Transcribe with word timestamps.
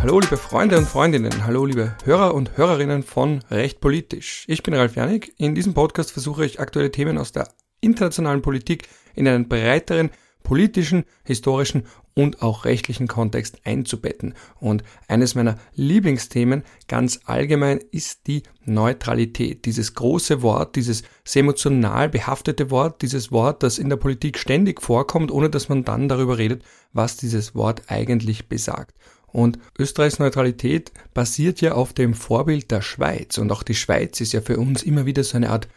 Hallo 0.00 0.18
liebe 0.18 0.38
Freunde 0.38 0.78
und 0.78 0.88
Freundinnen, 0.88 1.44
hallo 1.44 1.66
liebe 1.66 1.94
Hörer 2.04 2.32
und 2.32 2.56
Hörerinnen 2.56 3.02
von 3.02 3.40
Recht 3.50 3.82
Politisch. 3.82 4.46
Ich 4.48 4.62
bin 4.62 4.72
Ralf 4.72 4.96
Janik. 4.96 5.34
In 5.36 5.54
diesem 5.54 5.74
Podcast 5.74 6.10
versuche 6.10 6.46
ich 6.46 6.58
aktuelle 6.58 6.90
Themen 6.90 7.18
aus 7.18 7.32
der 7.32 7.48
internationalen 7.82 8.40
Politik 8.40 8.88
in 9.14 9.28
einen 9.28 9.46
breiteren 9.46 10.08
politischen, 10.42 11.04
historischen 11.22 11.84
und 12.14 12.40
auch 12.40 12.64
rechtlichen 12.64 13.08
Kontext 13.08 13.60
einzubetten. 13.64 14.34
Und 14.58 14.84
eines 15.06 15.34
meiner 15.34 15.58
Lieblingsthemen 15.74 16.64
ganz 16.88 17.20
allgemein 17.26 17.80
ist 17.92 18.26
die 18.26 18.42
Neutralität. 18.64 19.66
Dieses 19.66 19.92
große 19.92 20.40
Wort, 20.40 20.76
dieses 20.76 21.02
emotional 21.34 22.08
behaftete 22.08 22.70
Wort, 22.70 23.02
dieses 23.02 23.32
Wort, 23.32 23.62
das 23.62 23.78
in 23.78 23.90
der 23.90 23.96
Politik 23.96 24.38
ständig 24.38 24.80
vorkommt, 24.80 25.30
ohne 25.30 25.50
dass 25.50 25.68
man 25.68 25.84
dann 25.84 26.08
darüber 26.08 26.38
redet, 26.38 26.64
was 26.94 27.18
dieses 27.18 27.54
Wort 27.54 27.82
eigentlich 27.88 28.48
besagt. 28.48 28.94
Und 29.32 29.58
Österreichs 29.78 30.18
Neutralität 30.18 30.92
basiert 31.14 31.60
ja 31.60 31.72
auf 31.72 31.92
dem 31.92 32.14
Vorbild 32.14 32.70
der 32.70 32.82
Schweiz. 32.82 33.38
Und 33.38 33.52
auch 33.52 33.62
die 33.62 33.74
Schweiz 33.74 34.20
ist 34.20 34.32
ja 34.32 34.40
für 34.40 34.58
uns 34.58 34.82
immer 34.82 35.06
wieder 35.06 35.22
so 35.24 35.36
eine 35.36 35.50
Art 35.50 35.68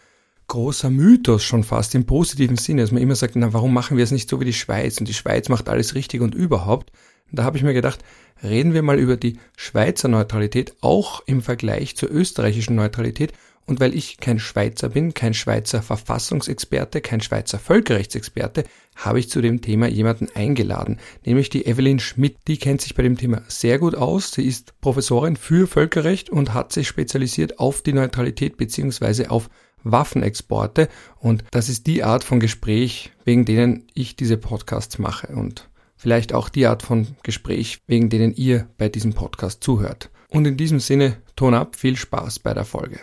großer 0.47 0.89
Mythos 0.89 1.43
schon 1.43 1.63
fast 1.63 1.95
im 1.95 2.05
positiven 2.05 2.57
Sinne, 2.57 2.81
dass 2.81 2.91
man 2.91 3.01
immer 3.01 3.15
sagt, 3.15 3.35
na, 3.35 3.53
warum 3.53 3.73
machen 3.73 3.97
wir 3.97 4.03
es 4.03 4.11
nicht 4.11 4.29
so 4.29 4.39
wie 4.39 4.45
die 4.45 4.53
Schweiz 4.53 4.99
und 4.99 5.07
die 5.07 5.13
Schweiz 5.13 5.49
macht 5.49 5.69
alles 5.69 5.95
richtig 5.95 6.21
und 6.21 6.35
überhaupt. 6.35 6.91
Da 7.31 7.43
habe 7.43 7.57
ich 7.57 7.63
mir 7.63 7.73
gedacht, 7.73 8.03
reden 8.43 8.73
wir 8.73 8.83
mal 8.83 8.99
über 8.99 9.17
die 9.17 9.39
Schweizer 9.57 10.07
Neutralität, 10.07 10.75
auch 10.81 11.23
im 11.25 11.41
Vergleich 11.41 11.95
zur 11.95 12.11
österreichischen 12.11 12.75
Neutralität. 12.75 13.33
Und 13.65 13.79
weil 13.79 13.95
ich 13.95 14.17
kein 14.17 14.39
Schweizer 14.39 14.89
bin, 14.89 15.13
kein 15.13 15.33
Schweizer 15.33 15.81
Verfassungsexperte, 15.81 17.01
kein 17.01 17.21
Schweizer 17.21 17.59
Völkerrechtsexperte, 17.59 18.65
habe 18.95 19.19
ich 19.19 19.29
zu 19.29 19.41
dem 19.41 19.61
Thema 19.61 19.87
jemanden 19.87 20.27
eingeladen, 20.35 20.99
nämlich 21.25 21.49
die 21.49 21.65
Evelyn 21.65 21.99
Schmidt. 21.99 22.37
Die 22.47 22.57
kennt 22.57 22.81
sich 22.81 22.93
bei 22.93 23.03
dem 23.03 23.17
Thema 23.17 23.41
sehr 23.47 23.79
gut 23.79 23.95
aus. 23.95 24.31
Sie 24.31 24.45
ist 24.45 24.79
Professorin 24.81 25.37
für 25.37 25.67
Völkerrecht 25.67 26.29
und 26.29 26.53
hat 26.53 26.73
sich 26.73 26.87
spezialisiert 26.87 27.59
auf 27.59 27.81
die 27.81 27.93
Neutralität 27.93 28.57
beziehungsweise 28.57 29.31
auf 29.31 29.49
Waffenexporte. 29.83 30.89
Und 31.19 31.43
das 31.51 31.69
ist 31.69 31.87
die 31.87 32.03
Art 32.03 32.23
von 32.23 32.39
Gespräch, 32.39 33.11
wegen 33.25 33.45
denen 33.45 33.87
ich 33.93 34.15
diese 34.15 34.37
Podcasts 34.37 34.99
mache 34.99 35.27
und 35.27 35.69
vielleicht 35.95 36.33
auch 36.33 36.49
die 36.49 36.67
Art 36.67 36.83
von 36.83 37.07
Gespräch, 37.23 37.81
wegen 37.87 38.09
denen 38.09 38.33
ihr 38.33 38.67
bei 38.77 38.89
diesem 38.89 39.13
Podcast 39.13 39.63
zuhört. 39.63 40.09
Und 40.29 40.45
in 40.45 40.57
diesem 40.57 40.79
Sinne, 40.79 41.17
Ton 41.35 41.53
ab, 41.53 41.75
viel 41.75 41.95
Spaß 41.95 42.39
bei 42.39 42.53
der 42.53 42.65
Folge. 42.65 42.99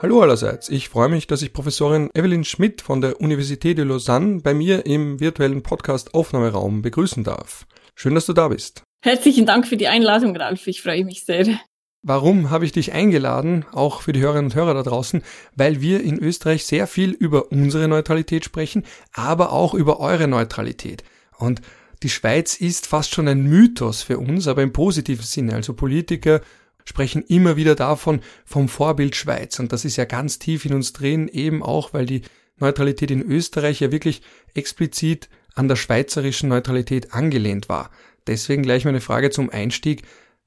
Hallo 0.00 0.22
allerseits, 0.22 0.68
ich 0.68 0.90
freue 0.90 1.08
mich, 1.08 1.26
dass 1.26 1.42
ich 1.42 1.52
Professorin 1.52 2.08
Evelyn 2.14 2.44
Schmidt 2.44 2.82
von 2.82 3.00
der 3.00 3.20
Université 3.20 3.74
de 3.74 3.84
Lausanne 3.84 4.40
bei 4.42 4.54
mir 4.54 4.86
im 4.86 5.18
virtuellen 5.18 5.64
Podcast 5.64 6.14
Aufnahmeraum 6.14 6.82
begrüßen 6.82 7.24
darf. 7.24 7.66
Schön, 7.96 8.14
dass 8.14 8.26
du 8.26 8.32
da 8.32 8.46
bist. 8.46 8.84
Herzlichen 9.02 9.44
Dank 9.44 9.66
für 9.66 9.76
die 9.76 9.88
Einladung, 9.88 10.36
Ralf. 10.36 10.68
Ich 10.68 10.82
freue 10.82 11.04
mich 11.04 11.24
sehr. 11.24 11.58
Warum 12.02 12.50
habe 12.50 12.64
ich 12.64 12.70
dich 12.70 12.92
eingeladen, 12.92 13.64
auch 13.72 14.02
für 14.02 14.12
die 14.12 14.20
Hörerinnen 14.20 14.52
und 14.52 14.54
Hörer 14.54 14.74
da 14.74 14.84
draußen? 14.84 15.20
Weil 15.56 15.80
wir 15.80 16.00
in 16.00 16.20
Österreich 16.20 16.64
sehr 16.64 16.86
viel 16.86 17.10
über 17.10 17.50
unsere 17.50 17.88
Neutralität 17.88 18.44
sprechen, 18.44 18.84
aber 19.12 19.50
auch 19.50 19.74
über 19.74 19.98
eure 19.98 20.28
Neutralität. 20.28 21.02
Und 21.38 21.60
die 22.04 22.08
Schweiz 22.08 22.54
ist 22.54 22.86
fast 22.86 23.12
schon 23.12 23.26
ein 23.26 23.42
Mythos 23.42 24.02
für 24.02 24.18
uns, 24.18 24.46
aber 24.46 24.62
im 24.62 24.72
positiven 24.72 25.24
Sinne. 25.24 25.54
Also 25.54 25.74
Politiker 25.74 26.40
sprechen 26.88 27.22
immer 27.28 27.56
wieder 27.56 27.74
davon, 27.74 28.22
vom 28.46 28.66
Vorbild 28.66 29.14
Schweiz. 29.14 29.58
Und 29.58 29.74
das 29.74 29.84
ist 29.84 29.96
ja 29.96 30.06
ganz 30.06 30.38
tief 30.38 30.64
in 30.64 30.72
uns 30.72 30.94
drin, 30.94 31.28
eben 31.28 31.62
auch, 31.62 31.92
weil 31.92 32.06
die 32.06 32.22
Neutralität 32.56 33.10
in 33.10 33.20
Österreich 33.20 33.80
ja 33.80 33.92
wirklich 33.92 34.22
explizit 34.54 35.28
an 35.54 35.68
der 35.68 35.76
schweizerischen 35.76 36.48
Neutralität 36.48 37.12
angelehnt 37.12 37.68
war. 37.68 37.90
Deswegen 38.26 38.62
gleich 38.62 38.86
meine 38.86 39.02
Frage 39.02 39.28
zum 39.28 39.50
Einstieg. 39.50 40.02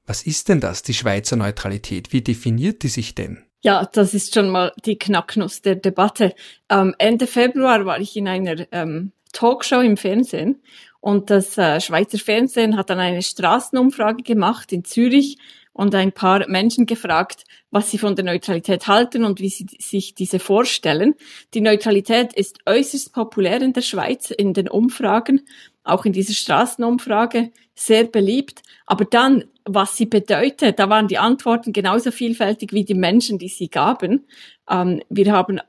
Was 0.08 0.24
ist 0.24 0.50
denn 0.50 0.60
das, 0.60 0.82
die 0.82 0.96
Schweizer 0.96 1.36
Neutralität? 1.36 2.12
Wie 2.12 2.22
definiert 2.22 2.82
die 2.82 2.88
sich 2.88 3.14
denn? 3.14 3.44
Ja, 3.62 3.88
das 3.94 4.16
ist 4.16 4.34
schon 4.34 4.50
mal 4.50 4.74
die 4.84 4.98
Knacknuss 4.98 5.62
der 5.62 5.76
Debatte. 5.76 6.34
Ähm, 6.70 6.96
Ende 6.98 7.28
Februar 7.28 7.86
war 7.86 8.00
ich 8.00 8.18
in 8.18 8.28
einer 8.28 8.66
ähm, 8.72 9.12
Talkshow 9.32 9.82
im 9.82 9.96
Fernsehen 9.96 10.64
und 11.02 11.30
das 11.30 11.56
äh, 11.60 11.80
Schweizer 11.80 12.18
Fernsehen 12.18 12.78
hat 12.78 12.90
dann 12.90 13.00
eine 13.00 13.22
Straßenumfrage 13.22 14.24
gemacht 14.24 14.74
in 14.74 14.84
Zürich 14.84 15.38
und 15.74 15.96
ein 15.96 16.12
paar 16.12 16.48
Menschen 16.48 16.86
gefragt, 16.86 17.46
was 17.70 17.92
sie 17.92 17.98
von 17.98 18.16
der 18.16 18.26
Neutralität 18.26 18.88
halten 18.88 19.24
und 19.24 19.40
wie 19.40 19.50
sie 19.50 19.68
sich 19.80 20.14
diese 20.14 20.40
vorstellen. 20.40 21.16
Die 21.54 21.62
Neutralität 21.62 22.34
ist 22.34 22.60
äußerst 22.66 23.14
populär 23.14 23.62
in 23.62 23.74
der 23.74 23.82
Schweiz 23.82 24.32
in 24.32 24.54
den 24.54 24.68
Umfragen, 24.68 25.42
auch 25.84 26.06
in 26.06 26.14
dieser 26.14 26.34
Straßenumfrage 26.34 27.52
sehr 27.74 28.04
beliebt. 28.04 28.62
Aber 28.86 29.06
dann, 29.06 29.46
was 29.66 29.96
sie 29.96 30.06
bedeutet, 30.06 30.80
da 30.80 30.90
waren 30.90 31.08
die 31.08 31.18
Antworten 31.18 31.74
genauso 31.74 32.12
vielfältig 32.12 32.74
wie 32.74 32.84
die 32.84 32.94
Menschen, 32.94 33.40
die 33.40 33.48
sie 33.48 33.70
gaben. 33.70 34.28
Ähm, 34.70 35.02
wir 35.10 35.32
haben 35.32 35.60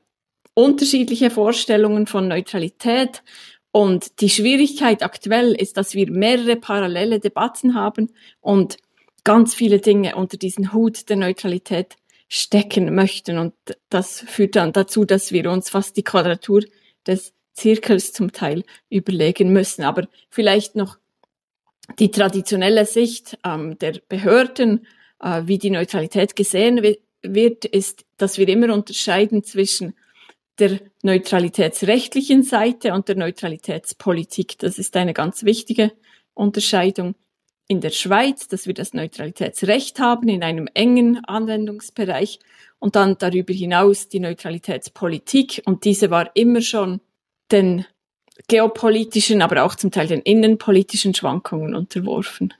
unterschiedliche 0.53 1.29
Vorstellungen 1.29 2.07
von 2.07 2.27
Neutralität. 2.27 3.23
Und 3.71 4.21
die 4.21 4.29
Schwierigkeit 4.29 5.01
aktuell 5.01 5.53
ist, 5.53 5.77
dass 5.77 5.95
wir 5.95 6.11
mehrere 6.11 6.57
parallele 6.57 7.19
Debatten 7.19 7.73
haben 7.73 8.11
und 8.39 8.77
ganz 9.23 9.53
viele 9.53 9.79
Dinge 9.79 10.15
unter 10.15 10.37
diesen 10.37 10.73
Hut 10.73 11.09
der 11.09 11.17
Neutralität 11.17 11.95
stecken 12.27 12.93
möchten. 12.95 13.37
Und 13.37 13.53
das 13.89 14.19
führt 14.21 14.55
dann 14.55 14.73
dazu, 14.73 15.05
dass 15.05 15.31
wir 15.31 15.49
uns 15.51 15.69
fast 15.69 15.97
die 15.97 16.03
Quadratur 16.03 16.63
des 17.05 17.33
Zirkels 17.53 18.11
zum 18.13 18.31
Teil 18.31 18.63
überlegen 18.89 19.53
müssen. 19.53 19.83
Aber 19.83 20.07
vielleicht 20.29 20.75
noch 20.75 20.97
die 21.99 22.11
traditionelle 22.11 22.85
Sicht 22.85 23.37
ähm, 23.45 23.77
der 23.77 24.01
Behörden, 24.07 24.87
äh, 25.19 25.43
wie 25.45 25.57
die 25.57 25.69
Neutralität 25.69 26.35
gesehen 26.35 26.81
wird, 27.21 27.65
ist, 27.65 28.05
dass 28.17 28.37
wir 28.37 28.47
immer 28.47 28.73
unterscheiden 28.73 29.43
zwischen 29.43 29.93
der 30.59 30.79
neutralitätsrechtlichen 31.01 32.43
Seite 32.43 32.93
und 32.93 33.07
der 33.07 33.15
Neutralitätspolitik. 33.15 34.57
Das 34.59 34.77
ist 34.77 34.95
eine 34.95 35.13
ganz 35.13 35.43
wichtige 35.43 35.91
Unterscheidung 36.33 37.15
in 37.67 37.81
der 37.81 37.91
Schweiz, 37.91 38.47
dass 38.47 38.67
wir 38.67 38.73
das 38.73 38.93
Neutralitätsrecht 38.93 39.99
haben 39.99 40.27
in 40.27 40.43
einem 40.43 40.67
engen 40.73 41.23
Anwendungsbereich 41.25 42.39
und 42.79 42.95
dann 42.95 43.17
darüber 43.17 43.53
hinaus 43.53 44.09
die 44.09 44.19
Neutralitätspolitik 44.19 45.61
und 45.65 45.85
diese 45.85 46.09
war 46.09 46.31
immer 46.35 46.61
schon 46.61 46.99
den 47.51 47.85
geopolitischen, 48.47 49.41
aber 49.41 49.63
auch 49.63 49.75
zum 49.75 49.91
Teil 49.91 50.07
den 50.07 50.21
innenpolitischen 50.21 51.13
Schwankungen 51.13 51.75
unterworfen. 51.75 52.53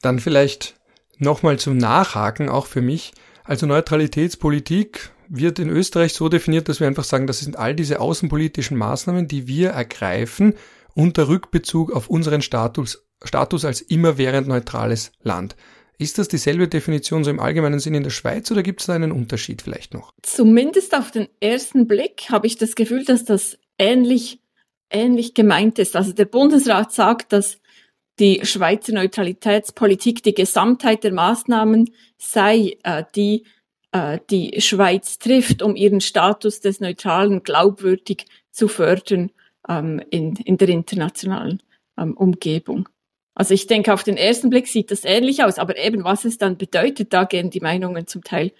Dann 0.00 0.18
vielleicht 0.18 0.76
nochmal 1.18 1.58
zum 1.58 1.76
Nachhaken, 1.76 2.48
auch 2.48 2.66
für 2.66 2.80
mich. 2.80 3.12
Also 3.44 3.66
Neutralitätspolitik 3.66 5.10
wird 5.28 5.58
in 5.58 5.68
Österreich 5.68 6.14
so 6.14 6.28
definiert, 6.28 6.68
dass 6.68 6.80
wir 6.80 6.86
einfach 6.86 7.04
sagen, 7.04 7.26
das 7.26 7.40
sind 7.40 7.56
all 7.56 7.74
diese 7.74 8.00
außenpolitischen 8.00 8.76
Maßnahmen, 8.76 9.28
die 9.28 9.46
wir 9.46 9.70
ergreifen 9.70 10.54
unter 10.94 11.28
Rückbezug 11.28 11.92
auf 11.92 12.08
unseren 12.08 12.42
Status 12.42 13.06
Status 13.24 13.64
als 13.64 13.80
immerwährend 13.80 14.48
neutrales 14.48 15.12
Land. 15.22 15.56
Ist 15.98 16.18
das 16.18 16.28
dieselbe 16.28 16.66
Definition 16.66 17.24
so 17.24 17.30
im 17.30 17.40
allgemeinen 17.40 17.78
Sinn 17.78 17.94
in 17.94 18.02
der 18.02 18.10
Schweiz 18.10 18.50
oder 18.50 18.62
gibt 18.62 18.80
es 18.80 18.86
da 18.86 18.94
einen 18.94 19.12
Unterschied 19.12 19.60
vielleicht 19.60 19.92
noch? 19.92 20.14
Zumindest 20.22 20.94
auf 20.96 21.10
den 21.10 21.28
ersten 21.40 21.86
Blick 21.86 22.30
habe 22.30 22.46
ich 22.46 22.56
das 22.56 22.74
Gefühl, 22.74 23.04
dass 23.04 23.24
das 23.24 23.58
ähnlich, 23.78 24.40
ähnlich 24.88 25.34
gemeint 25.34 25.78
ist. 25.78 25.96
Also 25.96 26.14
der 26.14 26.24
Bundesrat 26.24 26.92
sagt, 26.92 27.34
dass 27.34 27.58
die 28.18 28.40
Schweizer 28.44 28.94
Neutralitätspolitik 28.94 30.22
die 30.22 30.34
Gesamtheit 30.34 31.04
der 31.04 31.12
Maßnahmen 31.12 31.90
sei, 32.16 32.78
äh, 32.82 33.04
die 33.14 33.44
äh, 33.92 34.20
die 34.30 34.60
Schweiz 34.60 35.18
trifft, 35.18 35.62
um 35.62 35.76
ihren 35.76 36.00
Status 36.00 36.60
des 36.60 36.80
Neutralen 36.80 37.42
glaubwürdig 37.42 38.26
zu 38.50 38.68
fördern 38.68 39.30
ähm, 39.68 40.00
in, 40.10 40.36
in 40.36 40.56
der 40.56 40.68
internationalen 40.68 41.62
ähm, 41.98 42.16
Umgebung. 42.16 42.88
Also 43.34 43.54
ich 43.54 43.66
denke, 43.66 43.92
auf 43.92 44.02
den 44.02 44.16
ersten 44.16 44.50
Blick 44.50 44.66
sieht 44.66 44.90
das 44.90 45.04
ähnlich 45.04 45.44
aus, 45.44 45.58
aber 45.58 45.78
eben 45.78 46.04
was 46.04 46.24
es 46.24 46.38
dann 46.38 46.56
bedeutet, 46.56 47.12
da 47.12 47.24
gehen 47.24 47.50
die 47.50 47.60
Meinungen 47.60 48.06
zum 48.06 48.24
Teil 48.24 48.52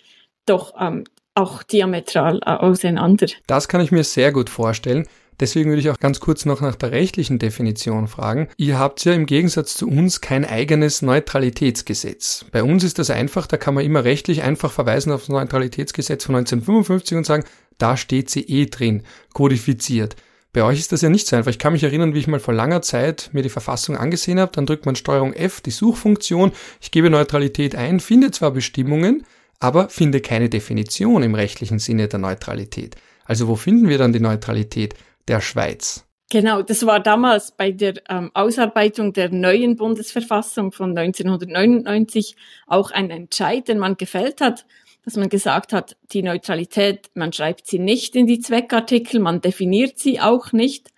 doch 0.47 0.75
ähm, 0.81 1.05
auch 1.35 1.63
diametral 1.63 2.41
äh, 2.45 2.51
auseinander. 2.51 3.27
Das 3.47 3.69
kann 3.69 3.81
ich 3.81 3.93
mir 3.93 4.05
sehr 4.05 4.33
gut 4.33 4.51
vorstellen. 4.51 5.07
Deswegen 5.41 5.71
würde 5.71 5.81
ich 5.81 5.89
auch 5.89 5.99
ganz 5.99 6.21
kurz 6.21 6.45
noch 6.45 6.61
nach 6.61 6.77
der 6.77 6.93
rechtlichen 6.93 7.39
Definition 7.39 8.09
fragen. 8.09 8.49
Ihr 8.59 8.79
habt 8.79 9.03
ja 9.07 9.15
im 9.15 9.25
Gegensatz 9.25 9.75
zu 9.75 9.89
uns 9.89 10.21
kein 10.21 10.45
eigenes 10.45 11.01
Neutralitätsgesetz. 11.01 12.45
Bei 12.53 12.63
uns 12.63 12.85
ist 12.85 12.99
das 12.99 13.09
einfach, 13.09 13.47
da 13.47 13.57
kann 13.57 13.73
man 13.73 13.85
immer 13.85 14.05
rechtlich 14.05 14.43
einfach 14.43 14.71
verweisen 14.71 15.13
auf 15.13 15.23
das 15.23 15.29
Neutralitätsgesetz 15.31 16.27
von 16.27 16.35
1955 16.35 17.17
und 17.17 17.25
sagen, 17.25 17.45
da 17.79 17.97
steht 17.97 18.29
sie 18.29 18.43
eh 18.43 18.67
drin, 18.67 19.03
kodifiziert. 19.33 20.15
Bei 20.53 20.65
euch 20.65 20.81
ist 20.81 20.91
das 20.91 21.03
ja 21.03 21.09
nicht 21.09 21.29
so 21.29 21.37
einfach. 21.37 21.51
Ich 21.51 21.61
kann 21.61 21.73
mich 21.73 21.85
erinnern, 21.85 22.13
wie 22.13 22.19
ich 22.19 22.27
mal 22.27 22.41
vor 22.41 22.55
langer 22.55 22.83
Zeit 22.83 23.31
mir 23.33 23.43
die 23.43 23.49
Verfassung 23.49 23.97
angesehen 23.97 24.41
habe. 24.41 24.51
Dann 24.53 24.67
drückt 24.67 24.85
man 24.85 24.97
Steuerung 24.97 25.33
F, 25.33 25.61
die 25.61 25.71
Suchfunktion. 25.71 26.51
Ich 26.81 26.91
gebe 26.91 27.09
Neutralität 27.09 27.77
ein, 27.77 28.01
finde 28.01 28.33
zwar 28.33 28.51
Bestimmungen, 28.51 29.25
aber 29.61 29.89
finde 29.91 30.21
keine 30.21 30.49
Definition 30.49 31.23
im 31.23 31.37
rechtlichen 31.37 31.79
Sinne 31.79 32.09
der 32.09 32.19
Neutralität. 32.19 32.97
Also 33.25 33.47
wo 33.47 33.55
finden 33.55 33.89
wir 33.89 33.99
dann 33.99 34.13
die 34.13 34.19
Neutralität 34.19 34.95
der 35.29 35.41
Schweiz? 35.41 36.05
Genau, 36.33 36.63
das 36.63 36.87
war 36.87 37.01
damals 37.01 37.51
bei 37.51 37.73
der 37.73 37.95
ähm, 38.09 38.31
Ausarbeitung 38.35 39.13
der 39.13 39.31
neuen 39.31 39.77
Bundesverfassung 39.77 40.71
von 40.71 40.97
1999 40.97 42.37
auch 42.69 42.93
ein 42.93 43.11
Entscheid, 43.11 43.67
den 43.67 43.79
man 43.79 43.97
gefällt 43.97 44.41
hat, 44.41 44.65
dass 45.05 45.17
man 45.17 45.29
gesagt 45.29 45.73
hat, 45.73 45.97
die 46.13 46.23
Neutralität, 46.23 47.11
man 47.15 47.33
schreibt 47.33 47.67
sie 47.67 47.79
nicht 47.79 48.17
in 48.17 48.27
die 48.27 48.41
Zweckartikel, 48.41 49.21
man 49.21 49.41
definiert 49.41 49.99
sie 49.99 50.21
auch 50.21 50.53
nicht, 50.53 50.91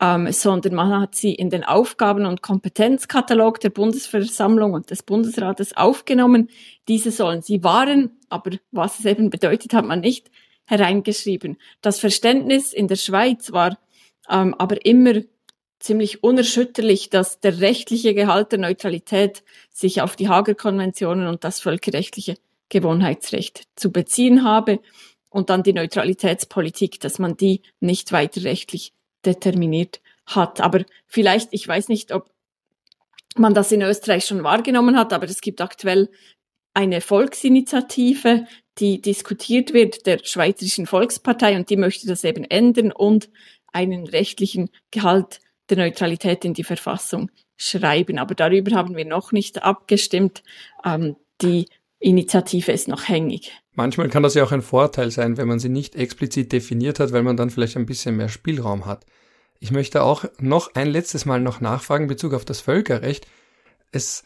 ähm, 0.00 0.30
sondern 0.32 0.74
man 0.74 1.00
hat 1.00 1.14
sie 1.14 1.34
in 1.34 1.50
den 1.50 1.64
Aufgaben- 1.64 2.26
und 2.26 2.42
Kompetenzkatalog 2.42 3.60
der 3.60 3.70
Bundesversammlung 3.70 4.72
und 4.72 4.90
des 4.90 5.02
Bundesrates 5.02 5.76
aufgenommen. 5.76 6.50
Diese 6.88 7.10
sollen 7.10 7.42
sie 7.42 7.62
wahren, 7.62 8.18
aber 8.28 8.52
was 8.72 8.98
es 8.98 9.04
eben 9.04 9.30
bedeutet, 9.30 9.72
hat 9.72 9.84
man 9.84 10.00
nicht 10.00 10.30
hereingeschrieben. 10.66 11.58
Das 11.80 12.00
Verständnis 12.00 12.72
in 12.72 12.88
der 12.88 12.96
Schweiz 12.96 13.52
war 13.52 13.78
ähm, 14.28 14.54
aber 14.58 14.84
immer 14.84 15.22
ziemlich 15.78 16.24
unerschütterlich, 16.24 17.10
dass 17.10 17.40
der 17.40 17.60
rechtliche 17.60 18.14
Gehalt 18.14 18.52
der 18.52 18.58
Neutralität 18.58 19.44
sich 19.70 20.00
auf 20.00 20.16
die 20.16 20.28
Hager 20.28 20.54
Konventionen 20.54 21.28
und 21.28 21.44
das 21.44 21.60
völkerrechtliche 21.60 22.36
Gewohnheitsrecht 22.68 23.64
zu 23.76 23.92
beziehen 23.92 24.44
habe 24.44 24.80
und 25.28 25.50
dann 25.50 25.62
die 25.62 25.72
Neutralitätspolitik, 25.72 27.00
dass 27.00 27.18
man 27.18 27.36
die 27.36 27.62
nicht 27.80 28.12
weiter 28.12 28.44
rechtlich 28.44 28.92
determiniert 29.24 30.00
hat. 30.26 30.60
Aber 30.60 30.84
vielleicht, 31.06 31.48
ich 31.52 31.66
weiß 31.66 31.88
nicht, 31.88 32.12
ob 32.12 32.30
man 33.36 33.54
das 33.54 33.72
in 33.72 33.82
Österreich 33.82 34.24
schon 34.24 34.44
wahrgenommen 34.44 34.96
hat, 34.96 35.12
aber 35.12 35.28
es 35.28 35.40
gibt 35.40 35.60
aktuell 35.60 36.08
eine 36.72 37.00
Volksinitiative, 37.00 38.46
die 38.78 39.00
diskutiert 39.00 39.72
wird 39.72 40.06
der 40.06 40.18
Schweizerischen 40.22 40.86
Volkspartei 40.86 41.56
und 41.56 41.70
die 41.70 41.76
möchte 41.76 42.06
das 42.06 42.24
eben 42.24 42.44
ändern 42.44 42.92
und 42.92 43.28
einen 43.72 44.06
rechtlichen 44.06 44.70
Gehalt 44.90 45.40
der 45.68 45.78
Neutralität 45.78 46.44
in 46.44 46.54
die 46.54 46.64
Verfassung 46.64 47.30
schreiben. 47.56 48.18
Aber 48.18 48.34
darüber 48.34 48.76
haben 48.76 48.96
wir 48.96 49.04
noch 49.04 49.32
nicht 49.32 49.62
abgestimmt. 49.62 50.42
Ähm, 50.84 51.16
die 51.40 51.66
Initiative 52.04 52.72
ist 52.72 52.88
noch 52.88 53.08
hängig. 53.08 53.52
Manchmal 53.72 54.08
kann 54.08 54.22
das 54.22 54.34
ja 54.34 54.44
auch 54.44 54.52
ein 54.52 54.62
Vorteil 54.62 55.10
sein, 55.10 55.36
wenn 55.36 55.48
man 55.48 55.58
sie 55.58 55.68
nicht 55.68 55.96
explizit 55.96 56.52
definiert 56.52 57.00
hat, 57.00 57.12
weil 57.12 57.22
man 57.22 57.36
dann 57.36 57.50
vielleicht 57.50 57.76
ein 57.76 57.86
bisschen 57.86 58.16
mehr 58.16 58.28
Spielraum 58.28 58.86
hat. 58.86 59.04
Ich 59.58 59.70
möchte 59.70 60.02
auch 60.02 60.24
noch 60.38 60.74
ein 60.74 60.88
letztes 60.88 61.24
Mal 61.24 61.40
noch 61.40 61.60
nachfragen 61.60 62.04
in 62.04 62.08
Bezug 62.08 62.34
auf 62.34 62.44
das 62.44 62.60
Völkerrecht. 62.60 63.26
Es 63.90 64.24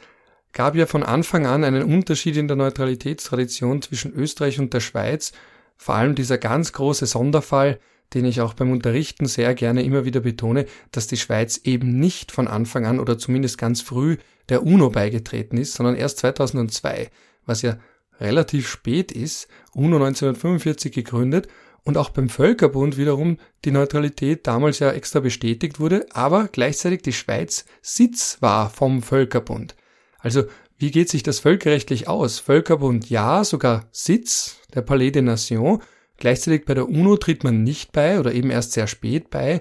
gab 0.52 0.74
ja 0.74 0.86
von 0.86 1.02
Anfang 1.02 1.46
an 1.46 1.64
einen 1.64 1.84
Unterschied 1.84 2.36
in 2.36 2.48
der 2.48 2.56
Neutralitätstradition 2.56 3.82
zwischen 3.82 4.12
Österreich 4.12 4.58
und 4.58 4.74
der 4.74 4.80
Schweiz, 4.80 5.32
vor 5.76 5.94
allem 5.94 6.14
dieser 6.14 6.38
ganz 6.38 6.72
große 6.72 7.06
Sonderfall 7.06 7.78
den 8.14 8.24
ich 8.24 8.40
auch 8.40 8.54
beim 8.54 8.72
Unterrichten 8.72 9.26
sehr 9.26 9.54
gerne 9.54 9.82
immer 9.82 10.04
wieder 10.04 10.20
betone, 10.20 10.66
dass 10.92 11.06
die 11.06 11.16
Schweiz 11.16 11.60
eben 11.64 11.98
nicht 11.98 12.32
von 12.32 12.48
Anfang 12.48 12.86
an 12.86 13.00
oder 13.00 13.18
zumindest 13.18 13.58
ganz 13.58 13.82
früh 13.82 14.16
der 14.48 14.62
UNO 14.62 14.90
beigetreten 14.90 15.58
ist, 15.58 15.74
sondern 15.74 15.94
erst 15.94 16.18
2002, 16.18 17.10
was 17.48 17.62
ja 17.62 17.78
relativ 18.20 18.68
spät 18.68 19.12
ist, 19.12 19.48
UNO 19.74 19.96
1945 19.96 20.92
gegründet 20.92 21.48
und 21.84 21.96
auch 21.96 22.10
beim 22.10 22.28
Völkerbund 22.28 22.96
wiederum 22.96 23.38
die 23.64 23.70
Neutralität 23.70 24.46
damals 24.46 24.78
ja 24.78 24.90
extra 24.90 25.20
bestätigt 25.20 25.80
wurde, 25.80 26.06
aber 26.12 26.48
gleichzeitig 26.48 27.02
die 27.02 27.12
Schweiz 27.12 27.64
Sitz 27.82 28.38
war 28.40 28.70
vom 28.70 29.02
Völkerbund. 29.02 29.74
Also 30.18 30.44
wie 30.76 30.90
geht 30.90 31.08
sich 31.08 31.22
das 31.22 31.40
völkerrechtlich 31.40 32.06
aus? 32.06 32.38
Völkerbund 32.38 33.10
ja, 33.10 33.42
sogar 33.42 33.88
Sitz, 33.90 34.58
der 34.74 34.82
Palais 34.82 35.10
des 35.10 35.22
Nations, 35.22 35.80
Gleichzeitig 36.18 36.64
bei 36.64 36.74
der 36.74 36.88
UNO 36.88 37.16
tritt 37.16 37.44
man 37.44 37.62
nicht 37.62 37.92
bei 37.92 38.18
oder 38.18 38.34
eben 38.34 38.50
erst 38.50 38.72
sehr 38.72 38.88
spät 38.88 39.30
bei. 39.30 39.60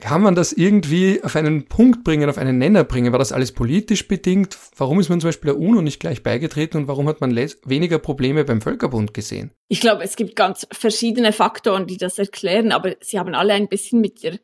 Kann 0.00 0.22
man 0.22 0.34
das 0.34 0.52
irgendwie 0.52 1.22
auf 1.22 1.36
einen 1.36 1.66
Punkt 1.66 2.04
bringen, 2.04 2.28
auf 2.28 2.38
einen 2.38 2.58
Nenner 2.58 2.84
bringen? 2.84 3.12
War 3.12 3.18
das 3.18 3.32
alles 3.32 3.52
politisch 3.52 4.08
bedingt? 4.08 4.56
Warum 4.76 4.98
ist 4.98 5.08
man 5.08 5.20
zum 5.20 5.28
Beispiel 5.28 5.52
der 5.52 5.60
UNO 5.60 5.82
nicht 5.82 6.00
gleich 6.00 6.22
beigetreten 6.22 6.78
und 6.78 6.88
warum 6.88 7.08
hat 7.08 7.20
man 7.20 7.36
weniger 7.36 7.98
Probleme 7.98 8.44
beim 8.44 8.60
Völkerbund 8.60 9.14
gesehen? 9.14 9.50
Ich 9.68 9.80
glaube, 9.80 10.02
es 10.02 10.16
gibt 10.16 10.36
ganz 10.36 10.66
verschiedene 10.72 11.32
Faktoren, 11.32 11.86
die 11.86 11.98
das 11.98 12.18
erklären, 12.18 12.72
aber 12.72 12.96
sie 13.00 13.18
haben 13.18 13.34
alle 13.34 13.52
ein 13.52 13.68
bisschen 13.68 14.00
mit 14.00 14.22
der 14.22 14.38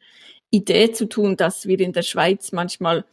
Idee 0.50 0.92
zu 0.92 1.08
tun, 1.08 1.36
dass 1.36 1.66
wir 1.66 1.80
in 1.80 1.92
der 1.92 2.02
Schweiz 2.02 2.52
manchmal 2.52 3.04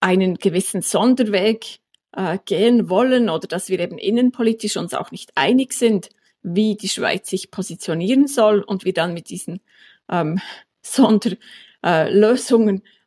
einen 0.00 0.36
gewissen 0.36 0.82
Sonderweg 0.82 1.80
äh, 2.12 2.38
gehen 2.44 2.88
wollen 2.88 3.28
oder 3.28 3.46
dass 3.48 3.68
wir 3.68 3.80
eben 3.80 3.98
innenpolitisch 3.98 4.76
uns 4.76 4.94
auch 4.94 5.10
nicht 5.10 5.32
einig 5.34 5.72
sind 5.72 6.10
wie 6.42 6.76
die 6.76 6.88
Schweiz 6.88 7.28
sich 7.28 7.50
positionieren 7.50 8.26
soll 8.26 8.60
und 8.60 8.84
wie 8.84 8.92
dann 8.92 9.12
mit 9.12 9.28
diesen 9.28 9.60
ähm, 10.08 10.40
Sonderlösungen 10.82 11.42
äh, 11.82 12.08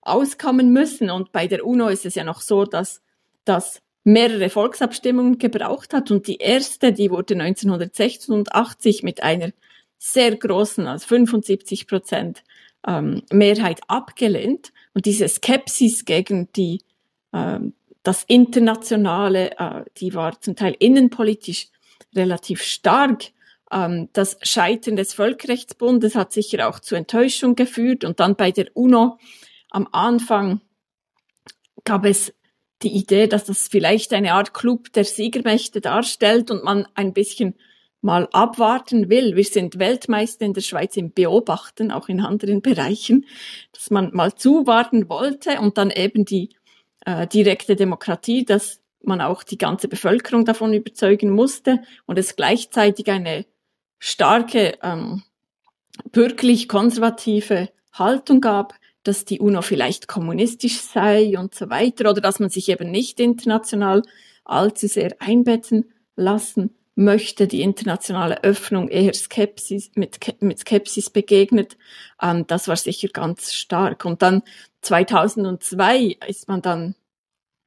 auskommen 0.02 0.74
müssen. 0.74 1.10
Und 1.10 1.32
bei 1.32 1.48
der 1.48 1.66
UNO 1.66 1.88
ist 1.88 2.06
es 2.06 2.16
ja 2.16 2.24
noch 2.24 2.42
so, 2.42 2.66
dass 2.66 3.02
das 3.46 3.82
mehrere 4.04 4.50
Volksabstimmungen 4.50 5.38
gebraucht 5.38 5.94
hat 5.94 6.10
und 6.10 6.28
die 6.28 6.38
erste, 6.38 6.92
die 6.92 7.12
wurde 7.12 7.36
1986 7.36 9.04
mit 9.04 9.22
einer 9.22 9.52
sehr 10.00 10.36
großen, 10.36 10.88
also 10.88 11.08
75 11.08 11.88
Prozent 11.88 12.44
ähm, 12.88 13.22
Mehrheit 13.32 13.82
abgelehnt. 13.88 14.74
Und 14.94 15.06
diese 15.06 15.28
Skepsis 15.28 16.06
gegen 16.06 16.52
die, 16.54 16.82
ähm, 17.34 17.74
das 18.02 18.24
Internationale, 18.24 19.52
äh, 19.60 19.84
die 19.98 20.16
war 20.16 20.42
zum 20.42 20.56
Teil 20.56 20.76
innenpolitisch 20.80 21.68
relativ 22.16 22.64
stark. 22.64 23.26
Ähm, 23.72 24.10
das 24.14 24.38
Scheitern 24.42 24.96
des 24.96 25.14
Völkerrechtsbundes 25.14 26.16
hat 26.16 26.34
sicher 26.34 26.68
auch 26.68 26.80
zu 26.80 26.96
Enttäuschung 26.96 27.56
geführt. 27.56 28.04
Und 28.04 28.20
dann 28.20 28.36
bei 28.36 28.52
der 28.52 28.68
UNO 28.74 29.18
am 29.70 29.88
Anfang 29.92 30.62
gab 31.84 32.06
es 32.06 32.34
die 32.84 32.96
Idee, 32.96 33.28
dass 33.28 33.46
das 33.46 33.68
vielleicht 33.68 34.14
eine 34.14 34.34
Art 34.34 34.54
Club 34.54 34.92
der 34.94 35.06
Siegermächte 35.06 35.82
darstellt 35.82 36.52
und 36.52 36.64
man 36.64 36.88
ein 36.96 37.14
bisschen 37.14 37.56
mal 38.02 38.28
abwarten 38.32 39.10
will. 39.10 39.36
Wir 39.36 39.44
sind 39.44 39.78
Weltmeister 39.78 40.46
in 40.46 40.54
der 40.54 40.62
Schweiz 40.62 40.98
im 40.98 41.14
Beobachten, 41.14 41.92
auch 41.92 42.10
in 42.10 42.20
anderen 42.20 42.62
Bereichen, 42.62 43.26
dass 43.74 43.92
man 43.92 44.12
mal 44.14 44.34
zuwarten 44.34 45.08
wollte 45.08 45.60
und 45.60 45.78
dann 45.78 45.92
eben 45.92 46.26
die 46.26 46.50
äh, 47.06 47.28
direkte 47.28 47.76
Demokratie, 47.76 48.44
das 48.44 48.82
man 49.04 49.22
auch 49.22 49.44
die 49.44 49.58
ganze 49.58 49.88
Bevölkerung 49.88 50.46
davon 50.46 50.74
überzeugen 50.74 51.30
musste 51.32 51.82
und 52.06 52.18
es 52.18 52.36
gleichzeitig 52.36 53.10
eine 53.10 53.46
starke 54.02 54.80
ähm, 54.82 55.22
bürgerlich-konservative 56.12 57.70
Haltung 57.94 58.42
gab, 58.42 58.74
dass 59.04 59.26
die 59.26 59.40
UNO 59.40 59.62
vielleicht 59.62 60.08
kommunistisch 60.08 60.82
sei 60.82 61.38
und 61.38 61.54
so 61.54 61.70
weiter 61.70 62.10
oder 62.10 62.20
dass 62.20 62.40
man 62.40 62.50
sich 62.50 62.70
eben 62.70 62.90
nicht 62.90 63.20
international 63.20 64.02
allzu 64.44 64.88
sehr 64.88 65.16
einbetten 65.20 65.92
lassen 66.16 66.76
möchte, 66.96 67.48
die 67.48 67.62
internationale 67.62 68.44
Öffnung 68.44 68.90
eher 68.90 69.14
Skepsis, 69.14 69.92
mit, 69.96 70.20
mit 70.42 70.60
Skepsis 70.60 71.12
begegnet. 71.12 71.78
Ähm, 72.22 72.48
das 72.48 72.68
war 72.68 72.76
sicher 72.76 73.08
ganz 73.10 73.54
stark. 73.54 74.04
Und 74.04 74.24
dann 74.24 74.42
2002 74.82 76.18
ist 76.28 76.48
man 76.48 76.62
dann 76.64 76.96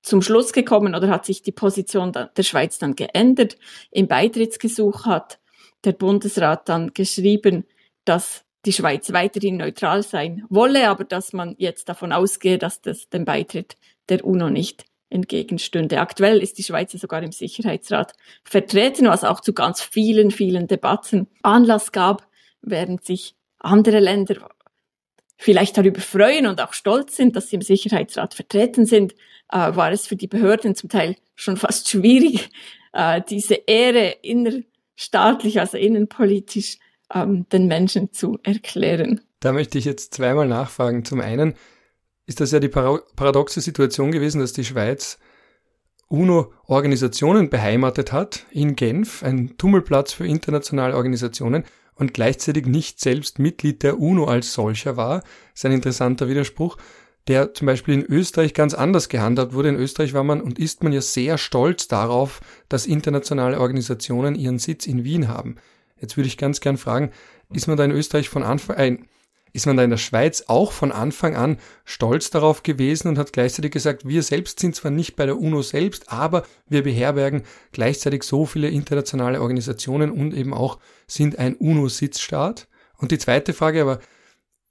zum 0.02 0.20
Schluss 0.20 0.52
gekommen 0.52 0.96
oder 0.96 1.08
hat 1.08 1.24
sich 1.24 1.42
die 1.42 1.52
Position 1.52 2.12
der 2.12 2.42
Schweiz 2.42 2.78
dann 2.78 2.96
geändert. 2.96 3.56
Im 3.90 4.08
Beitrittsgesuch 4.08 5.06
hat 5.06 5.38
der 5.84 5.92
Bundesrat 5.92 6.68
dann 6.68 6.92
geschrieben, 6.94 7.64
dass 8.04 8.44
die 8.64 8.72
Schweiz 8.72 9.12
weiterhin 9.12 9.56
neutral 9.56 10.02
sein 10.02 10.44
wolle, 10.48 10.88
aber 10.88 11.04
dass 11.04 11.32
man 11.32 11.54
jetzt 11.58 11.88
davon 11.88 12.12
ausgehe, 12.12 12.58
dass 12.58 12.80
das 12.80 13.08
dem 13.10 13.24
Beitritt 13.24 13.76
der 14.08 14.24
UNO 14.24 14.50
nicht 14.50 14.84
entgegenstünde. 15.10 16.00
Aktuell 16.00 16.42
ist 16.42 16.58
die 16.58 16.62
Schweiz 16.62 16.92
sogar 16.92 17.22
im 17.22 17.32
Sicherheitsrat 17.32 18.14
vertreten, 18.42 19.06
was 19.06 19.24
auch 19.24 19.40
zu 19.40 19.52
ganz 19.52 19.80
vielen, 19.80 20.30
vielen 20.30 20.66
Debatten 20.66 21.28
Anlass 21.42 21.92
gab, 21.92 22.26
während 22.62 23.04
sich 23.04 23.34
andere 23.58 24.00
Länder 24.00 24.48
vielleicht 25.36 25.76
darüber 25.76 26.00
freuen 26.00 26.46
und 26.46 26.60
auch 26.60 26.72
stolz 26.72 27.16
sind, 27.16 27.36
dass 27.36 27.48
sie 27.48 27.56
im 27.56 27.62
Sicherheitsrat 27.62 28.34
vertreten 28.34 28.86
sind, 28.86 29.14
äh, 29.50 29.74
war 29.74 29.92
es 29.92 30.06
für 30.06 30.16
die 30.16 30.26
Behörden 30.26 30.74
zum 30.74 30.88
Teil 30.88 31.16
schon 31.34 31.56
fast 31.56 31.88
schwierig, 31.88 32.50
äh, 32.92 33.20
diese 33.28 33.54
Ehre 33.54 34.16
innerstaatlich, 34.94 35.60
also 35.60 35.76
innenpolitisch 35.76 36.78
ähm, 37.12 37.46
den 37.50 37.66
Menschen 37.66 38.12
zu 38.12 38.38
erklären. 38.42 39.20
Da 39.40 39.52
möchte 39.52 39.78
ich 39.78 39.84
jetzt 39.84 40.14
zweimal 40.14 40.48
nachfragen. 40.48 41.04
Zum 41.04 41.20
einen 41.20 41.54
ist 42.26 42.40
das 42.40 42.52
ja 42.52 42.60
die 42.60 42.68
paradoxe 42.68 43.60
Situation 43.60 44.12
gewesen, 44.12 44.40
dass 44.40 44.52
die 44.52 44.64
Schweiz 44.64 45.18
UNO-Organisationen 46.08 47.50
beheimatet 47.50 48.12
hat 48.12 48.46
in 48.50 48.76
Genf, 48.76 49.22
ein 49.22 49.56
Tummelplatz 49.58 50.12
für 50.12 50.26
internationale 50.26 50.96
Organisationen, 50.96 51.64
und 51.96 52.12
gleichzeitig 52.12 52.66
nicht 52.66 52.98
selbst 52.98 53.38
Mitglied 53.38 53.84
der 53.84 54.00
UNO 54.00 54.24
als 54.24 54.52
solcher 54.52 54.96
war. 54.96 55.20
Das 55.20 55.30
ist 55.54 55.66
ein 55.66 55.72
interessanter 55.72 56.28
Widerspruch, 56.28 56.76
der 57.28 57.54
zum 57.54 57.66
Beispiel 57.66 57.94
in 57.94 58.04
Österreich 58.04 58.54
ganz 58.54 58.74
anders 58.74 59.08
gehandhabt 59.08 59.54
wurde. 59.54 59.70
In 59.70 59.76
Österreich 59.76 60.12
war 60.12 60.24
man 60.24 60.40
und 60.40 60.58
ist 60.58 60.82
man 60.82 60.92
ja 60.92 61.00
sehr 61.00 61.38
stolz 61.38 61.88
darauf, 61.88 62.40
dass 62.68 62.86
internationale 62.86 63.58
Organisationen 63.60 64.34
ihren 64.34 64.58
Sitz 64.58 64.86
in 64.86 65.04
Wien 65.04 65.28
haben. 65.28 65.56
Jetzt 65.98 66.16
würde 66.16 66.28
ich 66.28 66.36
ganz 66.36 66.60
gern 66.60 66.76
fragen, 66.76 67.12
ist 67.52 67.66
man 67.66 67.76
da 67.76 67.84
in 67.84 67.90
Österreich 67.90 68.28
von 68.28 68.42
Anfang, 68.42 68.76
äh, 68.76 68.98
ist 69.54 69.66
man 69.66 69.76
da 69.76 69.84
in 69.84 69.90
der 69.90 69.98
Schweiz 69.98 70.44
auch 70.48 70.72
von 70.72 70.90
Anfang 70.90 71.36
an 71.36 71.58
stolz 71.84 72.28
darauf 72.28 72.64
gewesen 72.64 73.08
und 73.08 73.18
hat 73.18 73.32
gleichzeitig 73.32 73.70
gesagt, 73.70 74.06
wir 74.06 74.22
selbst 74.24 74.58
sind 74.58 74.74
zwar 74.74 74.90
nicht 74.90 75.14
bei 75.14 75.26
der 75.26 75.38
UNO 75.38 75.62
selbst, 75.62 76.12
aber 76.12 76.44
wir 76.68 76.82
beherbergen 76.82 77.44
gleichzeitig 77.70 78.24
so 78.24 78.46
viele 78.46 78.68
internationale 78.68 79.40
Organisationen 79.40 80.10
und 80.10 80.34
eben 80.34 80.52
auch 80.52 80.80
sind 81.06 81.38
ein 81.38 81.54
UNO-Sitzstaat. 81.54 82.66
Und 82.98 83.12
die 83.12 83.18
zweite 83.18 83.52
Frage, 83.54 83.82
aber 83.82 84.00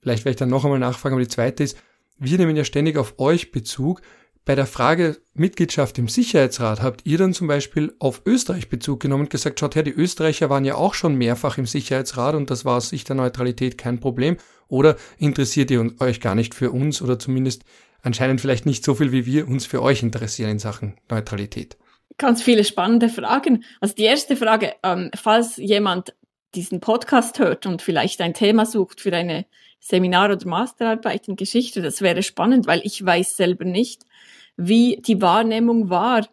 vielleicht 0.02 0.26
werde 0.26 0.34
ich 0.34 0.38
dann 0.38 0.50
noch 0.50 0.64
einmal 0.64 0.78
nachfragen, 0.78 1.14
aber 1.14 1.22
die 1.22 1.28
zweite 1.28 1.64
ist, 1.64 1.78
wir 2.18 2.38
nehmen 2.38 2.56
ja 2.56 2.64
ständig 2.64 2.96
auf 2.96 3.18
euch 3.18 3.52
Bezug. 3.52 4.02
Bei 4.44 4.54
der 4.54 4.66
Frage 4.66 5.16
Mitgliedschaft 5.32 5.98
im 5.98 6.08
Sicherheitsrat 6.08 6.82
habt 6.82 7.06
ihr 7.06 7.16
dann 7.16 7.32
zum 7.32 7.46
Beispiel 7.46 7.94
auf 7.98 8.22
Österreich 8.26 8.68
Bezug 8.68 9.00
genommen 9.00 9.24
und 9.24 9.30
gesagt, 9.30 9.58
schaut 9.58 9.74
her, 9.74 9.82
die 9.82 9.92
Österreicher 9.92 10.50
waren 10.50 10.66
ja 10.66 10.74
auch 10.74 10.92
schon 10.92 11.14
mehrfach 11.14 11.56
im 11.56 11.64
Sicherheitsrat 11.64 12.34
und 12.34 12.50
das 12.50 12.66
war 12.66 12.76
aus 12.76 12.90
Sicht 12.90 13.08
der 13.08 13.16
Neutralität 13.16 13.78
kein 13.78 14.00
Problem. 14.00 14.36
Oder 14.68 14.96
interessiert 15.18 15.70
ihr 15.70 15.92
euch 15.98 16.20
gar 16.20 16.34
nicht 16.34 16.54
für 16.54 16.72
uns 16.72 17.00
oder 17.00 17.18
zumindest 17.18 17.64
anscheinend 18.02 18.40
vielleicht 18.40 18.66
nicht 18.66 18.84
so 18.84 18.94
viel, 18.94 19.12
wie 19.12 19.24
wir 19.24 19.48
uns 19.48 19.64
für 19.64 19.82
euch 19.82 20.02
interessieren 20.02 20.50
in 20.50 20.58
Sachen 20.58 20.96
Neutralität? 21.10 21.78
Ganz 22.18 22.42
viele 22.42 22.64
spannende 22.64 23.08
Fragen. 23.08 23.64
Also 23.80 23.94
die 23.94 24.04
erste 24.04 24.36
Frage, 24.36 24.74
ähm, 24.82 25.10
falls 25.14 25.56
jemand 25.56 26.14
diesen 26.54 26.80
Podcast 26.80 27.38
hört 27.38 27.66
und 27.66 27.82
vielleicht 27.82 28.20
ein 28.20 28.34
Thema 28.34 28.66
sucht 28.66 29.00
für 29.00 29.12
eine 29.12 29.46
Seminar- 29.84 30.32
oder 30.32 30.48
Masterarbeit 30.48 31.28
in 31.28 31.36
Geschichte, 31.36 31.82
das 31.82 32.00
wäre 32.00 32.22
spannend, 32.22 32.66
weil 32.66 32.80
ich 32.84 33.04
weiß 33.04 33.36
selber 33.36 33.66
nicht, 33.66 34.04
wie 34.56 34.96
die 35.02 35.20
Wahrnehmung 35.20 35.90
war 35.90 36.26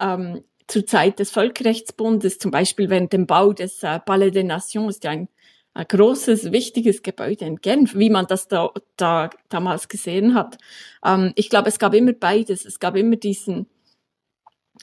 ähm, 0.00 0.44
zur 0.66 0.84
Zeit 0.84 1.18
des 1.18 1.30
Völkerrechtsbundes, 1.30 2.38
zum 2.38 2.50
Beispiel 2.50 2.90
während 2.90 3.14
dem 3.14 3.26
Bau 3.26 3.54
des 3.54 3.82
äh, 3.82 4.00
Palais 4.00 4.32
des 4.32 4.44
Nations, 4.44 4.96
ist 4.96 5.04
ja 5.04 5.12
ein, 5.12 5.28
ein 5.72 5.86
großes, 5.88 6.52
wichtiges 6.52 7.02
Gebäude 7.02 7.46
in 7.46 7.62
Genf, 7.62 7.94
wie 7.94 8.10
man 8.10 8.26
das 8.26 8.48
da, 8.48 8.70
da 8.96 9.30
damals 9.48 9.88
gesehen 9.88 10.34
hat. 10.34 10.58
Ähm, 11.02 11.32
ich 11.36 11.48
glaube, 11.48 11.70
es 11.70 11.78
gab 11.78 11.94
immer 11.94 12.12
beides. 12.12 12.66
Es 12.66 12.80
gab 12.80 12.96
immer 12.96 13.16
diesen 13.16 13.66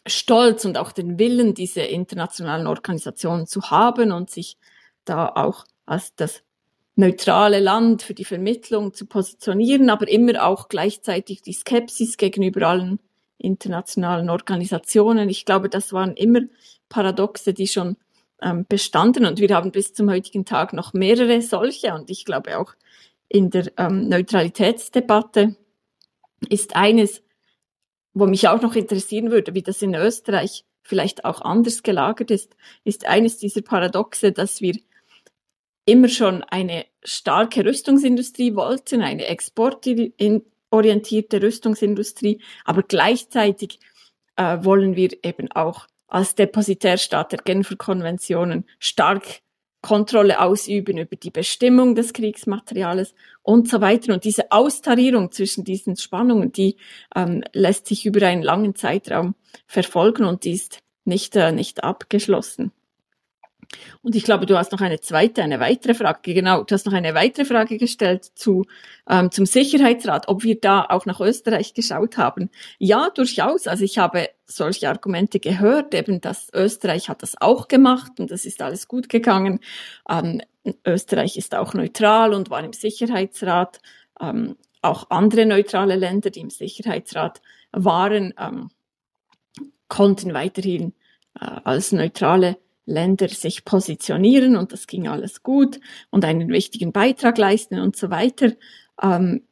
Stolz 0.07 0.65
und 0.65 0.79
auch 0.79 0.91
den 0.91 1.19
Willen, 1.19 1.53
diese 1.53 1.81
internationalen 1.81 2.65
Organisationen 2.65 3.45
zu 3.45 3.69
haben 3.69 4.11
und 4.11 4.31
sich 4.31 4.57
da 5.05 5.27
auch 5.27 5.65
als 5.85 6.15
das 6.15 6.41
neutrale 6.97 7.59
Land 7.59 8.01
für 8.01 8.15
die 8.15 8.25
Vermittlung 8.25 8.93
zu 8.93 9.05
positionieren, 9.05 9.89
aber 9.89 10.07
immer 10.07 10.45
auch 10.45 10.67
gleichzeitig 10.67 11.43
die 11.43 11.53
Skepsis 11.53 12.17
gegenüber 12.17 12.67
allen 12.67 12.99
internationalen 13.37 14.31
Organisationen. 14.31 15.29
Ich 15.29 15.45
glaube, 15.45 15.69
das 15.69 15.93
waren 15.93 16.15
immer 16.15 16.41
Paradoxe, 16.89 17.53
die 17.53 17.67
schon 17.67 17.97
ähm, 18.41 18.65
bestanden 18.67 19.25
und 19.25 19.39
wir 19.39 19.55
haben 19.55 19.71
bis 19.71 19.93
zum 19.93 20.09
heutigen 20.09 20.43
Tag 20.43 20.73
noch 20.73 20.93
mehrere 20.93 21.41
solche 21.41 21.93
und 21.93 22.09
ich 22.09 22.25
glaube 22.25 22.57
auch 22.57 22.73
in 23.29 23.51
der 23.51 23.71
ähm, 23.77 24.09
Neutralitätsdebatte 24.09 25.55
ist 26.49 26.75
eines, 26.75 27.21
wo 28.13 28.25
mich 28.25 28.47
auch 28.47 28.61
noch 28.61 28.75
interessieren 28.75 29.31
würde, 29.31 29.53
wie 29.53 29.63
das 29.63 29.81
in 29.83 29.93
Österreich 29.93 30.65
vielleicht 30.81 31.25
auch 31.25 31.41
anders 31.41 31.83
gelagert 31.83 32.31
ist, 32.31 32.55
ist 32.83 33.05
eines 33.05 33.37
dieser 33.37 33.61
Paradoxe, 33.61 34.31
dass 34.31 34.61
wir 34.61 34.75
immer 35.87 36.09
schon 36.09 36.43
eine 36.43 36.85
starke 37.03 37.65
Rüstungsindustrie 37.65 38.53
wollten, 38.55 39.01
eine 39.01 39.25
exportorientierte 39.25 41.41
Rüstungsindustrie, 41.41 42.41
aber 42.65 42.83
gleichzeitig 42.83 43.79
äh, 44.35 44.59
wollen 44.61 44.95
wir 44.95 45.09
eben 45.23 45.51
auch 45.51 45.87
als 46.07 46.35
Depositärstaat 46.35 47.31
der 47.31 47.39
Genfer 47.39 47.77
Konventionen 47.77 48.65
stark 48.79 49.23
Kontrolle 49.81 50.39
ausüben 50.41 50.97
über 50.97 51.15
die 51.15 51.31
Bestimmung 51.31 51.95
des 51.95 52.11
Kriegsmaterials 52.11 53.13
und 53.41 53.69
so 53.69 53.79
weiter. 53.79 54.13
Und 54.13 54.25
diese 54.25 54.51
Austarierung 54.51 55.31
zwischen 55.31 55.63
diesen 55.63 55.95
Spannungen, 55.95 56.51
die 56.51 56.75
ähm, 57.15 57.45
lässt 57.53 57.87
sich 57.87 58.05
über 58.05 58.27
einen 58.27 58.41
langen 58.41 58.75
Zeitraum 58.75 59.35
verfolgen 59.67 60.25
und 60.25 60.43
die 60.43 60.51
ist 60.53 60.79
nicht, 61.05 61.37
äh, 61.37 61.53
nicht 61.53 61.83
abgeschlossen. 61.83 62.73
Und 64.01 64.15
ich 64.15 64.23
glaube, 64.23 64.45
du 64.45 64.57
hast 64.57 64.71
noch 64.71 64.81
eine 64.81 64.99
zweite, 64.99 65.43
eine 65.43 65.59
weitere 65.59 65.93
Frage. 65.93 66.33
Genau, 66.33 66.63
du 66.63 66.73
hast 66.73 66.85
noch 66.85 66.93
eine 66.93 67.13
weitere 67.13 67.45
Frage 67.45 67.77
gestellt 67.77 68.25
zu, 68.35 68.65
ähm, 69.09 69.31
zum 69.31 69.45
Sicherheitsrat, 69.45 70.27
ob 70.27 70.43
wir 70.43 70.59
da 70.59 70.85
auch 70.87 71.05
nach 71.05 71.19
Österreich 71.19 71.73
geschaut 71.73 72.17
haben. 72.17 72.49
Ja, 72.79 73.09
durchaus. 73.09 73.67
Also 73.67 73.83
ich 73.83 73.97
habe 73.97 74.29
solche 74.45 74.89
Argumente 74.89 75.39
gehört, 75.39 75.93
eben, 75.93 76.21
dass 76.21 76.47
Österreich 76.53 77.09
hat 77.09 77.23
das 77.23 77.39
auch 77.39 77.67
gemacht 77.67 78.19
und 78.19 78.31
das 78.31 78.45
ist 78.45 78.61
alles 78.61 78.87
gut 78.87 79.09
gegangen. 79.09 79.59
Ähm, 80.09 80.41
Österreich 80.85 81.37
ist 81.37 81.55
auch 81.55 81.73
neutral 81.73 82.33
und 82.33 82.49
war 82.49 82.63
im 82.63 82.73
Sicherheitsrat. 82.73 83.79
Ähm, 84.19 84.55
auch 84.81 85.09
andere 85.09 85.45
neutrale 85.45 85.95
Länder, 85.95 86.29
die 86.29 86.39
im 86.39 86.49
Sicherheitsrat 86.49 87.41
waren, 87.71 88.33
ähm, 88.39 88.69
konnten 89.87 90.33
weiterhin 90.33 90.93
äh, 91.39 91.45
als 91.63 91.91
neutrale 91.91 92.57
Länder 92.87 93.27
sich 93.27 93.65
positionieren 93.65 94.55
und 94.55 94.71
das 94.71 94.87
ging 94.87 95.07
alles 95.07 95.43
gut 95.43 95.79
und 96.09 96.25
einen 96.25 96.47
wichtigen 96.49 96.93
Beitrag 96.93 97.37
leisten 97.37 97.79
und 97.79 97.95
so 97.95 98.09
weiter. 98.09 98.53
Ähm, 99.01 99.43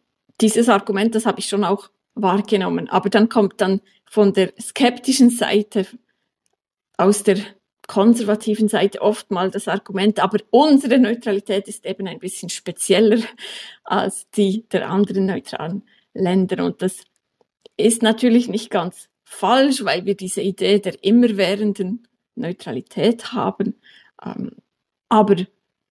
dieses 0.42 0.70
Argument, 0.70 1.14
das 1.14 1.26
habe 1.26 1.40
ich 1.40 1.48
schon 1.48 1.64
auch 1.64 1.90
wahrgenommen. 2.16 2.90
Aber 2.90 3.10
dann 3.10 3.30
kommt 3.30 3.62
dann 3.62 3.82
von 4.06 4.34
der 4.34 4.54
skeptischen 4.60 5.30
Seite, 5.30 5.86
aus 6.98 7.24
der 7.24 7.38
konservativen 7.88 8.70
Seite 8.70 9.02
oft 9.02 9.30
mal 9.32 9.52
das 9.52 9.68
Argument, 9.68 10.20
aber 10.20 10.40
unsere 10.50 10.98
Neutralität 10.98 11.68
ist 11.68 11.86
eben 11.86 12.08
ein 12.08 12.20
bisschen 12.20 12.50
spezieller 12.50 13.20
als 13.84 14.30
die 14.32 14.68
der 14.70 14.90
anderen 14.90 15.26
neutralen 15.26 15.84
Länder. 16.14 16.64
Und 16.64 16.82
das 16.82 17.04
ist 17.76 18.02
natürlich 18.02 18.48
nicht 18.48 18.72
ganz 18.72 19.10
falsch, 19.26 19.84
weil 19.84 20.06
wir 20.06 20.16
diese 20.16 20.42
Idee 20.42 20.80
der 20.80 21.04
immerwährenden 21.04 22.08
Neutralität 22.36 23.34
haben. 23.34 23.80
Ähm, 24.24 24.52
aber 25.10 25.38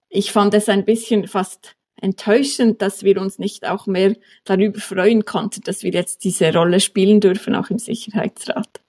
ich 0.08 0.32
fand 0.32 0.54
es 0.54 0.68
ein 0.68 0.84
bisschen 0.84 1.26
fast 1.26 1.76
enttäuschend, 1.96 2.82
dass 2.82 3.02
wir 3.02 3.20
uns 3.20 3.38
nicht 3.38 3.66
auch 3.66 3.86
mehr 3.86 4.16
darüber 4.44 4.78
freuen 4.78 5.24
konnten, 5.24 5.62
dass 5.62 5.82
wir 5.82 5.92
jetzt 5.92 6.24
diese 6.24 6.52
Rolle 6.52 6.80
spielen 6.80 7.20
dürfen, 7.20 7.54
auch 7.54 7.70
im 7.70 7.78
Sicherheitsrat. 7.78 8.83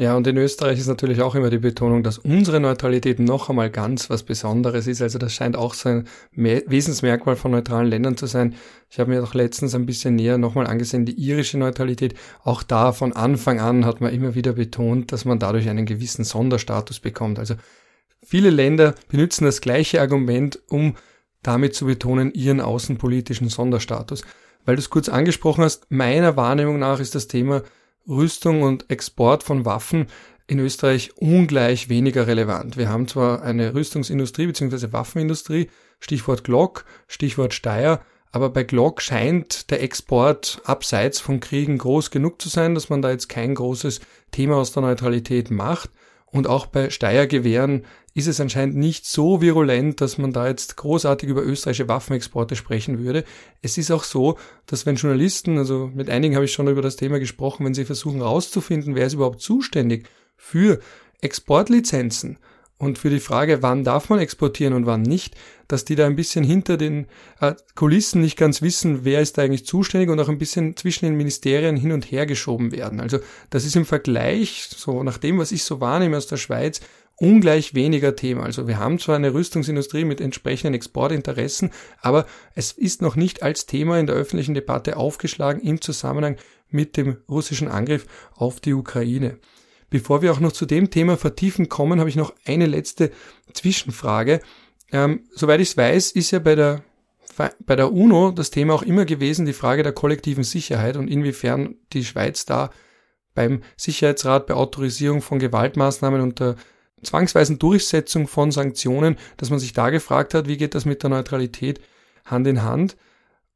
Ja, 0.00 0.16
und 0.16 0.26
in 0.26 0.38
Österreich 0.38 0.78
ist 0.78 0.86
natürlich 0.86 1.20
auch 1.20 1.34
immer 1.34 1.50
die 1.50 1.58
Betonung, 1.58 2.02
dass 2.02 2.16
unsere 2.16 2.58
Neutralität 2.58 3.18
noch 3.18 3.50
einmal 3.50 3.68
ganz 3.68 4.08
was 4.08 4.22
Besonderes 4.22 4.86
ist. 4.86 5.02
Also 5.02 5.18
das 5.18 5.34
scheint 5.34 5.56
auch 5.56 5.74
so 5.74 5.90
ein 5.90 6.08
Wesensmerkmal 6.32 7.36
von 7.36 7.50
neutralen 7.50 7.86
Ländern 7.86 8.16
zu 8.16 8.24
sein. 8.24 8.54
Ich 8.88 8.98
habe 8.98 9.10
mir 9.10 9.22
auch 9.22 9.34
letztens 9.34 9.74
ein 9.74 9.84
bisschen 9.84 10.14
näher 10.14 10.38
nochmal 10.38 10.66
angesehen, 10.66 11.04
die 11.04 11.20
irische 11.20 11.58
Neutralität. 11.58 12.14
Auch 12.44 12.62
da 12.62 12.92
von 12.92 13.12
Anfang 13.12 13.60
an 13.60 13.84
hat 13.84 14.00
man 14.00 14.14
immer 14.14 14.34
wieder 14.34 14.54
betont, 14.54 15.12
dass 15.12 15.26
man 15.26 15.38
dadurch 15.38 15.68
einen 15.68 15.84
gewissen 15.84 16.24
Sonderstatus 16.24 16.98
bekommt. 16.98 17.38
Also 17.38 17.56
viele 18.22 18.48
Länder 18.48 18.94
benutzen 19.08 19.44
das 19.44 19.60
gleiche 19.60 20.00
Argument, 20.00 20.60
um 20.70 20.94
damit 21.42 21.74
zu 21.74 21.84
betonen, 21.84 22.32
ihren 22.32 22.62
außenpolitischen 22.62 23.50
Sonderstatus. 23.50 24.22
Weil 24.64 24.76
du 24.76 24.80
es 24.80 24.88
kurz 24.88 25.10
angesprochen 25.10 25.62
hast, 25.62 25.90
meiner 25.90 26.38
Wahrnehmung 26.38 26.78
nach 26.78 27.00
ist 27.00 27.14
das 27.14 27.28
Thema 27.28 27.64
Rüstung 28.10 28.62
und 28.62 28.90
Export 28.90 29.42
von 29.42 29.64
Waffen 29.64 30.08
in 30.46 30.58
Österreich 30.58 31.12
ungleich 31.16 31.88
weniger 31.88 32.26
relevant. 32.26 32.76
Wir 32.76 32.88
haben 32.88 33.06
zwar 33.06 33.42
eine 33.42 33.72
Rüstungsindustrie 33.72 34.48
bzw. 34.48 34.92
Waffenindustrie, 34.92 35.70
Stichwort 36.00 36.42
Glock, 36.44 36.84
Stichwort 37.06 37.54
Steyr, 37.54 38.00
aber 38.32 38.50
bei 38.50 38.64
Glock 38.64 39.00
scheint 39.00 39.70
der 39.70 39.82
Export 39.82 40.60
abseits 40.64 41.20
von 41.20 41.40
Kriegen 41.40 41.78
groß 41.78 42.10
genug 42.10 42.42
zu 42.42 42.48
sein, 42.48 42.74
dass 42.74 42.88
man 42.88 43.02
da 43.02 43.10
jetzt 43.10 43.28
kein 43.28 43.54
großes 43.54 44.00
Thema 44.30 44.56
aus 44.56 44.72
der 44.72 44.82
Neutralität 44.82 45.50
macht. 45.50 45.90
Und 46.32 46.46
auch 46.46 46.66
bei 46.66 46.90
Steiergewehren 46.90 47.84
ist 48.14 48.26
es 48.26 48.40
anscheinend 48.40 48.76
nicht 48.76 49.06
so 49.06 49.40
virulent, 49.40 50.00
dass 50.00 50.18
man 50.18 50.32
da 50.32 50.48
jetzt 50.48 50.76
großartig 50.76 51.28
über 51.28 51.42
österreichische 51.42 51.88
Waffenexporte 51.88 52.56
sprechen 52.56 52.98
würde. 52.98 53.24
Es 53.62 53.78
ist 53.78 53.90
auch 53.90 54.04
so, 54.04 54.36
dass 54.66 54.84
wenn 54.84 54.96
Journalisten, 54.96 55.58
also 55.58 55.90
mit 55.94 56.10
einigen 56.10 56.34
habe 56.34 56.44
ich 56.44 56.52
schon 56.52 56.68
über 56.68 56.82
das 56.82 56.96
Thema 56.96 57.20
gesprochen, 57.20 57.64
wenn 57.64 57.74
sie 57.74 57.84
versuchen 57.84 58.18
herauszufinden, 58.18 58.94
wer 58.94 59.06
ist 59.06 59.14
überhaupt 59.14 59.40
zuständig 59.40 60.08
für 60.36 60.80
Exportlizenzen 61.20 62.38
und 62.80 62.98
für 62.98 63.10
die 63.10 63.20
Frage, 63.20 63.62
wann 63.62 63.84
darf 63.84 64.08
man 64.08 64.20
exportieren 64.20 64.72
und 64.72 64.86
wann 64.86 65.02
nicht, 65.02 65.36
dass 65.68 65.84
die 65.84 65.96
da 65.96 66.06
ein 66.06 66.16
bisschen 66.16 66.42
hinter 66.42 66.78
den 66.78 67.06
äh, 67.38 67.54
Kulissen 67.74 68.22
nicht 68.22 68.38
ganz 68.38 68.62
wissen, 68.62 69.04
wer 69.04 69.20
ist 69.20 69.36
da 69.36 69.42
eigentlich 69.42 69.66
zuständig 69.66 70.08
und 70.08 70.18
auch 70.18 70.30
ein 70.30 70.38
bisschen 70.38 70.76
zwischen 70.76 71.04
den 71.04 71.14
Ministerien 71.14 71.76
hin 71.76 71.92
und 71.92 72.10
her 72.10 72.24
geschoben 72.24 72.72
werden. 72.72 73.00
Also 73.00 73.18
das 73.50 73.66
ist 73.66 73.76
im 73.76 73.84
Vergleich, 73.84 74.68
so 74.74 75.02
nach 75.02 75.18
dem, 75.18 75.38
was 75.38 75.52
ich 75.52 75.62
so 75.62 75.80
wahrnehme 75.80 76.16
aus 76.16 76.26
der 76.26 76.38
Schweiz, 76.38 76.80
ungleich 77.20 77.74
weniger 77.74 78.16
Thema. 78.16 78.44
Also 78.44 78.66
wir 78.66 78.78
haben 78.78 78.98
zwar 78.98 79.16
eine 79.16 79.34
Rüstungsindustrie 79.34 80.04
mit 80.04 80.20
entsprechenden 80.20 80.74
Exportinteressen, 80.74 81.70
aber 82.00 82.26
es 82.54 82.72
ist 82.72 83.02
noch 83.02 83.14
nicht 83.14 83.42
als 83.42 83.66
Thema 83.66 83.98
in 83.98 84.06
der 84.06 84.16
öffentlichen 84.16 84.54
Debatte 84.54 84.96
aufgeschlagen 84.96 85.60
im 85.60 85.80
Zusammenhang 85.80 86.36
mit 86.70 86.96
dem 86.96 87.18
russischen 87.28 87.68
Angriff 87.68 88.06
auf 88.34 88.60
die 88.60 88.72
Ukraine. 88.72 89.38
Bevor 89.90 90.22
wir 90.22 90.32
auch 90.32 90.40
noch 90.40 90.52
zu 90.52 90.66
dem 90.66 90.90
Thema 90.90 91.16
vertiefen 91.16 91.68
kommen, 91.68 92.00
habe 92.00 92.08
ich 92.08 92.16
noch 92.16 92.32
eine 92.46 92.66
letzte 92.66 93.10
Zwischenfrage. 93.52 94.40
Ähm, 94.90 95.24
soweit 95.34 95.60
ich 95.60 95.70
es 95.70 95.76
weiß, 95.76 96.12
ist 96.12 96.30
ja 96.30 96.38
bei 96.38 96.54
der 96.54 96.82
bei 97.64 97.74
der 97.74 97.90
UNO 97.90 98.32
das 98.32 98.50
Thema 98.50 98.74
auch 98.74 98.82
immer 98.82 99.06
gewesen, 99.06 99.46
die 99.46 99.54
Frage 99.54 99.82
der 99.82 99.92
kollektiven 99.92 100.44
Sicherheit 100.44 100.98
und 100.98 101.08
inwiefern 101.08 101.76
die 101.94 102.04
Schweiz 102.04 102.44
da 102.44 102.70
beim 103.34 103.62
Sicherheitsrat 103.78 104.46
bei 104.46 104.54
Autorisierung 104.54 105.22
von 105.22 105.38
Gewaltmaßnahmen 105.38 106.20
und 106.20 106.40
der 106.40 106.56
zwangsweisen 107.02 107.58
Durchsetzung 107.58 108.28
von 108.28 108.50
Sanktionen, 108.50 109.16
dass 109.36 109.50
man 109.50 109.58
sich 109.58 109.72
da 109.72 109.90
gefragt 109.90 110.34
hat, 110.34 110.48
wie 110.48 110.56
geht 110.56 110.74
das 110.74 110.84
mit 110.84 111.02
der 111.02 111.10
Neutralität 111.10 111.80
Hand 112.24 112.46
in 112.46 112.62
Hand? 112.62 112.96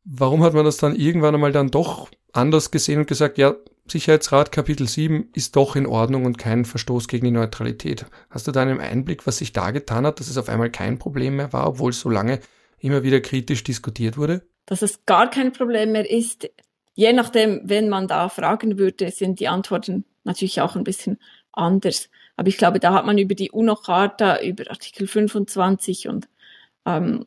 Warum 0.05 0.43
hat 0.43 0.55
man 0.55 0.65
das 0.65 0.77
dann 0.77 0.97
irgendwann 0.97 1.35
einmal 1.35 1.53
dann 1.53 1.71
doch 1.71 2.11
anders 2.33 2.71
gesehen 2.71 3.01
und 3.01 3.07
gesagt, 3.07 3.39
ja, 3.39 3.55
Sicherheitsrat 3.87 4.51
Kapitel 4.51 4.89
7 4.89 5.29
ist 5.35 5.57
doch 5.57 5.77
in 5.77 5.87
Ordnung 5.87 6.25
und 6.25 6.39
kein 6.39 6.65
Verstoß 6.65 7.07
gegen 7.07 7.27
die 7.27 7.31
Neutralität. 7.31 8.07
Hast 8.31 8.47
du 8.47 8.53
da 8.53 8.63
einen 8.63 8.81
Einblick, 8.81 9.27
was 9.27 9.39
sich 9.39 9.53
da 9.53 9.73
getan 9.73 10.07
hat, 10.07 10.21
dass 10.21 10.29
es 10.29 10.39
auf 10.39 10.49
einmal 10.49 10.71
kein 10.71 10.99
Problem 10.99 11.37
mehr 11.37 11.53
war, 11.53 11.69
obwohl 11.69 11.91
es 11.91 12.01
so 12.01 12.09
lange 12.09 12.41
immer 12.79 13.03
wieder 13.03 13.21
kritisch 13.21 13.63
diskutiert 13.63 14.17
wurde? 14.17 14.43
Dass 14.67 14.81
es 14.81 15.05
gar 15.05 15.29
kein 15.29 15.53
Problem 15.53 15.93
mehr 15.93 16.11
ist, 16.11 16.49
je 16.95 17.13
nachdem, 17.13 17.61
wenn 17.65 17.91
man 17.91 18.09
da 18.09 18.31
fragen 18.31 18.79
würde, 18.79 19.11
sind 19.11 19.39
die 19.39 19.49
Antworten 19.49 20.05
natürlich 20.25 20.63
auch 20.63 20.77
ein 20.77 20.85
bisschen 20.85 21.19
anders. 21.53 22.09
Aber 22.37 22.49
ich 22.49 22.59
glaube, 22.59 22.81
da 22.81 22.93
hat 22.93 23.07
man 23.07 23.19
über 23.19 23.35
die 23.35 23.51
UNO-Charta, 23.51 24.41
über 24.43 24.71
Artikel 24.71 25.07
25 25.07 26.09
und 26.09 26.29
ähm, 26.85 27.27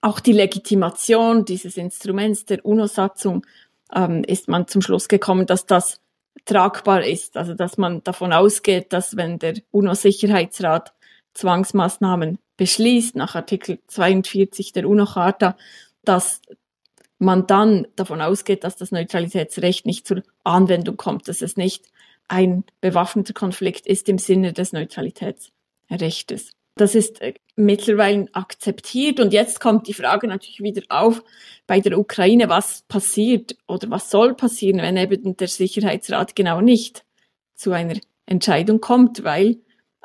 auch 0.00 0.20
die 0.20 0.32
Legitimation 0.32 1.44
dieses 1.44 1.76
Instruments 1.76 2.44
der 2.44 2.64
UNO-Satzung 2.64 3.46
ähm, 3.94 4.24
ist 4.24 4.48
man 4.48 4.66
zum 4.66 4.82
Schluss 4.82 5.08
gekommen, 5.08 5.46
dass 5.46 5.66
das 5.66 6.00
tragbar 6.44 7.04
ist. 7.04 7.36
Also 7.36 7.54
dass 7.54 7.78
man 7.78 8.02
davon 8.02 8.32
ausgeht, 8.32 8.92
dass 8.92 9.16
wenn 9.16 9.38
der 9.38 9.54
UNO-Sicherheitsrat 9.70 10.92
Zwangsmaßnahmen 11.34 12.38
beschließt 12.56 13.16
nach 13.16 13.34
Artikel 13.34 13.78
42 13.86 14.72
der 14.72 14.88
UNO-Charta, 14.88 15.56
dass 16.04 16.42
man 17.18 17.46
dann 17.46 17.86
davon 17.94 18.20
ausgeht, 18.20 18.64
dass 18.64 18.76
das 18.76 18.90
Neutralitätsrecht 18.90 19.86
nicht 19.86 20.06
zur 20.06 20.22
Anwendung 20.44 20.96
kommt, 20.96 21.28
dass 21.28 21.40
es 21.40 21.56
nicht 21.56 21.86
ein 22.32 22.64
bewaffneter 22.80 23.34
Konflikt 23.34 23.86
ist 23.86 24.08
im 24.08 24.16
Sinne 24.16 24.54
des 24.54 24.72
Neutralitätsrechtes. 24.72 26.52
Das 26.76 26.94
ist 26.94 27.20
äh, 27.20 27.34
mittlerweile 27.56 28.26
akzeptiert. 28.32 29.20
Und 29.20 29.34
jetzt 29.34 29.60
kommt 29.60 29.86
die 29.86 29.92
Frage 29.92 30.26
natürlich 30.26 30.60
wieder 30.62 30.82
auf 30.88 31.22
bei 31.66 31.80
der 31.80 31.98
Ukraine, 31.98 32.48
was 32.48 32.84
passiert 32.88 33.56
oder 33.68 33.90
was 33.90 34.10
soll 34.10 34.34
passieren, 34.34 34.80
wenn 34.80 34.96
eben 34.96 35.36
der 35.36 35.48
Sicherheitsrat 35.48 36.34
genau 36.34 36.62
nicht 36.62 37.04
zu 37.54 37.72
einer 37.72 38.00
Entscheidung 38.24 38.80
kommt, 38.80 39.24
weil 39.24 39.58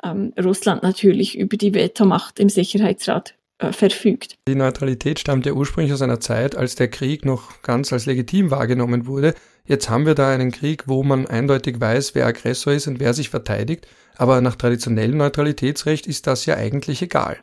ähm, 0.04 0.34
Russland 0.38 0.82
natürlich 0.82 1.38
über 1.38 1.56
die 1.56 1.72
Vetomacht 1.72 2.38
im 2.38 2.50
Sicherheitsrat 2.50 3.37
äh, 3.58 3.72
verfügt. 3.72 4.36
Die 4.46 4.54
Neutralität 4.54 5.18
stammt 5.18 5.46
ja 5.46 5.52
ursprünglich 5.52 5.92
aus 5.92 6.02
einer 6.02 6.20
Zeit, 6.20 6.56
als 6.56 6.74
der 6.74 6.88
Krieg 6.88 7.24
noch 7.24 7.62
ganz 7.62 7.92
als 7.92 8.06
legitim 8.06 8.50
wahrgenommen 8.50 9.06
wurde. 9.06 9.34
Jetzt 9.64 9.90
haben 9.90 10.06
wir 10.06 10.14
da 10.14 10.30
einen 10.30 10.50
Krieg, 10.50 10.84
wo 10.86 11.02
man 11.02 11.26
eindeutig 11.26 11.80
weiß, 11.80 12.14
wer 12.14 12.26
Aggressor 12.26 12.72
ist 12.72 12.86
und 12.86 13.00
wer 13.00 13.14
sich 13.14 13.30
verteidigt. 13.30 13.86
Aber 14.16 14.40
nach 14.40 14.56
traditionellem 14.56 15.18
Neutralitätsrecht 15.18 16.06
ist 16.06 16.26
das 16.26 16.46
ja 16.46 16.56
eigentlich 16.56 17.02
egal. 17.02 17.38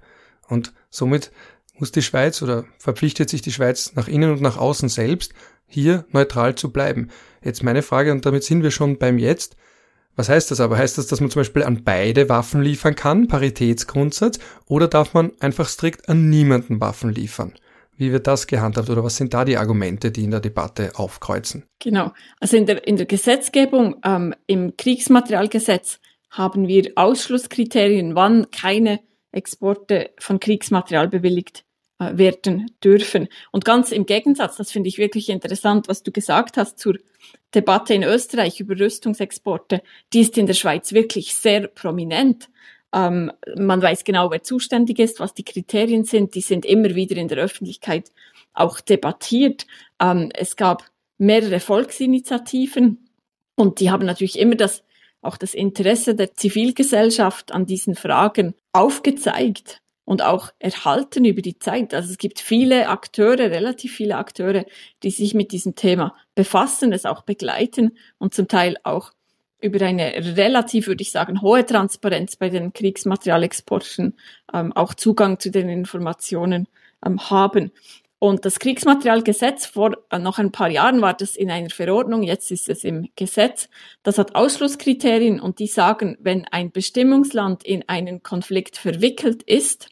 Und 0.47 0.73
somit 0.89 1.31
muss 1.77 1.91
die 1.91 2.01
Schweiz 2.01 2.41
oder 2.41 2.65
verpflichtet 2.79 3.29
sich 3.29 3.41
die 3.41 3.51
Schweiz 3.51 3.93
nach 3.95 4.07
innen 4.07 4.31
und 4.31 4.41
nach 4.41 4.57
außen 4.57 4.89
selbst, 4.89 5.33
hier 5.67 6.05
neutral 6.11 6.55
zu 6.55 6.71
bleiben. 6.71 7.09
Jetzt 7.43 7.63
meine 7.63 7.81
Frage, 7.81 8.11
und 8.11 8.25
damit 8.25 8.43
sind 8.43 8.63
wir 8.63 8.71
schon 8.71 8.97
beim 8.97 9.17
Jetzt. 9.17 9.55
Was 10.15 10.29
heißt 10.29 10.51
das 10.51 10.61
aber? 10.61 10.77
Heißt 10.77 10.97
das, 10.97 11.07
dass 11.07 11.19
man 11.19 11.29
zum 11.29 11.41
Beispiel 11.41 11.63
an 11.63 11.83
beide 11.83 12.29
Waffen 12.29 12.61
liefern 12.61 12.95
kann, 12.95 13.27
Paritätsgrundsatz, 13.27 14.39
oder 14.67 14.87
darf 14.87 15.13
man 15.13 15.31
einfach 15.39 15.67
strikt 15.67 16.07
an 16.07 16.29
niemanden 16.29 16.79
Waffen 16.79 17.11
liefern? 17.11 17.53
Wie 17.97 18.11
wird 18.11 18.27
das 18.27 18.47
gehandhabt 18.47 18.89
oder 18.89 19.03
was 19.03 19.15
sind 19.17 19.33
da 19.33 19.45
die 19.45 19.57
Argumente, 19.57 20.11
die 20.11 20.25
in 20.25 20.31
der 20.31 20.41
Debatte 20.41 20.91
aufkreuzen? 20.95 21.63
Genau. 21.79 22.11
Also 22.39 22.57
in 22.57 22.65
der, 22.65 22.85
in 22.87 22.97
der 22.97 23.05
Gesetzgebung, 23.05 23.97
ähm, 24.03 24.33
im 24.47 24.75
Kriegsmaterialgesetz 24.75 25.99
haben 26.29 26.67
wir 26.67 26.91
Ausschlusskriterien, 26.95 28.15
wann 28.15 28.51
keine 28.51 28.99
Exporte 29.31 30.11
von 30.19 30.39
Kriegsmaterial 30.39 31.07
bewilligt 31.07 31.64
werden 31.99 32.71
dürfen. 32.83 33.27
Und 33.51 33.65
ganz 33.65 33.91
im 33.91 34.05
Gegensatz, 34.05 34.57
das 34.57 34.71
finde 34.71 34.89
ich 34.89 34.97
wirklich 34.97 35.29
interessant, 35.29 35.87
was 35.87 36.03
du 36.03 36.11
gesagt 36.11 36.57
hast 36.57 36.77
zur 36.77 36.97
Debatte 37.53 37.93
in 37.93 38.03
Österreich 38.03 38.59
über 38.59 38.77
Rüstungsexporte, 38.77 39.81
die 40.11 40.21
ist 40.21 40.37
in 40.37 40.45
der 40.45 40.53
Schweiz 40.53 40.91
wirklich 40.91 41.35
sehr 41.35 41.67
prominent. 41.67 42.49
Ähm, 42.93 43.31
man 43.57 43.81
weiß 43.81 44.03
genau, 44.03 44.29
wer 44.31 44.43
zuständig 44.43 44.99
ist, 44.99 45.19
was 45.19 45.33
die 45.33 45.45
Kriterien 45.45 46.03
sind. 46.03 46.35
Die 46.35 46.41
sind 46.41 46.65
immer 46.65 46.95
wieder 46.95 47.15
in 47.15 47.29
der 47.29 47.37
Öffentlichkeit 47.37 48.11
auch 48.53 48.81
debattiert. 48.81 49.65
Ähm, 50.01 50.31
es 50.33 50.55
gab 50.57 50.83
mehrere 51.17 51.61
Volksinitiativen 51.61 53.09
und 53.55 53.79
die 53.79 53.89
haben 53.89 54.05
natürlich 54.05 54.37
immer 54.37 54.55
das 54.55 54.83
auch 55.21 55.37
das 55.37 55.53
Interesse 55.53 56.13
der 56.13 56.35
Zivilgesellschaft 56.35 57.51
an 57.51 57.65
diesen 57.65 57.95
Fragen 57.95 58.53
aufgezeigt 58.73 59.81
und 60.05 60.21
auch 60.21 60.51
erhalten 60.59 61.25
über 61.25 61.41
die 61.41 61.59
Zeit. 61.59 61.93
Also 61.93 62.11
es 62.11 62.17
gibt 62.17 62.39
viele 62.39 62.89
Akteure, 62.89 63.51
relativ 63.51 63.93
viele 63.95 64.17
Akteure, 64.17 64.65
die 65.03 65.09
sich 65.09 65.33
mit 65.33 65.51
diesem 65.51 65.75
Thema 65.75 66.15
befassen, 66.35 66.93
es 66.93 67.05
auch 67.05 67.23
begleiten 67.23 67.97
und 68.19 68.33
zum 68.33 68.47
Teil 68.47 68.77
auch 68.83 69.11
über 69.61 69.83
eine 69.83 70.13
relativ, 70.37 70.87
würde 70.87 71.01
ich 71.01 71.11
sagen, 71.11 71.41
hohe 71.41 71.65
Transparenz 71.65 72.35
bei 72.37 72.49
den 72.49 72.71
Kriegsmaterialexporten 72.71 74.15
ähm, 74.53 74.73
auch 74.73 74.93
Zugang 74.93 75.39
zu 75.39 75.49
den 75.49 75.69
Informationen 75.69 76.67
ähm, 77.03 77.19
haben. 77.29 77.71
Und 78.19 78.45
das 78.45 78.59
Kriegsmaterialgesetz 78.59 79.65
vor 79.65 79.97
äh, 80.09 80.19
noch 80.19 80.37
ein 80.39 80.51
paar 80.51 80.69
Jahren 80.69 81.01
war 81.01 81.13
das 81.13 81.35
in 81.35 81.49
einer 81.49 81.69
Verordnung, 81.69 82.23
jetzt 82.23 82.51
ist 82.51 82.69
es 82.69 82.83
im 82.83 83.09
Gesetz. 83.15 83.69
Das 84.03 84.17
hat 84.17 84.35
Ausschlusskriterien 84.35 85.39
und 85.39 85.59
die 85.59 85.67
sagen, 85.67 86.17
wenn 86.19 86.45
ein 86.45 86.71
Bestimmungsland 86.71 87.63
in 87.63 87.87
einen 87.87 88.23
Konflikt 88.23 88.77
verwickelt 88.77 89.43
ist, 89.43 89.89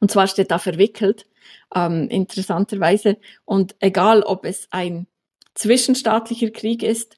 und 0.00 0.10
zwar 0.10 0.26
steht 0.26 0.50
da 0.50 0.58
verwickelt, 0.58 1.26
ähm, 1.74 2.08
interessanterweise, 2.08 3.18
und 3.44 3.76
egal 3.80 4.22
ob 4.22 4.44
es 4.44 4.68
ein 4.70 5.06
zwischenstaatlicher 5.54 6.50
Krieg 6.50 6.82
ist, 6.82 7.16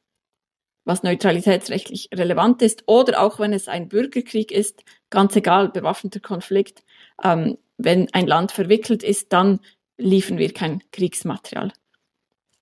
was 0.85 1.03
neutralitätsrechtlich 1.03 2.09
relevant 2.15 2.63
ist, 2.63 2.85
oder 2.87 3.21
auch 3.21 3.39
wenn 3.39 3.53
es 3.53 3.69
ein 3.69 3.89
Bürgerkrieg 3.89 4.51
ist, 4.51 4.85
ganz 5.11 5.37
egal, 5.37 5.69
bewaffneter 5.69 6.21
Konflikt, 6.21 6.83
ähm, 7.23 7.59
wenn 7.77 8.13
ein 8.13 8.27
Land 8.27 8.53
verwickelt 8.53 9.03
ist, 9.03 9.33
dann 9.33 9.61
liefern 9.99 10.39
wir 10.39 10.53
kein 10.53 10.83
Kriegsmaterial. 10.93 11.73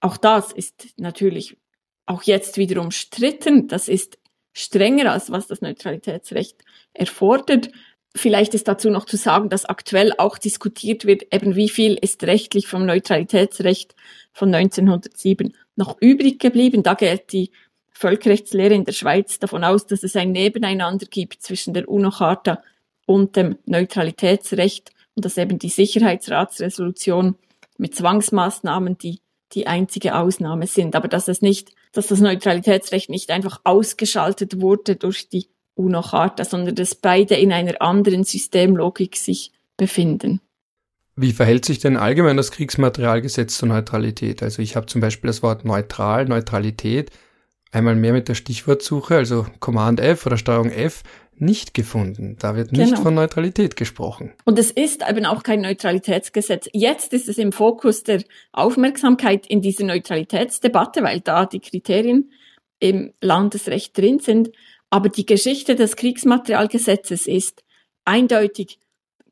Auch 0.01 0.17
das 0.17 0.53
ist 0.53 0.89
natürlich 0.97 1.57
auch 2.07 2.23
jetzt 2.23 2.59
wieder 2.59 2.81
umstritten. 2.81 3.69
Das 3.69 3.89
ist 3.89 4.19
strenger 4.53 5.13
als 5.13 5.31
was 5.31 5.47
das 5.47 5.61
Neutralitätsrecht 5.61 6.65
erfordert. 6.95 7.71
Vielleicht 8.17 8.55
ist 8.55 8.67
dazu 8.67 8.91
noch 8.91 9.05
zu 9.05 9.17
sagen, 9.17 9.51
dass 9.51 9.67
aktuell 9.67 10.13
auch 10.17 10.39
diskutiert 10.39 11.05
wird, 11.05 11.35
eben 11.35 11.55
wie 11.55 11.69
viel 11.69 11.95
ist 11.95 12.25
rechtlich 12.25 12.67
vom 12.67 12.87
Neutralitätsrecht 12.87 13.95
von 14.33 14.55
1907 14.55 15.55
noch 15.77 15.97
übrig 16.01 16.41
geblieben. 16.41 16.83
Da 16.83 16.95
geht 16.95 17.33
die 17.33 17.51
Völkerrechtslehre 17.93 18.75
in 18.75 18.85
der 18.85 18.93
Schweiz 18.93 19.39
davon 19.39 19.65
aus, 19.65 19.87
dass 19.87 20.03
es 20.03 20.17
ein 20.17 20.33
Nebeneinander 20.33 21.07
gibt 21.07 21.43
zwischen 21.43 21.75
der 21.75 21.89
UNO-Charta 21.89 22.63
und 23.07 23.37
dem 23.37 23.59
Neutralitätsrecht 23.67 24.93
und 25.15 25.25
dass 25.25 25.37
eben 25.37 25.59
die 25.59 25.69
Sicherheitsratsresolution 25.69 27.37
mit 27.79 27.95
Zwangsmaßnahmen 27.95 28.99
die 28.99 29.21
die 29.53 29.67
einzige 29.67 30.17
Ausnahme 30.17 30.67
sind, 30.67 30.97
aber 30.97 31.09
dass 31.09 31.29
es 31.29 31.41
nicht, 31.41 31.73
dass 31.93 32.09
das 32.09 32.21
Neutralitätsrecht 32.21 33.09
nicht 33.09 33.31
einfach 33.31 33.61
ausgeschaltet 33.65 34.61
wurde 34.61 34.97
durch 34.97 35.29
die 35.29 35.47
UNO-Charta, 35.77 36.45
sondern 36.45 36.75
dass 36.75 36.95
beide 36.95 37.37
in 37.37 37.53
einer 37.53 37.81
anderen 37.81 38.25
Systemlogik 38.25 39.17
sich 39.17 39.53
befinden. 39.77 40.41
Wie 41.15 41.33
verhält 41.33 41.65
sich 41.65 41.79
denn 41.79 41.97
allgemein 41.97 42.37
das 42.37 42.51
Kriegsmaterialgesetz 42.51 43.57
zur 43.57 43.69
Neutralität? 43.69 44.43
Also 44.43 44.61
ich 44.61 44.77
habe 44.77 44.87
zum 44.87 45.01
Beispiel 45.01 45.29
das 45.29 45.43
Wort 45.43 45.65
neutral, 45.65 46.27
Neutralität, 46.27 47.11
einmal 47.73 47.95
mehr 47.95 48.13
mit 48.13 48.29
der 48.29 48.35
Stichwortsuche, 48.35 49.17
also 49.17 49.47
Command 49.61 50.01
F 50.01 50.27
oder 50.27 50.37
Steuerung 50.37 50.71
F, 50.71 51.03
nicht 51.39 51.75
gefunden. 51.75 52.37
Da 52.39 52.57
wird 52.57 52.73
nicht 52.73 52.91
genau. 52.91 53.03
von 53.03 53.15
Neutralität 53.15 53.77
gesprochen. 53.77 54.33
Und 54.45 54.59
es 54.59 54.71
ist 54.71 55.03
eben 55.09 55.27
auch 55.27 55.43
kein 55.43 55.61
Neutralitätsgesetz. 55.61 56.69
Jetzt 56.73 57.13
ist 57.13 57.29
es 57.29 57.39
im 57.39 57.53
Fokus 57.53 58.05
der 58.05 58.23
Aufmerksamkeit 58.53 59.47
in 59.47 59.61
dieser 59.61 59.85
Neutralitätsdebatte, 59.85 61.03
weil 61.03 61.21
da 61.21 61.47
die 61.47 61.61
Kriterien 61.61 62.31
im 62.79 63.13
Landesrecht 63.21 63.97
drin 63.97 64.19
sind. 64.19 64.51
Aber 64.91 65.09
die 65.09 65.27
Geschichte 65.27 65.75
des 65.75 65.97
Kriegsmaterialgesetzes 65.97 67.27
ist 67.27 67.65
eindeutig 68.05 68.79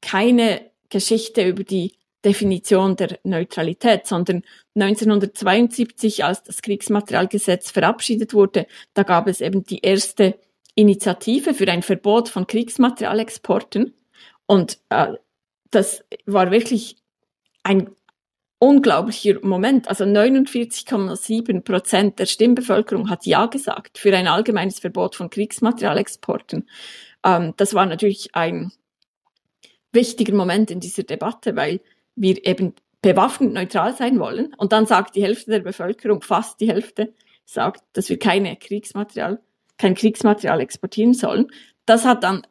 keine 0.00 0.70
Geschichte 0.90 1.46
über 1.46 1.64
die 1.64 1.96
Definition 2.24 2.96
der 2.96 3.18
Neutralität, 3.22 4.06
sondern 4.06 4.42
1972, 4.74 6.24
als 6.24 6.42
das 6.42 6.62
Kriegsmaterialgesetz 6.62 7.70
verabschiedet 7.70 8.32
wurde, 8.34 8.66
da 8.94 9.02
gab 9.02 9.28
es 9.28 9.40
eben 9.40 9.64
die 9.64 9.80
erste 9.80 10.38
Initiative 10.74 11.54
für 11.54 11.68
ein 11.68 11.82
Verbot 11.82 12.28
von 12.28 12.46
Kriegsmaterialexporten. 12.46 13.94
Und 14.46 14.78
äh, 14.88 15.12
das 15.70 16.04
war 16.26 16.50
wirklich 16.50 16.96
ein 17.62 17.90
unglaublicher 18.58 19.38
Moment. 19.42 19.88
Also 19.88 20.04
49,7 20.04 21.60
Prozent 21.62 22.18
der 22.18 22.26
Stimmbevölkerung 22.26 23.10
hat 23.10 23.26
Ja 23.26 23.46
gesagt 23.46 23.98
für 23.98 24.14
ein 24.16 24.26
allgemeines 24.26 24.78
Verbot 24.78 25.16
von 25.16 25.30
Kriegsmaterialexporten. 25.30 26.68
Ähm, 27.24 27.54
das 27.56 27.74
war 27.74 27.86
natürlich 27.86 28.34
ein 28.34 28.72
wichtiger 29.92 30.34
Moment 30.34 30.70
in 30.70 30.80
dieser 30.80 31.02
Debatte, 31.02 31.56
weil 31.56 31.80
wir 32.16 32.44
eben 32.46 32.74
bewaffnet 33.02 33.52
neutral 33.52 33.94
sein 33.94 34.18
wollen. 34.18 34.54
Und 34.54 34.72
dann 34.72 34.86
sagt 34.86 35.16
die 35.16 35.22
Hälfte 35.22 35.50
der 35.50 35.60
Bevölkerung, 35.60 36.22
fast 36.22 36.60
die 36.60 36.68
Hälfte, 36.68 37.12
sagt, 37.44 37.82
dass 37.92 38.08
wir 38.08 38.18
keine 38.18 38.56
Kriegsmaterial, 38.56 39.40
kein 39.76 39.94
Kriegsmaterial 39.94 40.60
exportieren 40.60 41.12
sollen. 41.12 41.48
Das 41.84 42.06
hat 42.06 42.24
dann 42.24 42.46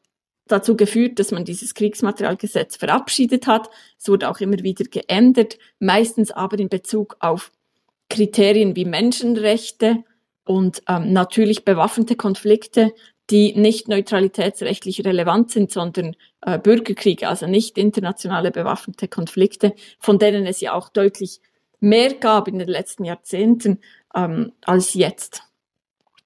dazu 0.48 0.76
geführt, 0.76 1.20
dass 1.20 1.32
man 1.32 1.46
dieses 1.46 1.74
Kriegsmaterialgesetz 1.74 2.76
verabschiedet 2.76 3.48
hat. 3.48 3.70
Es 3.98 4.10
wurde 4.10 4.30
auch 4.30 4.40
immer 4.40 4.60
wieder 4.60 4.86
geändert, 4.86 5.58
meistens 5.80 6.32
aber 6.32 6.60
in 6.60 6.70
Bezug 6.70 7.16
auf 7.20 7.52
Kriterien 8.10 8.76
wie 8.76 8.86
Menschenrechte 8.86 10.04
und 10.46 10.84
ähm, 10.88 11.14
natürlich 11.14 11.64
bewaffnete 11.64 12.16
Konflikte, 12.16 12.94
die 13.30 13.54
nicht 13.56 13.88
neutralitätsrechtlich 13.88 15.06
relevant 15.06 15.52
sind, 15.52 15.72
sondern 15.72 16.16
äh, 16.42 16.60
Bürgerkriege, 16.60 17.30
also 17.30 17.48
nicht 17.48 17.78
internationale 17.78 18.52
bewaffnete 18.52 19.08
Konflikte, 19.08 19.74
von 20.00 20.20
denen 20.20 20.46
es 20.46 20.60
ja 20.60 20.74
auch 20.74 20.90
deutlich 20.90 21.40
mehr 21.80 22.14
gab 22.14 22.48
in 22.48 22.60
den 22.60 22.68
letzten 22.68 23.06
Jahrzehnten 23.06 23.80
ähm, 24.14 24.52
als 24.66 24.94
jetzt. 24.94 25.44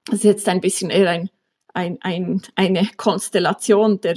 Das 0.05 0.15
ist 0.15 0.23
jetzt 0.23 0.49
ein 0.49 0.61
bisschen 0.61 0.89
eher 0.89 1.09
ein 1.09 1.29
ein, 1.77 1.99
ein, 2.01 2.41
eine 2.55 2.89
Konstellation 2.97 4.01
der 4.01 4.15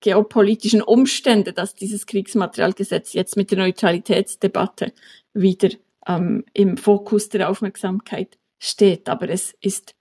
geopolitischen 0.00 0.82
Umstände, 0.82 1.52
dass 1.52 1.74
dieses 1.74 2.06
Kriegsmaterialgesetz 2.06 3.12
jetzt 3.12 3.36
mit 3.36 3.50
der 3.50 3.58
Neutralitätsdebatte 3.58 4.92
wieder 5.34 5.70
ähm, 6.06 6.44
im 6.52 6.76
Fokus 6.76 7.28
der 7.28 7.50
Aufmerksamkeit 7.50 8.38
steht. 8.60 9.08
Aber 9.08 9.28
es 9.28 9.52
ist 9.60 9.96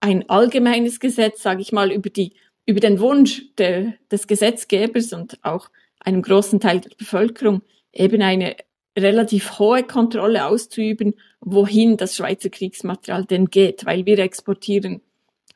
ein 0.00 0.28
allgemeines 0.28 0.98
Gesetz, 0.98 1.42
sage 1.42 1.62
ich 1.62 1.70
mal, 1.70 1.92
über, 1.92 2.10
die, 2.10 2.34
über 2.66 2.80
den 2.80 2.98
Wunsch 2.98 3.42
der, 3.56 3.94
des 4.10 4.26
Gesetzgebers 4.26 5.12
und 5.12 5.38
auch 5.44 5.70
einem 6.00 6.22
großen 6.22 6.58
Teil 6.58 6.80
der 6.80 6.90
Bevölkerung 6.98 7.62
eben 7.92 8.20
eine 8.20 8.56
relativ 8.98 9.60
hohe 9.60 9.84
Kontrolle 9.84 10.46
auszuüben, 10.46 11.14
wohin 11.40 11.96
das 11.96 12.16
Schweizer 12.16 12.48
Kriegsmaterial 12.48 13.26
denn 13.26 13.46
geht, 13.46 13.86
weil 13.86 14.06
wir 14.06 14.18
exportieren 14.18 15.02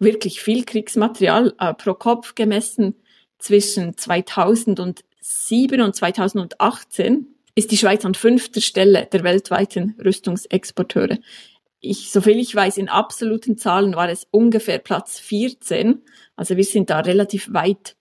wirklich 0.01 0.41
viel 0.41 0.65
Kriegsmaterial 0.65 1.55
äh, 1.61 1.75
pro 1.75 1.95
Kopf 1.95 2.35
gemessen 2.35 2.97
zwischen 3.39 3.97
2007 3.97 5.81
und 5.81 5.95
2018 5.95 7.27
ist 7.55 7.71
die 7.71 7.77
Schweiz 7.77 8.05
an 8.05 8.15
fünfter 8.15 8.61
Stelle 8.61 9.07
der 9.07 9.23
weltweiten 9.23 9.95
Rüstungsexporteure. 10.03 11.19
Ich, 11.81 12.11
soviel 12.11 12.39
ich 12.39 12.55
weiß, 12.55 12.79
in 12.79 12.89
absoluten 12.89 13.57
Zahlen 13.57 13.95
war 13.95 14.09
es 14.09 14.27
ungefähr 14.31 14.79
Platz 14.79 15.19
14. 15.19 16.03
Also 16.37 16.57
wir 16.57 16.65
sind 16.65 16.91
da 16.91 17.01
relativ 17.01 17.53
weit 17.53 17.97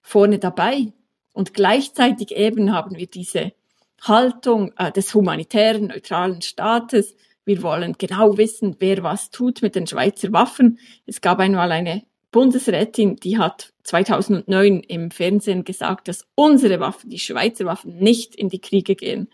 vorne 0.00 0.38
dabei. 0.38 0.92
Und 1.32 1.54
gleichzeitig 1.54 2.32
eben 2.32 2.72
haben 2.72 2.96
wir 2.96 3.06
diese 3.06 3.52
Haltung 4.02 4.72
äh, 4.76 4.90
des 4.90 5.14
humanitären, 5.14 5.88
neutralen 5.88 6.42
Staates, 6.42 7.14
wir 7.44 7.62
wollen 7.62 7.94
genau 7.98 8.36
wissen, 8.36 8.76
wer 8.78 9.02
was 9.02 9.30
tut 9.30 9.62
mit 9.62 9.74
den 9.74 9.86
Schweizer 9.86 10.32
Waffen. 10.32 10.78
Es 11.06 11.20
gab 11.20 11.38
einmal 11.38 11.72
eine 11.72 12.02
Bundesrätin, 12.30 13.16
die 13.16 13.38
hat 13.38 13.72
2009 13.84 14.80
im 14.80 15.10
Fernsehen 15.10 15.64
gesagt, 15.64 16.08
dass 16.08 16.26
unsere 16.34 16.78
Waffen, 16.80 17.10
die 17.10 17.18
Schweizer 17.18 17.64
Waffen, 17.64 17.96
nicht 17.98 18.36
in 18.36 18.48
die 18.48 18.60
Kriege 18.60 18.94
gehen. 18.94 19.28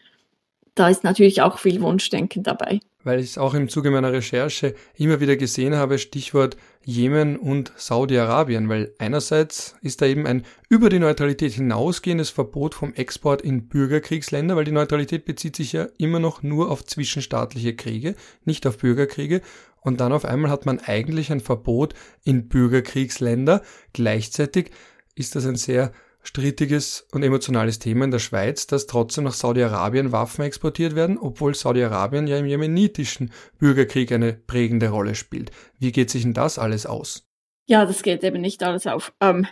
Da 0.76 0.88
ist 0.88 1.02
natürlich 1.02 1.42
auch 1.42 1.58
viel 1.58 1.80
Wunschdenken 1.80 2.44
dabei 2.44 2.78
weil 3.06 3.20
ich 3.20 3.30
es 3.30 3.38
auch 3.38 3.54
im 3.54 3.68
Zuge 3.68 3.92
meiner 3.92 4.12
Recherche 4.12 4.74
immer 4.96 5.20
wieder 5.20 5.36
gesehen 5.36 5.76
habe, 5.76 5.96
Stichwort 5.96 6.56
Jemen 6.84 7.36
und 7.36 7.72
Saudi-Arabien, 7.76 8.68
weil 8.68 8.92
einerseits 8.98 9.76
ist 9.80 10.02
da 10.02 10.06
eben 10.06 10.26
ein 10.26 10.44
über 10.68 10.88
die 10.88 10.98
Neutralität 10.98 11.52
hinausgehendes 11.52 12.30
Verbot 12.30 12.74
vom 12.74 12.94
Export 12.94 13.42
in 13.42 13.68
Bürgerkriegsländer, 13.68 14.56
weil 14.56 14.64
die 14.64 14.72
Neutralität 14.72 15.24
bezieht 15.24 15.54
sich 15.54 15.72
ja 15.72 15.86
immer 15.98 16.18
noch 16.18 16.42
nur 16.42 16.68
auf 16.68 16.84
zwischenstaatliche 16.84 17.76
Kriege, 17.76 18.16
nicht 18.44 18.66
auf 18.66 18.78
Bürgerkriege. 18.78 19.40
Und 19.80 20.00
dann 20.00 20.12
auf 20.12 20.24
einmal 20.24 20.50
hat 20.50 20.66
man 20.66 20.80
eigentlich 20.80 21.30
ein 21.30 21.40
Verbot 21.40 21.94
in 22.24 22.48
Bürgerkriegsländer. 22.48 23.62
Gleichzeitig 23.92 24.72
ist 25.14 25.36
das 25.36 25.46
ein 25.46 25.54
sehr 25.54 25.92
strittiges 26.26 27.06
und 27.12 27.22
emotionales 27.22 27.78
Thema 27.78 28.04
in 28.04 28.10
der 28.10 28.18
Schweiz, 28.18 28.66
dass 28.66 28.86
trotzdem 28.86 29.24
nach 29.24 29.32
Saudi-Arabien 29.32 30.10
Waffen 30.10 30.44
exportiert 30.44 30.96
werden, 30.96 31.18
obwohl 31.18 31.54
Saudi-Arabien 31.54 32.26
ja 32.26 32.36
im 32.38 32.46
jemenitischen 32.46 33.30
Bürgerkrieg 33.58 34.10
eine 34.10 34.32
prägende 34.32 34.88
Rolle 34.88 35.14
spielt. 35.14 35.52
Wie 35.78 35.92
geht 35.92 36.10
sich 36.10 36.22
denn 36.22 36.34
das 36.34 36.58
alles 36.58 36.84
aus? 36.84 37.26
Ja, 37.66 37.86
das 37.86 38.02
geht 38.02 38.24
eben 38.24 38.40
nicht 38.40 38.62
alles 38.62 38.86
auf. 38.86 39.12
Ähm, 39.20 39.46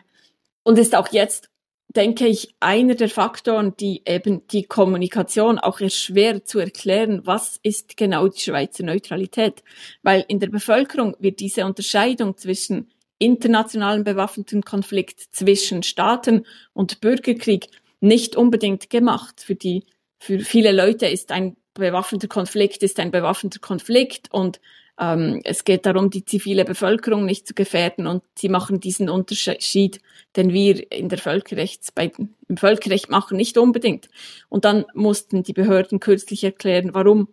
und 0.64 0.78
ist 0.78 0.96
auch 0.96 1.08
jetzt, 1.12 1.48
denke 1.94 2.26
ich, 2.26 2.56
einer 2.58 2.96
der 2.96 3.08
Faktoren, 3.08 3.76
die 3.76 4.02
eben 4.04 4.46
die 4.48 4.64
Kommunikation 4.64 5.60
auch 5.60 5.80
erschwert 5.80 6.48
zu 6.48 6.58
erklären, 6.58 7.20
was 7.24 7.60
ist 7.62 7.96
genau 7.96 8.26
die 8.26 8.40
Schweizer 8.40 8.84
Neutralität. 8.84 9.62
Weil 10.02 10.24
in 10.26 10.40
der 10.40 10.48
Bevölkerung 10.48 11.14
wird 11.20 11.38
diese 11.38 11.64
Unterscheidung 11.66 12.36
zwischen 12.36 12.90
internationalen 13.18 14.04
bewaffneten 14.04 14.62
Konflikt 14.62 15.20
zwischen 15.32 15.82
Staaten 15.82 16.46
und 16.72 17.00
Bürgerkrieg 17.00 17.68
nicht 18.00 18.36
unbedingt 18.36 18.90
gemacht. 18.90 19.40
Für 19.40 19.54
die, 19.54 19.84
für 20.18 20.40
viele 20.40 20.72
Leute 20.72 21.06
ist 21.06 21.32
ein 21.32 21.56
bewaffneter 21.74 22.28
Konflikt 22.28 22.82
ist 22.82 23.00
ein 23.00 23.10
bewaffneter 23.10 23.58
Konflikt 23.58 24.32
und 24.32 24.60
ähm, 24.98 25.40
es 25.44 25.64
geht 25.64 25.86
darum, 25.86 26.10
die 26.10 26.24
zivile 26.24 26.64
Bevölkerung 26.64 27.24
nicht 27.24 27.48
zu 27.48 27.54
gefährden 27.54 28.06
und 28.06 28.22
sie 28.38 28.48
machen 28.48 28.78
diesen 28.78 29.10
Unterschied, 29.10 30.00
den 30.36 30.52
wir 30.52 30.90
in 30.92 31.08
der 31.08 31.18
Völkerrechts, 31.18 31.90
bei, 31.90 32.12
im 32.48 32.56
Völkerrecht 32.56 33.10
machen, 33.10 33.36
nicht 33.36 33.58
unbedingt. 33.58 34.08
Und 34.48 34.64
dann 34.64 34.84
mussten 34.94 35.42
die 35.42 35.52
Behörden 35.52 35.98
kürzlich 35.98 36.44
erklären, 36.44 36.94
warum 36.94 37.28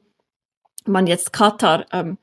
man 0.86 1.06
jetzt 1.06 1.34
Katar 1.34 1.86
ähm, 1.92 2.18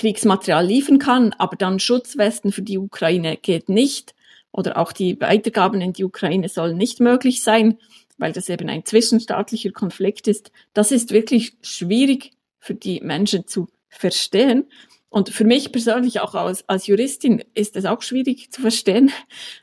Kriegsmaterial 0.00 0.66
liefern 0.66 0.98
kann, 0.98 1.34
aber 1.36 1.56
dann 1.56 1.78
Schutzwesten 1.78 2.52
für 2.52 2.62
die 2.62 2.78
Ukraine 2.78 3.36
geht 3.36 3.68
nicht 3.68 4.14
oder 4.50 4.78
auch 4.78 4.92
die 4.92 5.20
Weitergaben 5.20 5.82
in 5.82 5.92
die 5.92 6.04
Ukraine 6.04 6.48
sollen 6.48 6.78
nicht 6.78 7.00
möglich 7.00 7.42
sein, 7.42 7.76
weil 8.16 8.32
das 8.32 8.48
eben 8.48 8.70
ein 8.70 8.86
zwischenstaatlicher 8.86 9.72
Konflikt 9.72 10.26
ist. 10.26 10.52
Das 10.72 10.90
ist 10.90 11.12
wirklich 11.12 11.52
schwierig 11.60 12.30
für 12.58 12.74
die 12.74 13.02
Menschen 13.02 13.46
zu 13.46 13.68
verstehen. 13.90 14.70
Und 15.10 15.28
für 15.28 15.44
mich 15.44 15.70
persönlich 15.70 16.20
auch 16.20 16.34
als, 16.34 16.66
als 16.66 16.86
Juristin 16.86 17.44
ist 17.52 17.76
es 17.76 17.84
auch 17.84 18.00
schwierig 18.00 18.50
zu 18.50 18.62
verstehen, 18.62 19.12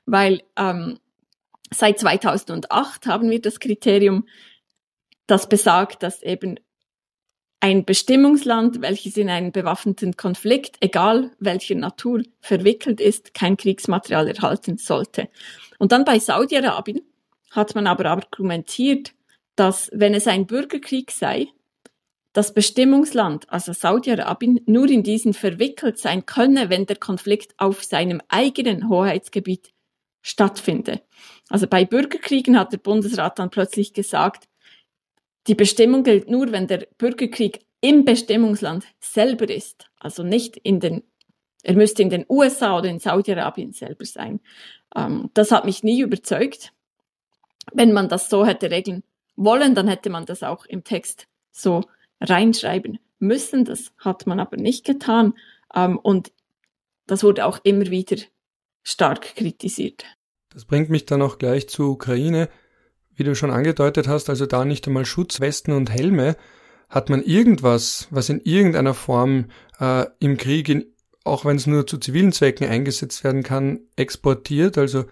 weil 0.05 0.43
ähm, 0.55 0.99
seit 1.73 1.97
2008 1.97 3.07
haben 3.07 3.31
wir 3.31 3.41
das 3.41 3.59
Kriterium, 3.59 4.27
das 5.25 5.49
besagt, 5.49 6.03
dass 6.03 6.21
eben 6.21 6.59
ein 7.59 7.85
Bestimmungsland, 7.85 8.81
welches 8.81 9.17
in 9.17 9.29
einen 9.29 9.51
bewaffneten 9.51 10.15
Konflikt, 10.15 10.77
egal 10.79 11.31
welcher 11.39 11.75
Natur, 11.75 12.23
verwickelt 12.39 13.01
ist, 13.01 13.33
kein 13.33 13.57
Kriegsmaterial 13.57 14.27
erhalten 14.27 14.77
sollte. 14.77 15.27
Und 15.79 15.91
dann 15.91 16.05
bei 16.05 16.19
Saudi-Arabien 16.19 17.01
hat 17.51 17.75
man 17.75 17.87
aber 17.87 18.05
argumentiert, 18.05 19.13
dass 19.55 19.89
wenn 19.91 20.13
es 20.13 20.27
ein 20.27 20.45
Bürgerkrieg 20.45 21.11
sei, 21.11 21.47
das 22.33 22.53
Bestimmungsland, 22.53 23.49
also 23.51 23.73
Saudi-Arabien, 23.73 24.61
nur 24.67 24.87
in 24.89 25.01
diesen 25.01 25.33
verwickelt 25.33 25.97
sein 25.97 26.27
könne, 26.27 26.69
wenn 26.69 26.85
der 26.85 26.97
Konflikt 26.97 27.55
auf 27.57 27.83
seinem 27.83 28.21
eigenen 28.27 28.89
Hoheitsgebiet 28.89 29.73
stattfinde. 30.21 31.01
Also 31.49 31.65
bei 31.65 31.85
Bürgerkriegen 31.85 32.59
hat 32.59 32.73
der 32.73 32.77
Bundesrat 32.77 33.39
dann 33.39 33.49
plötzlich 33.49 33.93
gesagt, 33.93 34.47
die 35.47 35.55
Bestimmung 35.55 36.03
gilt 36.03 36.29
nur, 36.29 36.51
wenn 36.51 36.67
der 36.67 36.87
Bürgerkrieg 36.97 37.65
im 37.81 38.05
Bestimmungsland 38.05 38.85
selber 38.99 39.49
ist, 39.49 39.89
also 39.99 40.23
nicht 40.23 40.57
in 40.57 40.79
den, 40.79 41.03
er 41.63 41.75
müsste 41.75 42.01
in 42.01 42.09
den 42.09 42.25
USA 42.27 42.77
oder 42.77 42.89
in 42.89 42.99
Saudi-Arabien 42.99 43.73
selber 43.73 44.05
sein. 44.05 44.39
Ähm, 44.95 45.29
das 45.33 45.51
hat 45.51 45.65
mich 45.65 45.83
nie 45.83 46.01
überzeugt. 46.01 46.73
Wenn 47.73 47.93
man 47.93 48.09
das 48.09 48.29
so 48.29 48.45
hätte 48.45 48.71
regeln 48.71 49.03
wollen, 49.35 49.75
dann 49.75 49.87
hätte 49.87 50.09
man 50.09 50.25
das 50.25 50.43
auch 50.43 50.65
im 50.65 50.83
Text 50.83 51.27
so 51.51 51.83
reinschreiben 52.21 52.99
müssen. 53.19 53.65
Das 53.65 53.91
hat 53.97 54.25
man 54.25 54.39
aber 54.39 54.57
nicht 54.57 54.85
getan. 54.85 55.33
Ähm, 55.73 55.99
und 55.99 56.31
das 57.05 57.23
wurde 57.23 57.45
auch 57.45 57.59
immer 57.63 57.87
wieder 57.87 58.17
stark 58.83 59.35
kritisiert. 59.35 60.05
Das 60.49 60.65
bringt 60.65 60.89
mich 60.89 61.05
dann 61.05 61.21
auch 61.21 61.37
gleich 61.37 61.69
zur 61.69 61.89
Ukraine. 61.89 62.49
Wie 63.17 63.23
du 63.23 63.35
schon 63.35 63.51
angedeutet 63.51 64.07
hast, 64.07 64.29
also 64.29 64.45
da 64.45 64.63
nicht 64.63 64.87
einmal 64.87 65.05
Schutzwesten 65.05 65.73
und 65.73 65.91
Helme, 65.91 66.37
hat 66.87 67.09
man 67.09 67.21
irgendwas, 67.21 68.07
was 68.11 68.29
in 68.29 68.39
irgendeiner 68.39 68.93
Form 68.93 69.47
äh, 69.79 70.05
im 70.19 70.37
Krieg, 70.37 70.69
in, 70.69 70.85
auch 71.25 71.43
wenn 71.43 71.57
es 71.57 71.67
nur 71.67 71.85
zu 71.85 71.97
zivilen 71.97 72.31
Zwecken 72.31 72.69
eingesetzt 72.69 73.25
werden 73.25 73.43
kann, 73.43 73.81
exportiert, 73.97 74.77
also 74.77 75.05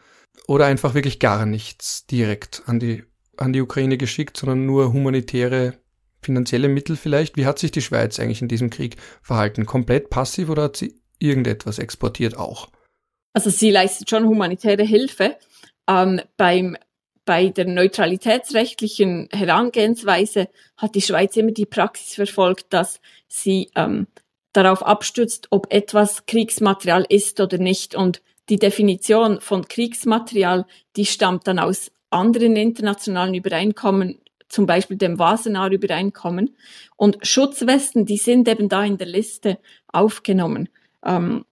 oder 0.48 0.66
einfach 0.68 0.94
wirklich 0.94 1.20
gar 1.20 1.46
nichts 1.46 2.06
direkt 2.06 2.64
an 2.68 2.80
die 2.80 3.04
an 3.38 3.52
die 3.52 3.62
Ukraine 3.62 3.98
geschickt, 3.98 4.38
sondern 4.38 4.66
nur 4.66 4.94
humanitäre 4.94 5.74
finanzielle 6.22 6.68
Mittel 6.68 6.96
vielleicht. 6.96 7.38
Wie 7.38 7.46
hat 7.46 7.60
sich 7.60 7.72
die 7.72 7.82
Schweiz 7.82 8.20
eigentlich 8.20 8.42
in 8.42 8.48
diesem 8.48 8.70
Krieg 8.70 8.98
verhalten? 9.22 9.66
Komplett 9.66 10.10
passiv 10.10 10.50
oder 10.50 10.64
hat 10.64 10.78
sie 10.78 11.00
irgendetwas 11.20 11.80
exportiert 11.80 12.38
auch? 12.38 12.70
Also 13.34 13.50
sie 13.50 13.72
leistet 13.72 14.10
schon 14.10 14.26
humanitäre 14.26 14.84
Hilfe. 14.84 15.38
Ähm, 15.88 16.22
beim, 16.38 16.78
bei 17.26 17.50
der 17.50 17.66
neutralitätsrechtlichen 17.66 19.28
Herangehensweise 19.32 20.48
hat 20.78 20.96
die 20.96 21.02
Schweiz 21.02 21.36
immer 21.36 21.52
die 21.52 21.66
Praxis 21.66 22.14
verfolgt, 22.14 22.68
dass 22.70 23.02
sie 23.28 23.72
ähm, 23.76 24.08
darauf 24.54 24.86
abstützt, 24.86 25.48
ob 25.50 25.74
etwas 25.74 26.26
Kriegsmaterial 26.28 27.06
ist 27.10 27.40
oder 27.40 27.58
nicht. 27.58 27.96
Und 27.96 28.22
die 28.50 28.58
Definition 28.58 29.42
von 29.42 29.68
Kriegsmaterial, 29.68 30.66
die 30.96 31.06
stammt 31.06 31.48
dann 31.48 31.60
aus 31.60 31.92
anderen 32.12 32.56
internationalen 32.56 33.34
Übereinkommen, 33.34 34.20
zum 34.48 34.68
Beispiel 34.68 34.98
dem 34.98 35.18
Wassenaar-Übereinkommen. 35.18 36.56
Und 36.96 37.18
Schutzwesten, 37.26 38.06
die 38.06 38.18
sind 38.18 38.48
eben 38.48 38.70
da 38.70 38.84
in 38.86 38.98
der 38.98 39.08
Liste 39.08 39.58
aufgenommen. 39.88 40.70
Ähm, 41.04 41.44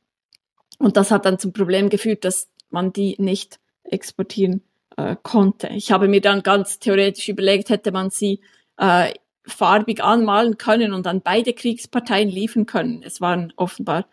und 0.78 0.98
das 0.98 1.12
hat 1.12 1.26
dann 1.26 1.40
zum 1.40 1.52
Problem 1.52 1.90
geführt, 1.90 2.24
dass 2.24 2.50
man 2.70 2.94
die 2.94 3.16
nicht 3.18 3.60
exportieren 3.84 4.62
äh, 4.98 5.16
konnte. 5.22 5.70
Ich 5.70 5.92
habe 5.92 6.08
mir 6.08 6.22
dann 6.22 6.44
ganz 6.44 6.80
theoretisch 6.80 7.30
überlegt, 7.30 7.70
hätte 7.70 7.92
man 7.92 8.10
sie 8.10 8.42
äh, 8.78 9.14
farbig 9.46 10.04
anmalen 10.04 10.58
können 10.58 10.94
und 10.94 11.08
an 11.08 11.22
beide 11.22 11.54
Kriegsparteien 11.54 12.30
liefern 12.30 12.66
können. 12.66 13.04
Es 13.04 13.22
waren 13.22 13.54
offenbar, 13.56 14.06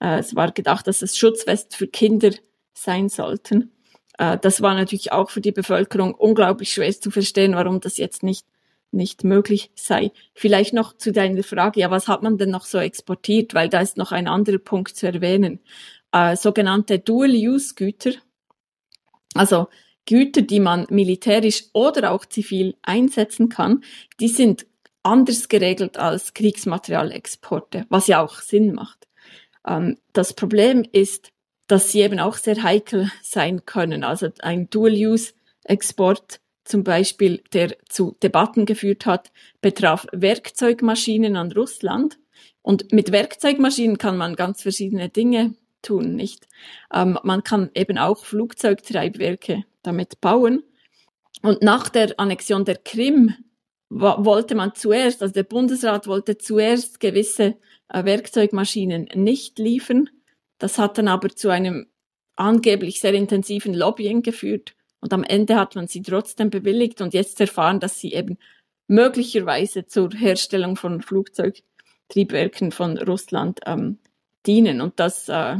äh, 0.00 0.18
es 0.18 0.34
war 0.34 0.52
gedacht, 0.52 0.86
dass 0.86 1.02
es 1.02 1.16
Schutzwest 1.16 1.76
für 1.76 1.86
Kinder 1.86 2.30
sein 2.72 3.08
sollten. 3.08 3.72
Äh, 4.18 4.38
das 4.40 4.62
war 4.62 4.74
natürlich 4.74 5.12
auch 5.12 5.30
für 5.30 5.40
die 5.40 5.52
Bevölkerung 5.52 6.14
unglaublich 6.14 6.72
schwer 6.72 6.92
zu 6.92 7.10
verstehen, 7.10 7.54
warum 7.54 7.80
das 7.80 7.98
jetzt 7.98 8.22
nicht 8.22 8.46
nicht 8.94 9.24
möglich 9.24 9.72
sei. 9.74 10.12
Vielleicht 10.34 10.72
noch 10.72 10.96
zu 10.96 11.10
deiner 11.10 11.42
Frage, 11.42 11.80
ja, 11.80 11.90
was 11.90 12.06
hat 12.06 12.22
man 12.22 12.38
denn 12.38 12.50
noch 12.50 12.64
so 12.64 12.78
exportiert? 12.78 13.52
Weil 13.52 13.68
da 13.68 13.80
ist 13.80 13.96
noch 13.96 14.12
ein 14.12 14.28
anderer 14.28 14.58
Punkt 14.58 14.96
zu 14.96 15.06
erwähnen. 15.06 15.58
Äh, 16.12 16.36
sogenannte 16.36 17.00
Dual-Use-Güter, 17.00 18.12
also 19.34 19.66
Güter, 20.06 20.42
die 20.42 20.60
man 20.60 20.86
militärisch 20.90 21.64
oder 21.72 22.12
auch 22.12 22.26
zivil 22.26 22.76
einsetzen 22.82 23.48
kann, 23.48 23.82
die 24.20 24.28
sind 24.28 24.66
anders 25.02 25.48
geregelt 25.48 25.98
als 25.98 26.34
Kriegsmaterialexporte, 26.34 27.86
was 27.88 28.06
ja 28.06 28.22
auch 28.22 28.40
Sinn 28.40 28.74
macht. 28.74 29.06
Ähm, 29.66 29.98
das 30.12 30.34
Problem 30.34 30.84
ist, 30.92 31.30
dass 31.66 31.92
sie 31.92 32.00
eben 32.00 32.18
auch 32.18 32.36
sehr 32.36 32.62
heikel 32.62 33.10
sein 33.22 33.64
können. 33.64 34.04
Also 34.04 34.28
ein 34.40 34.68
Dual-Use-Export 34.68 36.40
zum 36.64 36.84
Beispiel, 36.84 37.42
der 37.52 37.76
zu 37.88 38.16
Debatten 38.22 38.66
geführt 38.66 39.06
hat, 39.06 39.30
betraf 39.60 40.06
Werkzeugmaschinen 40.12 41.36
an 41.36 41.52
Russland. 41.52 42.18
Und 42.62 42.92
mit 42.92 43.12
Werkzeugmaschinen 43.12 43.98
kann 43.98 44.16
man 44.16 44.36
ganz 44.36 44.62
verschiedene 44.62 45.10
Dinge 45.10 45.54
tun, 45.82 46.14
nicht? 46.14 46.48
Ähm, 46.92 47.18
man 47.22 47.44
kann 47.44 47.70
eben 47.74 47.98
auch 47.98 48.24
Flugzeugtreibwerke 48.24 49.64
damit 49.86 50.20
bauen. 50.20 50.62
Und 51.42 51.62
nach 51.62 51.88
der 51.88 52.18
Annexion 52.18 52.64
der 52.64 52.76
Krim 52.76 53.34
wollte 53.90 54.54
man 54.54 54.74
zuerst, 54.74 55.22
also 55.22 55.32
der 55.32 55.44
Bundesrat 55.44 56.06
wollte 56.06 56.38
zuerst 56.38 57.00
gewisse 57.00 57.56
äh, 57.88 58.04
Werkzeugmaschinen 58.04 59.08
nicht 59.14 59.58
liefern. 59.58 60.10
Das 60.58 60.78
hat 60.78 60.98
dann 60.98 61.08
aber 61.08 61.28
zu 61.28 61.50
einem 61.50 61.86
angeblich 62.36 63.00
sehr 63.00 63.14
intensiven 63.14 63.74
Lobbying 63.74 64.22
geführt. 64.22 64.74
Und 65.00 65.12
am 65.12 65.22
Ende 65.22 65.56
hat 65.56 65.76
man 65.76 65.86
sie 65.86 66.02
trotzdem 66.02 66.50
bewilligt 66.50 67.00
und 67.00 67.14
jetzt 67.14 67.40
erfahren, 67.40 67.78
dass 67.78 68.00
sie 68.00 68.14
eben 68.14 68.38
möglicherweise 68.88 69.86
zur 69.86 70.10
Herstellung 70.12 70.76
von 70.76 71.02
Flugzeugtriebwerken 71.02 72.72
von 72.72 72.98
Russland 72.98 73.60
ähm, 73.66 73.98
dienen. 74.46 74.80
Und 74.80 74.98
das 74.98 75.28
äh, 75.28 75.56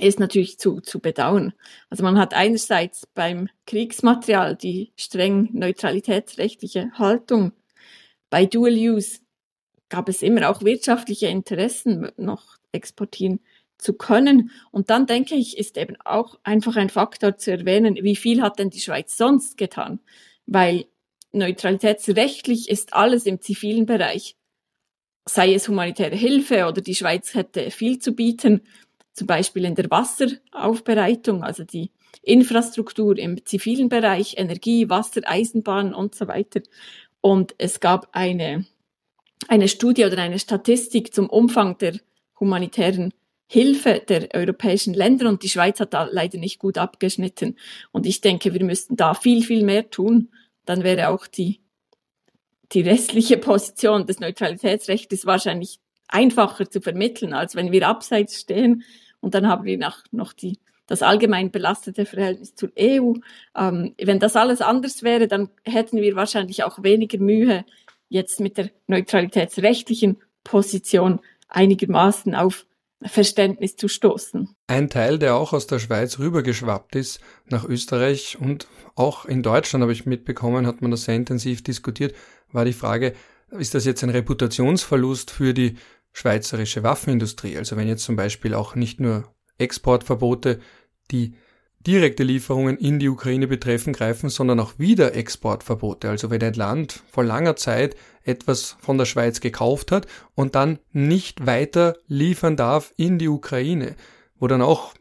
ist 0.00 0.20
natürlich 0.20 0.58
zu, 0.58 0.80
zu 0.80 1.00
bedauern. 1.00 1.52
Also 1.90 2.02
man 2.02 2.18
hat 2.18 2.34
einerseits 2.34 3.06
beim 3.14 3.48
Kriegsmaterial 3.66 4.56
die 4.56 4.92
streng 4.96 5.48
neutralitätsrechtliche 5.52 6.90
Haltung. 6.94 7.52
Bei 8.30 8.46
Dual 8.46 8.74
Use 8.74 9.20
gab 9.88 10.08
es 10.08 10.22
immer 10.22 10.50
auch 10.50 10.62
wirtschaftliche 10.62 11.28
Interessen, 11.28 12.10
noch 12.16 12.56
exportieren 12.72 13.40
zu 13.78 13.94
können. 13.94 14.50
Und 14.70 14.90
dann 14.90 15.06
denke 15.06 15.34
ich, 15.34 15.56
ist 15.56 15.76
eben 15.76 15.96
auch 16.04 16.38
einfach 16.42 16.76
ein 16.76 16.90
Faktor 16.90 17.36
zu 17.36 17.52
erwähnen, 17.52 17.96
wie 18.02 18.16
viel 18.16 18.42
hat 18.42 18.58
denn 18.58 18.70
die 18.70 18.80
Schweiz 18.80 19.16
sonst 19.16 19.56
getan? 19.56 20.00
Weil 20.46 20.86
neutralitätsrechtlich 21.32 22.68
ist 22.68 22.94
alles 22.94 23.26
im 23.26 23.40
zivilen 23.40 23.86
Bereich, 23.86 24.36
sei 25.28 25.54
es 25.54 25.68
humanitäre 25.68 26.16
Hilfe 26.16 26.66
oder 26.66 26.80
die 26.80 26.94
Schweiz 26.94 27.34
hätte 27.34 27.70
viel 27.70 27.98
zu 27.98 28.12
bieten, 28.12 28.62
zum 29.16 29.26
Beispiel 29.26 29.64
in 29.64 29.74
der 29.74 29.90
Wasseraufbereitung, 29.90 31.42
also 31.42 31.64
die 31.64 31.90
Infrastruktur 32.22 33.18
im 33.18 33.44
zivilen 33.46 33.88
Bereich, 33.88 34.34
Energie, 34.36 34.90
Wasser, 34.90 35.22
Eisenbahn 35.24 35.94
und 35.94 36.14
so 36.14 36.28
weiter. 36.28 36.60
Und 37.22 37.54
es 37.56 37.80
gab 37.80 38.08
eine, 38.12 38.66
eine 39.48 39.68
Studie 39.68 40.04
oder 40.04 40.18
eine 40.18 40.38
Statistik 40.38 41.14
zum 41.14 41.30
Umfang 41.30 41.78
der 41.78 41.94
humanitären 42.38 43.12
Hilfe 43.48 44.02
der 44.06 44.34
europäischen 44.34 44.92
Länder 44.92 45.28
und 45.28 45.42
die 45.42 45.48
Schweiz 45.48 45.80
hat 45.80 45.94
da 45.94 46.08
leider 46.10 46.36
nicht 46.36 46.58
gut 46.58 46.76
abgeschnitten. 46.76 47.56
Und 47.92 48.04
ich 48.04 48.20
denke, 48.20 48.52
wir 48.52 48.64
müssten 48.64 48.96
da 48.96 49.14
viel, 49.14 49.42
viel 49.42 49.64
mehr 49.64 49.88
tun. 49.88 50.30
Dann 50.64 50.82
wäre 50.82 51.08
auch 51.08 51.26
die, 51.26 51.60
die 52.72 52.82
restliche 52.82 53.38
Position 53.38 54.04
des 54.04 54.18
Neutralitätsrechts 54.18 55.24
wahrscheinlich 55.24 55.78
einfacher 56.08 56.68
zu 56.68 56.80
vermitteln, 56.80 57.32
als 57.32 57.54
wenn 57.54 57.72
wir 57.72 57.88
abseits 57.88 58.40
stehen 58.40 58.82
und 59.20 59.34
dann 59.34 59.48
haben 59.48 59.64
wir 59.64 59.78
noch, 59.78 59.98
noch 60.10 60.32
die, 60.32 60.58
das 60.86 61.02
allgemein 61.02 61.50
belastete 61.50 62.06
Verhältnis 62.06 62.54
zur 62.54 62.70
EU. 62.78 63.14
Ähm, 63.56 63.94
wenn 64.00 64.18
das 64.18 64.36
alles 64.36 64.60
anders 64.60 65.02
wäre, 65.02 65.28
dann 65.28 65.50
hätten 65.64 66.00
wir 66.00 66.16
wahrscheinlich 66.16 66.64
auch 66.64 66.82
weniger 66.82 67.18
Mühe, 67.18 67.64
jetzt 68.08 68.40
mit 68.40 68.56
der 68.56 68.70
neutralitätsrechtlichen 68.86 70.18
Position 70.44 71.20
einigermaßen 71.48 72.34
auf 72.34 72.66
Verständnis 73.02 73.76
zu 73.76 73.88
stoßen. 73.88 74.48
Ein 74.68 74.88
Teil, 74.88 75.18
der 75.18 75.36
auch 75.36 75.52
aus 75.52 75.66
der 75.66 75.78
Schweiz 75.78 76.18
rübergeschwappt 76.18 76.96
ist 76.96 77.20
nach 77.46 77.64
Österreich 77.64 78.38
und 78.40 78.68
auch 78.94 79.26
in 79.26 79.42
Deutschland 79.42 79.82
habe 79.82 79.92
ich 79.92 80.06
mitbekommen, 80.06 80.66
hat 80.66 80.80
man 80.80 80.90
das 80.90 81.04
sehr 81.04 81.14
intensiv 81.14 81.62
diskutiert, 81.62 82.14
war 82.52 82.64
die 82.64 82.72
Frage, 82.72 83.12
ist 83.50 83.74
das 83.74 83.84
jetzt 83.84 84.02
ein 84.02 84.10
Reputationsverlust 84.10 85.30
für 85.30 85.52
die 85.52 85.76
schweizerische 86.16 86.82
Waffenindustrie. 86.82 87.58
Also 87.58 87.76
wenn 87.76 87.88
jetzt 87.88 88.04
zum 88.04 88.16
Beispiel 88.16 88.54
auch 88.54 88.74
nicht 88.74 89.00
nur 89.00 89.34
Exportverbote, 89.58 90.60
die 91.10 91.34
direkte 91.86 92.22
Lieferungen 92.22 92.78
in 92.78 92.98
die 92.98 93.10
Ukraine 93.10 93.46
betreffen, 93.46 93.92
greifen, 93.92 94.30
sondern 94.30 94.58
auch 94.58 94.78
wieder 94.78 95.14
Exportverbote. 95.14 96.08
Also 96.08 96.30
wenn 96.30 96.42
ein 96.42 96.54
Land 96.54 97.02
vor 97.12 97.22
langer 97.22 97.56
Zeit 97.56 97.96
etwas 98.22 98.78
von 98.80 98.96
der 98.96 99.04
Schweiz 99.04 99.42
gekauft 99.42 99.92
hat 99.92 100.06
und 100.34 100.54
dann 100.54 100.78
nicht 100.90 101.44
weiter 101.44 101.98
liefern 102.08 102.56
darf 102.56 102.94
in 102.96 103.18
die 103.18 103.28
Ukraine, 103.28 103.94
wo 104.38 104.46
dann 104.46 104.62
auch 104.62 104.94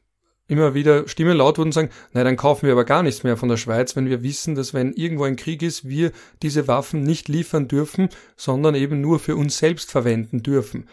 immer 0.47 0.73
wieder 0.73 1.07
Stimmen 1.07 1.37
laut 1.37 1.57
wurden 1.57 1.69
und 1.69 1.73
sagen, 1.73 1.89
na 2.13 2.23
dann 2.23 2.37
kaufen 2.37 2.65
wir 2.65 2.73
aber 2.73 2.85
gar 2.85 3.03
nichts 3.03 3.23
mehr 3.23 3.37
von 3.37 3.49
der 3.49 3.57
Schweiz, 3.57 3.95
wenn 3.95 4.09
wir 4.09 4.23
wissen, 4.23 4.55
dass 4.55 4.73
wenn 4.73 4.93
irgendwo 4.93 5.23
ein 5.23 5.35
Krieg 5.35 5.61
ist, 5.61 5.87
wir 5.87 6.11
diese 6.41 6.67
Waffen 6.67 7.03
nicht 7.03 7.27
liefern 7.27 7.67
dürfen, 7.67 8.09
sondern 8.35 8.75
eben 8.75 9.01
nur 9.01 9.19
für 9.19 9.35
uns 9.35 9.57
selbst 9.57 9.91
verwenden 9.91 10.43
dürfen. 10.43 10.87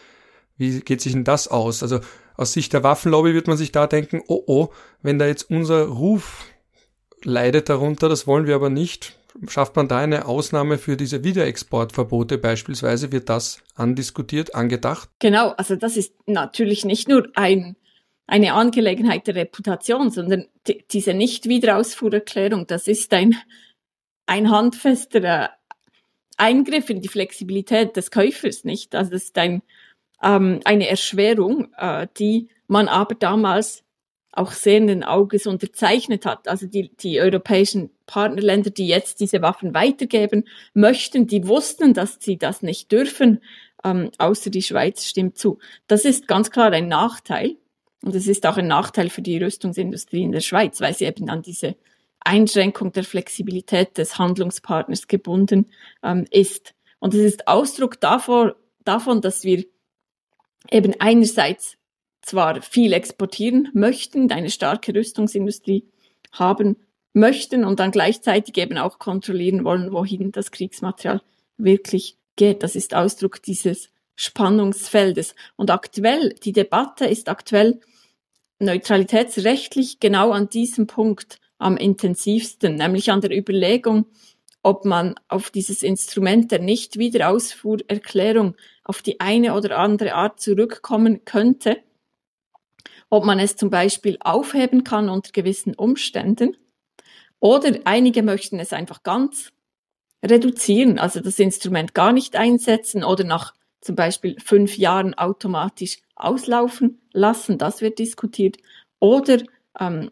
Wie 0.57 0.81
geht 0.81 1.01
sich 1.01 1.12
denn 1.12 1.25
das 1.25 1.49
aus? 1.49 1.83
Also 1.83 2.01
aus 2.37 2.53
Sicht 2.53 2.73
der 2.73 2.83
Waffenlobby 2.83 3.35
wird 3.35 3.47
man 3.47 3.57
sich 3.57 3.73
da 3.73 3.87
denken, 3.87 4.23
oh 4.27 4.43
oh, 4.47 4.69
wenn 5.03 5.19
da 5.19 5.27
jetzt 5.27 5.51
unser 5.51 5.87
Ruf 5.87 6.47
leidet 7.25 7.69
darunter, 7.69 8.09
das 8.09 8.27
wollen 8.27 8.47
wir 8.47 8.55
aber 8.55 8.71
nicht, 8.71 9.19
schafft 9.49 9.77
man 9.77 9.88
da 9.88 9.99
eine 9.99 10.27
Ausnahme 10.27 10.79
für 10.79 10.97
diese 10.97 11.25
Wiederexportverbote 11.25 12.38
beispielsweise? 12.38 13.12
Wird 13.12 13.29
das 13.29 13.61
andiskutiert, 13.75 14.55
angedacht? 14.55 15.11
Genau, 15.19 15.51
also 15.51 15.77
das 15.77 15.97
ist 15.97 16.15
natürlich 16.27 16.85
nicht 16.85 17.09
nur 17.09 17.29
ein 17.35 17.77
eine 18.33 18.55
Angelegenheit 18.55 19.27
der 19.27 19.35
Reputation, 19.35 20.11
sondern 20.11 20.47
die, 20.66 20.83
diese 20.90 21.12
Nicht-Wiederausfuhrerklärung, 21.12 22.66
das 22.66 22.88
ist 22.88 23.12
ein, 23.12 23.37
ein 24.25 24.51
handfester 24.51 25.51
Eingriff 26.38 26.88
in 26.88 27.03
die 27.03 27.09
Flexibilität 27.09 27.95
des 27.95 28.11
Käufers, 28.11 28.64
nicht? 28.64 28.95
Also 28.95 29.11
das 29.11 29.25
ist 29.25 29.37
ein, 29.37 29.61
ähm, 30.23 30.61
eine 30.64 30.88
Erschwerung, 30.88 31.75
äh, 31.77 32.07
die 32.18 32.49
man 32.68 32.88
aber 32.88 33.16
damals 33.16 33.85
auch 34.33 34.53
sehenden 34.53 35.05
Auges 35.05 35.47
unterzeichnet 35.47 36.25
hat. 36.25 36.49
Also 36.49 36.66
die, 36.66 36.90
die 36.97 37.21
europäischen 37.21 37.90
Partnerländer, 38.07 38.71
die 38.71 38.87
jetzt 38.87 39.21
diese 39.21 39.42
Waffen 39.42 39.75
weitergeben 39.75 40.45
möchten, 40.73 41.27
die 41.27 41.47
wussten, 41.47 41.92
dass 41.92 42.16
sie 42.18 42.38
das 42.38 42.62
nicht 42.62 42.92
dürfen, 42.92 43.42
ähm, 43.85 44.11
außer 44.16 44.49
die 44.49 44.62
Schweiz 44.62 45.05
stimmt 45.05 45.37
zu. 45.37 45.59
Das 45.87 46.07
ist 46.07 46.29
ganz 46.29 46.51
klar 46.51 46.73
ein 46.73 46.88
Nachteil. 46.88 47.57
Und 48.03 48.15
es 48.15 48.27
ist 48.27 48.47
auch 48.47 48.57
ein 48.57 48.67
Nachteil 48.67 49.11
für 49.11 49.23
die 49.23 49.38
Rüstungsindustrie 49.38 50.23
in 50.23 50.33
der 50.33 50.41
Schweiz, 50.41 50.81
weil 50.81 50.95
sie 50.95 51.05
eben 51.05 51.27
dann 51.27 51.43
diese 51.43 51.77
Einschränkung 52.21 52.93
der 52.93 53.05
Flexibilität 53.05 53.97
des 53.99 54.19
Handlungspartners 54.19 55.09
gebunden 55.09 55.71
ähm, 56.03 56.27
ist. 56.31 56.75
Und 56.99 57.15
es 57.15 57.21
ist 57.21 57.49
Ausdruck 57.49 58.01
davon, 58.01 58.53
davon, 58.85 59.21
dass 59.21 59.45
wir 59.45 59.65
eben 60.71 60.95
einerseits 60.99 61.77
zwar 62.23 62.62
viel 62.62 62.93
exportieren 62.93 63.69
möchten, 63.73 64.31
eine 64.31 64.51
starke 64.51 64.95
Rüstungsindustrie 64.95 65.85
haben 66.31 66.77
möchten 67.12 67.65
und 67.65 67.81
dann 67.81 67.91
gleichzeitig 67.91 68.57
eben 68.59 68.79
auch 68.79 68.99
kontrollieren 68.99 69.65
wollen, 69.65 69.93
wohin 69.93 70.33
das 70.33 70.51
Kriegsmaterial 70.51 71.21
wirklich 71.57 72.17
geht. 72.37 72.62
Das 72.62 72.77
ist 72.77 72.95
Ausdruck 72.95 73.43
dieses 73.43 73.91
Spannungsfeldes. 74.22 75.35
Und 75.56 75.70
aktuell, 75.70 76.35
die 76.42 76.52
Debatte 76.52 77.06
ist 77.06 77.28
aktuell 77.28 77.80
neutralitätsrechtlich 78.58 80.00
genau 80.00 80.30
an 80.30 80.48
diesem 80.48 80.87
Punkt 80.87 81.38
am 81.58 81.76
intensivsten, 81.76 82.76
nämlich 82.76 83.11
an 83.11 83.20
der 83.20 83.37
Überlegung, 83.37 84.06
ob 84.62 84.85
man 84.85 85.16
auf 85.28 85.50
dieses 85.50 85.82
Instrument 85.82 86.52
der 86.52 86.61
Nichtwiederausfuhrerklärung 86.61 88.56
auf 88.85 89.02
die 89.02 89.20
eine 89.20 89.54
oder 89.54 89.78
andere 89.78 90.14
Art 90.14 90.40
zurückkommen 90.40 91.24
könnte, 91.24 91.78
ob 93.11 93.24
man 93.24 93.40
es 93.40 93.56
zum 93.56 93.70
Beispiel 93.70 94.18
aufheben 94.20 94.85
kann 94.85 95.08
unter 95.08 95.32
gewissen 95.32 95.74
Umständen 95.74 96.56
oder 97.40 97.80
einige 97.85 98.22
möchten 98.22 98.61
es 98.61 98.72
einfach 98.72 99.02
ganz 99.02 99.52
reduzieren, 100.24 101.00
also 101.00 101.20
das 101.20 101.40
Instrument 101.40 101.92
gar 101.92 102.12
nicht 102.12 102.37
einsetzen 102.37 103.02
oder 103.02 103.24
nach 103.24 103.54
zum 103.83 103.97
Beispiel 103.97 104.37
fünf 104.40 104.79
Jahren 104.79 105.14
automatisch 105.14 105.99
auslaufen 106.14 107.03
lassen. 107.12 107.59
Das 107.59 107.83
wird 107.83 107.99
diskutiert. 107.99 108.57
Oder, 109.01 109.42
ähm, 109.79 110.11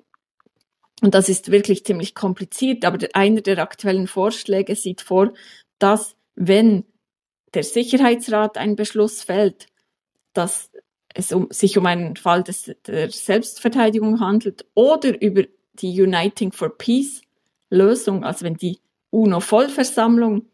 und 1.00 1.14
das 1.14 1.28
ist 1.28 1.50
wirklich 1.50 1.84
ziemlich 1.84 2.14
kompliziert, 2.14 2.84
aber 2.84 3.08
einer 3.14 3.40
der 3.40 3.58
aktuellen 3.58 4.06
Vorschläge 4.06 4.76
sieht 4.76 5.00
vor, 5.00 5.32
dass 5.78 6.16
wenn 6.34 6.84
der 7.54 7.62
Sicherheitsrat 7.62 8.58
einen 8.58 8.76
Beschluss 8.76 9.22
fällt, 9.22 9.66
dass 10.34 10.70
es 11.14 11.32
um, 11.32 11.48
sich 11.50 11.78
um 11.78 11.86
einen 11.86 12.16
Fall 12.16 12.42
des, 12.42 12.70
der 12.86 13.10
Selbstverteidigung 13.10 14.20
handelt 14.20 14.66
oder 14.74 15.20
über 15.20 15.44
die 15.74 16.02
Uniting 16.02 16.52
for 16.52 16.76
Peace 16.76 17.22
Lösung, 17.70 18.24
also 18.24 18.44
wenn 18.44 18.54
die 18.54 18.80
UNO-Vollversammlung 19.10 20.46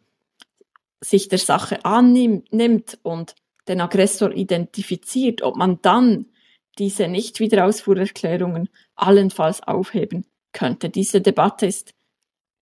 sich 1.09 1.29
der 1.29 1.39
Sache 1.39 1.85
annimmt 1.85 2.99
und 3.03 3.35
den 3.69 3.81
Aggressor 3.81 4.33
identifiziert, 4.33 5.43
ob 5.43 5.57
man 5.57 5.81
dann 5.83 6.27
diese 6.79 7.09
Nicht-Wiederausfuhrerklärungen 7.09 8.69
allenfalls 8.95 9.63
aufheben 9.63 10.27
könnte. 10.53 10.89
Diese 10.89 11.21
Debatte 11.21 11.67
ist 11.67 11.93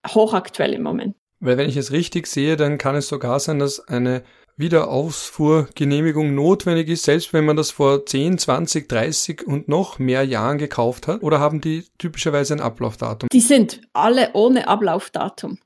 hochaktuell 0.06 0.72
im 0.74 0.82
Moment. 0.82 1.16
Weil 1.40 1.58
wenn 1.58 1.68
ich 1.68 1.76
es 1.76 1.92
richtig 1.92 2.26
sehe, 2.26 2.56
dann 2.56 2.78
kann 2.78 2.96
es 2.96 3.08
sogar 3.08 3.38
sein, 3.40 3.58
dass 3.58 3.80
eine 3.80 4.22
Wiederausfuhrgenehmigung 4.56 6.34
notwendig 6.34 6.88
ist, 6.88 7.04
selbst 7.04 7.32
wenn 7.32 7.44
man 7.44 7.56
das 7.56 7.72
vor 7.72 8.06
10, 8.06 8.38
20, 8.38 8.88
30 8.88 9.46
und 9.46 9.68
noch 9.68 9.98
mehr 9.98 10.24
Jahren 10.24 10.58
gekauft 10.58 11.08
hat? 11.08 11.22
Oder 11.22 11.40
haben 11.40 11.60
die 11.60 11.84
typischerweise 11.98 12.54
ein 12.54 12.60
Ablaufdatum? 12.60 13.28
Die 13.32 13.40
sind 13.40 13.80
alle 13.92 14.32
ohne 14.34 14.68
Ablaufdatum. 14.68 15.58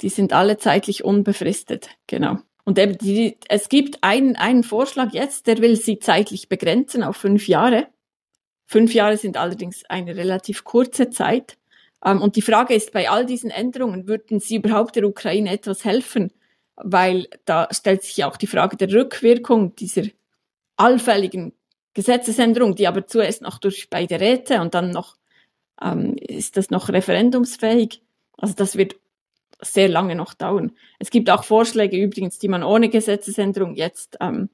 Die 0.00 0.08
sind 0.08 0.32
alle 0.32 0.56
zeitlich 0.58 1.04
unbefristet, 1.04 1.90
genau. 2.06 2.38
Und 2.64 2.78
eben 2.78 2.96
die, 2.98 3.38
es 3.48 3.68
gibt 3.68 4.02
einen, 4.02 4.36
einen 4.36 4.62
Vorschlag 4.62 5.12
jetzt, 5.12 5.46
der 5.46 5.58
will 5.58 5.76
sie 5.76 5.98
zeitlich 5.98 6.48
begrenzen 6.48 7.02
auf 7.02 7.16
fünf 7.16 7.48
Jahre. 7.48 7.88
Fünf 8.66 8.94
Jahre 8.94 9.16
sind 9.16 9.36
allerdings 9.36 9.84
eine 9.88 10.16
relativ 10.16 10.64
kurze 10.64 11.10
Zeit. 11.10 11.58
Ähm, 12.04 12.22
und 12.22 12.36
die 12.36 12.42
Frage 12.42 12.74
ist, 12.74 12.92
bei 12.92 13.10
all 13.10 13.26
diesen 13.26 13.50
Änderungen, 13.50 14.06
würden 14.06 14.40
sie 14.40 14.56
überhaupt 14.56 14.96
der 14.96 15.04
Ukraine 15.04 15.50
etwas 15.50 15.84
helfen? 15.84 16.32
Weil 16.76 17.26
da 17.44 17.68
stellt 17.72 18.04
sich 18.04 18.18
ja 18.18 18.30
auch 18.30 18.36
die 18.36 18.46
Frage 18.46 18.76
der 18.76 18.92
Rückwirkung 18.92 19.74
dieser 19.74 20.04
allfälligen 20.76 21.52
Gesetzesänderung, 21.94 22.76
die 22.76 22.86
aber 22.86 23.06
zuerst 23.06 23.42
noch 23.42 23.58
durch 23.58 23.90
beide 23.90 24.20
Räte 24.20 24.60
und 24.60 24.74
dann 24.74 24.90
noch 24.90 25.16
ähm, 25.82 26.16
ist 26.16 26.56
das 26.56 26.70
noch 26.70 26.88
referendumsfähig. 26.88 28.02
Also 28.38 28.54
das 28.54 28.76
wird 28.76 28.96
sehr 29.62 29.88
lange 29.88 30.14
noch 30.14 30.34
dauern. 30.34 30.72
Es 30.98 31.10
gibt 31.10 31.30
auch 31.30 31.44
Vorschläge 31.44 31.96
übrigens, 31.96 32.38
die 32.38 32.48
man 32.48 32.62
ohne 32.62 32.88
Gesetzesänderung 32.88 33.74
jetzt 33.74 34.16
ähm, 34.20 34.50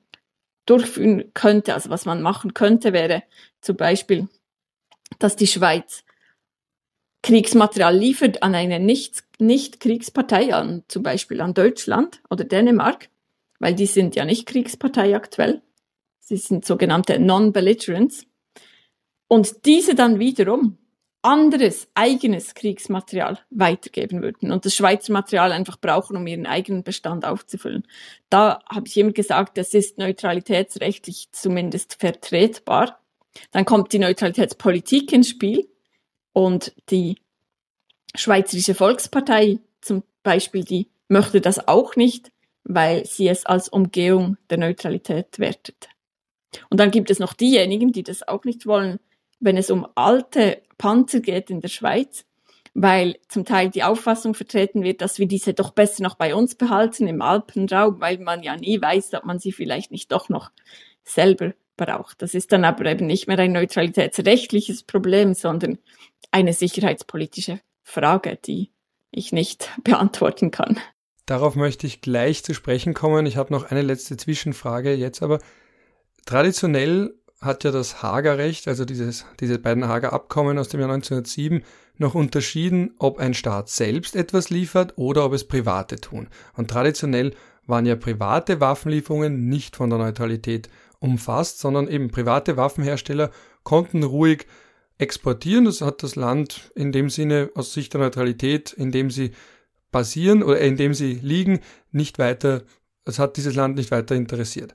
durchführen 0.67 1.31
könnte. 1.35 1.75
Also 1.75 1.91
was 1.91 2.05
man 2.05 2.23
machen 2.23 2.55
könnte, 2.55 2.93
wäre 2.93 3.23
zum 3.61 3.77
Beispiel, 3.77 4.29
dass 5.19 5.37
die 5.37 5.47
Schweiz 5.47 6.05
Kriegsmaterial 7.23 7.97
liefert 7.97 8.43
an 8.43 8.55
eine 8.55 8.79
Nicht-Kriegspartei, 8.79 10.55
an, 10.55 10.85
zum 10.87 11.03
Beispiel 11.03 11.41
an 11.41 11.55
Deutschland 11.55 12.21
oder 12.31 12.45
Dänemark, 12.45 13.09
weil 13.59 13.75
die 13.75 13.87
sind 13.87 14.15
ja 14.15 14.25
nicht 14.25 14.47
Kriegspartei 14.47 15.17
aktuell. 15.17 15.63
Sie 16.21 16.37
sind 16.37 16.65
sogenannte 16.65 17.19
Non-Belligerents. 17.19 18.27
Und 19.29 19.65
diese 19.67 19.95
dann 19.97 20.21
wiederum 20.21 20.79
anderes, 21.27 21.89
eigenes 21.95 22.55
Kriegsmaterial 22.55 23.41
weitergeben 23.51 24.23
würden 24.23 24.53
und 24.53 24.65
das 24.65 24.77
Schweizer 24.77 25.13
Material 25.13 25.51
einfach 25.51 25.77
brauchen, 25.77 26.17
um 26.17 26.27
ihren 26.27 26.47
eigenen 26.47 26.85
Bestand 26.85 27.25
aufzufüllen. 27.25 27.85
Da 28.31 28.61
habe 28.71 28.87
ich 28.87 28.97
immer 28.97 29.11
gesagt, 29.11 29.59
das 29.59 29.75
ist 29.75 29.99
neutralitätsrechtlich 29.99 31.29
zumindest 31.33 31.97
vertretbar. 31.99 33.01
Dann 33.51 33.65
kommt 33.65 33.93
die 33.93 33.99
Neutralitätspolitik 33.99 35.13
ins 35.13 35.29
Spiel 35.29 35.69
und 36.33 36.73
die 36.91 37.17
Schweizerische 38.15 38.75
Volkspartei 38.75 39.59
zum 39.81 40.05
Beispiel, 40.23 40.63
die 40.63 40.89
möchte 41.09 41.41
das 41.41 41.67
auch 41.67 41.97
nicht, 41.97 42.31
weil 42.63 43.05
sie 43.05 43.29
es 43.29 43.45
als 43.47 43.69
Umgehung 43.69 44.37
der 44.49 44.59
Neutralität 44.59 45.41
wertet. 45.41 45.89
Und 46.71 46.79
dann 46.79 46.93
gibt 46.93 47.11
es 47.11 47.19
noch 47.19 47.33
diejenigen, 47.33 47.91
die 47.91 48.05
das 48.05 48.27
auch 48.27 48.45
nicht 48.45 48.67
wollen, 48.67 49.01
wenn 49.41 49.57
es 49.57 49.71
um 49.71 49.87
alte 49.95 50.63
Panzer 50.79 51.21
geht 51.21 51.51
in 51.51 51.61
der 51.61 51.69
Schweiz, 51.69 52.25
weil 52.75 53.17
zum 53.29 53.45
Teil 53.45 53.71
die 53.71 53.83
Auffassung 53.83 54.35
vertreten 54.35 54.83
wird, 54.83 55.01
dass 55.01 55.19
wir 55.19 55.27
diese 55.27 55.55
doch 55.55 55.71
besser 55.71 56.03
noch 56.03 56.17
bei 56.17 56.35
uns 56.35 56.55
behalten 56.55 57.07
im 57.07 57.23
Alpenraum, 57.23 58.01
weil 58.01 58.19
man 58.19 58.43
ja 58.43 58.57
nie 58.57 58.81
weiß, 58.81 59.15
ob 59.15 59.25
man 59.25 59.39
sie 59.39 59.53
vielleicht 59.53 59.91
nicht 59.91 60.13
doch 60.13 60.29
noch 60.29 60.51
selber 61.05 61.55
braucht. 61.77 62.21
Das 62.23 62.35
ist 62.35 62.53
dann 62.53 62.65
aber 62.65 62.87
eben 62.87 63.07
nicht 63.07 63.29
mehr 63.29 63.39
ein 63.39 63.53
neutralitätsrechtliches 63.53 64.83
Problem, 64.83 65.35
sondern 65.35 65.79
eine 66.31 66.53
sicherheitspolitische 66.53 67.61
Frage, 67.83 68.39
die 68.45 68.71
ich 69.11 69.33
nicht 69.33 69.71
beantworten 69.85 70.51
kann. 70.51 70.79
Darauf 71.25 71.57
möchte 71.57 71.87
ich 71.87 72.03
gleich 72.03 72.45
zu 72.45 72.55
sprechen 72.55 72.95
kommen. 72.95 73.27
Ich 73.27 73.37
habe 73.37 73.53
noch 73.53 73.71
eine 73.71 73.83
letzte 73.83 74.17
Zwischenfrage 74.17 74.95
jetzt, 74.95 75.23
aber 75.23 75.41
traditionell 76.25 77.15
hat 77.41 77.65
ja 77.65 77.71
das 77.71 78.03
Hager 78.03 78.39
Recht, 78.39 78.67
also 78.69 78.85
dieses, 78.85 79.27
diese 79.41 79.59
beiden 79.59 79.89
Hager 79.89 80.13
Abkommen 80.13 80.59
aus 80.59 80.69
dem 80.69 80.81
Jahr 80.81 80.91
1907, 80.91 81.63
noch 81.99 82.15
unterschieden, 82.15 82.95
ob 82.99 83.19
ein 83.19 83.35
Staat 83.35 83.69
selbst 83.69 84.17
etwas 84.17 84.51
liefert 84.51 84.95
oder 84.97 85.25
ob 85.25 85.33
es 85.33 85.45
Private 85.45 85.97
tun. 85.97 86.29
Und 86.55 86.71
traditionell 86.71 87.35
waren 87.67 87.87
ja 87.87 87.97
private 87.97 88.61
Waffenlieferungen 88.61 89.49
nicht 89.49 89.77
von 89.77 89.91
der 89.91 89.99
Neutralität 89.99 90.69
umfasst, 91.01 91.59
sondern 91.59 91.89
eben 91.89 92.11
private 92.11 92.57
Waffenhersteller 92.57 93.31
konnten 93.63 94.03
ruhig 94.03 94.47
exportieren. 94.99 95.65
Das 95.65 95.81
hat 95.81 96.03
das 96.03 96.17
Land 96.17 96.71
in 96.75 96.93
dem 96.93 97.11
Sinne 97.11 97.51
aus 97.55 97.73
Sicht 97.73 97.93
der 97.95 98.01
Neutralität, 98.01 98.73
in 98.73 98.93
dem 98.93 99.11
sie 99.11 99.33
basieren 99.91 100.43
oder 100.43 100.61
in 100.61 100.77
dem 100.77 100.95
sie 100.95 101.15
liegen, 101.23 101.61
nicht 101.91 102.19
weiter, 102.19 102.63
es 103.05 103.19
hat 103.19 103.37
dieses 103.37 103.55
Land 103.55 103.77
nicht 103.77 103.91
weiter 103.91 104.15
interessiert. 104.15 104.75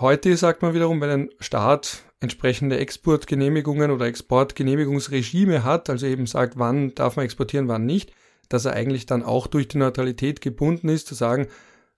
Heute 0.00 0.36
sagt 0.36 0.62
man 0.62 0.74
wiederum, 0.74 1.00
wenn 1.00 1.10
ein 1.10 1.30
Staat 1.40 2.04
entsprechende 2.20 2.78
Exportgenehmigungen 2.78 3.90
oder 3.90 4.06
Exportgenehmigungsregime 4.06 5.64
hat, 5.64 5.90
also 5.90 6.06
eben 6.06 6.26
sagt, 6.26 6.56
wann 6.56 6.94
darf 6.94 7.16
man 7.16 7.24
exportieren, 7.24 7.66
wann 7.66 7.84
nicht, 7.84 8.12
dass 8.48 8.64
er 8.64 8.74
eigentlich 8.74 9.06
dann 9.06 9.24
auch 9.24 9.48
durch 9.48 9.66
die 9.66 9.78
Neutralität 9.78 10.40
gebunden 10.40 10.88
ist, 10.88 11.08
zu 11.08 11.16
sagen, 11.16 11.48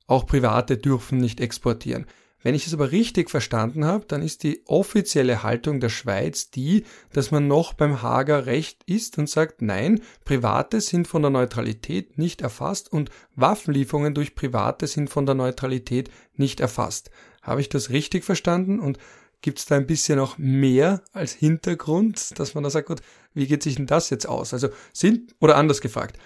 auch 0.07 0.25
Private 0.25 0.79
dürfen 0.79 1.19
nicht 1.19 1.43
exportieren. 1.43 2.07
Wenn 2.43 2.55
ich 2.55 2.67
es 2.67 2.73
aber 2.73 2.91
richtig 2.91 3.29
verstanden 3.29 3.85
habe, 3.85 4.07
dann 4.09 4.23
ist 4.23 4.45
die 4.45 4.63
offizielle 4.65 5.43
Haltung 5.43 5.79
der 5.79 5.91
Schweiz 5.91 6.51
die, 6.51 6.85
dass 7.13 7.31
man 7.31 7.49
noch 7.49 7.75
beim 7.75 8.01
Hager 8.01 8.47
Recht 8.47 8.83
ist 8.87 9.19
und 9.19 9.29
sagt, 9.29 9.61
nein, 9.61 10.01
Private 10.25 10.81
sind 10.81 11.07
von 11.07 11.21
der 11.21 11.31
Neutralität 11.31 12.17
nicht 12.17 12.41
erfasst 12.41 12.91
und 12.91 13.11
Waffenlieferungen 13.37 14.15
durch 14.15 14.35
Private 14.35 14.87
sind 14.87 15.11
von 15.11 15.27
der 15.27 15.35
Neutralität 15.35 16.11
nicht 16.35 16.61
erfasst. 16.61 17.11
Habe 17.43 17.61
ich 17.61 17.69
das 17.69 17.91
richtig 17.91 18.25
verstanden? 18.25 18.81
Und 18.81 18.99
gibt 19.43 19.59
es 19.59 19.67
da 19.67 19.77
ein 19.77 19.87
bisschen 19.87 20.19
noch 20.19 20.39
mehr 20.39 21.03
als 21.13 21.33
Hintergrund, 21.33 22.39
dass 22.39 22.55
man 22.55 22.65
da 22.65 22.71
sagt, 22.71 22.89
gut, 22.89 23.01
wie 23.33 23.47
geht 23.47 23.63
sich 23.63 23.77
denn 23.77 23.87
das 23.87 24.11
jetzt 24.11 24.29
aus? 24.29 24.53
Also 24.53 24.69
sind, 24.93 25.35
oder 25.41 25.57
anders 25.57 25.81
gefragt, 25.81 26.19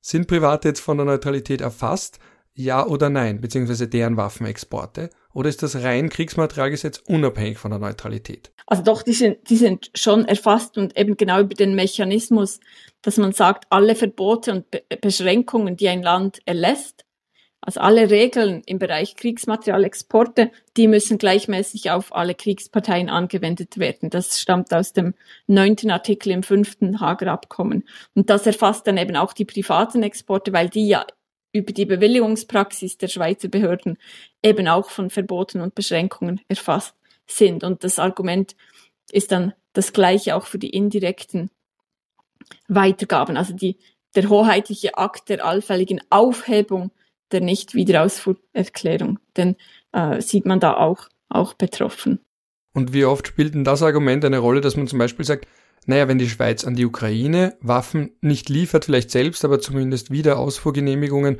sind 0.00 0.26
Private 0.26 0.68
jetzt 0.68 0.80
von 0.80 0.96
der 0.96 1.06
Neutralität 1.06 1.60
erfasst? 1.60 2.18
Ja 2.54 2.86
oder 2.86 3.10
nein, 3.10 3.40
beziehungsweise 3.40 3.86
deren 3.86 4.16
Waffenexporte? 4.16 5.10
Oder 5.34 5.50
ist 5.50 5.62
das 5.62 5.76
rein 5.76 6.08
Kriegsmaterialgesetz 6.08 7.02
unabhängig 7.06 7.58
von 7.58 7.70
der 7.70 7.80
Neutralität? 7.80 8.52
Also 8.66 8.82
doch, 8.82 9.02
die 9.02 9.12
sind, 9.12 9.50
die 9.50 9.56
sind 9.56 9.90
schon 9.94 10.24
erfasst 10.24 10.78
und 10.78 10.98
eben 10.98 11.16
genau 11.16 11.40
über 11.40 11.54
den 11.54 11.74
Mechanismus, 11.74 12.58
dass 13.02 13.18
man 13.18 13.32
sagt, 13.32 13.66
alle 13.70 13.94
Verbote 13.94 14.52
und 14.52 14.70
Be 14.70 14.82
Beschränkungen, 15.00 15.76
die 15.76 15.88
ein 15.88 16.02
Land 16.02 16.40
erlässt, 16.46 17.05
also 17.60 17.80
alle 17.80 18.10
Regeln 18.10 18.62
im 18.66 18.78
Bereich 18.78 19.16
Kriegsmaterialexporte, 19.16 20.52
die 20.76 20.86
müssen 20.86 21.18
gleichmäßig 21.18 21.90
auf 21.90 22.14
alle 22.14 22.34
Kriegsparteien 22.34 23.08
angewendet 23.10 23.78
werden. 23.78 24.08
Das 24.10 24.40
stammt 24.40 24.72
aus 24.72 24.92
dem 24.92 25.14
neunten 25.46 25.90
Artikel 25.90 26.30
im 26.30 26.42
fünften 26.42 27.00
Hager 27.00 27.32
Abkommen. 27.32 27.84
Und 28.14 28.30
das 28.30 28.46
erfasst 28.46 28.86
dann 28.86 28.98
eben 28.98 29.16
auch 29.16 29.32
die 29.32 29.44
privaten 29.44 30.02
Exporte, 30.02 30.52
weil 30.52 30.68
die 30.68 30.86
ja 30.86 31.06
über 31.52 31.72
die 31.72 31.86
Bewilligungspraxis 31.86 32.98
der 32.98 33.08
Schweizer 33.08 33.48
Behörden 33.48 33.98
eben 34.42 34.68
auch 34.68 34.90
von 34.90 35.10
Verboten 35.10 35.60
und 35.60 35.74
Beschränkungen 35.74 36.40
erfasst 36.48 36.94
sind. 37.26 37.64
Und 37.64 37.82
das 37.82 37.98
Argument 37.98 38.54
ist 39.10 39.32
dann 39.32 39.54
das 39.72 39.92
gleiche 39.92 40.36
auch 40.36 40.46
für 40.46 40.58
die 40.58 40.70
indirekten 40.70 41.50
Weitergaben, 42.68 43.36
also 43.36 43.54
die, 43.54 43.76
der 44.14 44.28
hoheitliche 44.28 44.96
Akt 44.96 45.28
der 45.28 45.44
allfälligen 45.44 46.00
Aufhebung 46.10 46.92
der 47.32 47.40
Nicht-Wiederausfuhrerklärung. 47.40 49.18
Denn 49.36 49.56
äh, 49.92 50.20
sieht 50.20 50.46
man 50.46 50.60
da 50.60 50.76
auch, 50.76 51.08
auch 51.28 51.54
betroffen. 51.54 52.20
Und 52.72 52.92
wie 52.92 53.04
oft 53.04 53.26
spielt 53.26 53.54
denn 53.54 53.64
das 53.64 53.82
Argument 53.82 54.24
eine 54.24 54.38
Rolle, 54.38 54.60
dass 54.60 54.76
man 54.76 54.86
zum 54.86 54.98
Beispiel 54.98 55.24
sagt, 55.24 55.46
naja, 55.86 56.08
wenn 56.08 56.18
die 56.18 56.28
Schweiz 56.28 56.64
an 56.64 56.74
die 56.74 56.84
Ukraine 56.84 57.56
Waffen 57.60 58.10
nicht 58.20 58.48
liefert, 58.48 58.84
vielleicht 58.86 59.10
selbst, 59.10 59.44
aber 59.44 59.60
zumindest 59.60 60.10
Wiederausfuhrgenehmigungen 60.10 61.38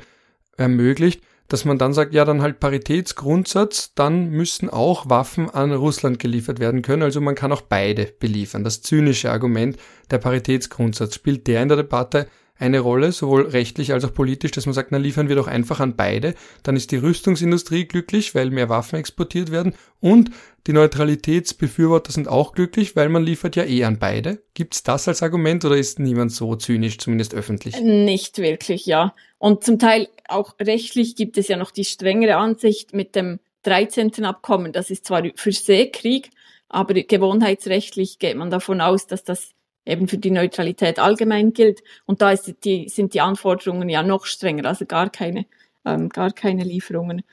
ermöglicht, 0.57 1.21
dass 1.47 1.63
man 1.63 1.77
dann 1.77 1.93
sagt, 1.93 2.13
ja, 2.13 2.25
dann 2.25 2.41
halt 2.41 2.59
Paritätsgrundsatz, 2.59 3.93
dann 3.93 4.29
müssen 4.29 4.69
auch 4.69 5.09
Waffen 5.09 5.49
an 5.49 5.71
Russland 5.71 6.19
geliefert 6.19 6.59
werden 6.59 6.81
können. 6.81 7.03
Also 7.03 7.21
man 7.21 7.35
kann 7.35 7.51
auch 7.51 7.61
beide 7.61 8.05
beliefern. 8.05 8.63
Das 8.63 8.81
zynische 8.81 9.31
Argument, 9.31 9.77
der 10.11 10.17
Paritätsgrundsatz, 10.17 11.15
spielt 11.15 11.47
der 11.47 11.61
in 11.61 11.69
der 11.69 11.77
Debatte 11.77 12.27
eine 12.59 12.79
Rolle, 12.79 13.11
sowohl 13.11 13.43
rechtlich 13.47 13.93
als 13.93 14.05
auch 14.05 14.13
politisch, 14.13 14.51
dass 14.51 14.65
man 14.65 14.73
sagt, 14.73 14.91
na 14.91 14.97
liefern 14.97 15.29
wir 15.29 15.35
doch 15.35 15.47
einfach 15.47 15.79
an 15.79 15.95
beide, 15.95 16.33
dann 16.63 16.75
ist 16.75 16.91
die 16.91 16.97
Rüstungsindustrie 16.97 17.85
glücklich, 17.85 18.35
weil 18.35 18.49
mehr 18.49 18.69
Waffen 18.69 18.99
exportiert 18.99 19.51
werden 19.51 19.73
und 19.99 20.31
die 20.67 20.73
Neutralitätsbefürworter 20.73 22.11
sind 22.11 22.27
auch 22.27 22.51
glücklich, 22.51 22.95
weil 22.95 23.07
man 23.07 23.23
liefert 23.23 23.55
ja 23.55 23.63
eh 23.63 23.85
an 23.85 23.99
beide. 23.99 24.43
Gibt's 24.53 24.83
das 24.83 25.07
als 25.07 25.23
Argument 25.23 25.63
oder 25.63 25.77
ist 25.77 25.97
niemand 25.97 26.33
so 26.33 26.55
zynisch, 26.55 26.97
zumindest 26.97 27.33
öffentlich? 27.33 27.79
Nicht 27.79 28.37
wirklich, 28.37 28.85
ja. 28.85 29.15
Und 29.37 29.63
zum 29.63 29.79
Teil 29.79 30.09
auch 30.27 30.55
rechtlich 30.59 31.15
gibt 31.15 31.37
es 31.37 31.47
ja 31.47 31.55
noch 31.55 31.71
die 31.71 31.85
strengere 31.85 32.35
Ansicht 32.35 32.93
mit 32.93 33.15
dem 33.15 33.39
13. 33.63 34.25
Abkommen. 34.25 34.73
Das 34.73 34.89
ist 34.89 35.05
zwar 35.05 35.23
für 35.35 35.51
Seekrieg, 35.51 36.31
aber 36.69 36.95
gewohnheitsrechtlich 36.95 38.19
geht 38.19 38.35
man 38.35 38.49
davon 38.49 38.81
aus, 38.81 39.07
dass 39.07 39.23
das 39.23 39.51
eben 39.87 40.07
für 40.07 40.17
die 40.17 40.31
Neutralität 40.31 40.99
allgemein 40.99 41.53
gilt. 41.53 41.83
Und 42.05 42.21
da 42.21 42.33
die, 42.35 42.89
sind 42.89 43.13
die 43.13 43.21
Anforderungen 43.21 43.89
ja 43.89 44.03
noch 44.03 44.25
strenger, 44.25 44.65
also 44.65 44.85
gar 44.85 45.09
keine, 45.09 45.45
ähm, 45.85 46.09
gar 46.09 46.31
keine 46.31 46.63
Lieferungen. 46.63 47.23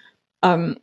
Ähm, 0.43 0.79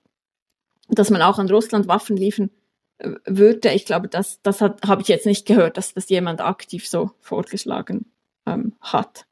dass 0.89 1.09
man 1.09 1.21
auch 1.21 1.39
an 1.39 1.49
Russland 1.49 1.87
Waffen 1.87 2.17
liefern 2.17 2.51
äh, 2.99 3.11
würde, 3.25 3.71
ich 3.73 3.85
glaube, 3.85 4.07
das, 4.07 4.41
das 4.41 4.61
habe 4.61 5.01
ich 5.01 5.07
jetzt 5.07 5.25
nicht 5.25 5.45
gehört, 5.45 5.77
dass 5.77 5.93
das 5.93 6.09
jemand 6.09 6.41
aktiv 6.41 6.87
so 6.87 7.11
vorgeschlagen 7.21 8.11
ähm, 8.45 8.73
hat. 8.81 9.25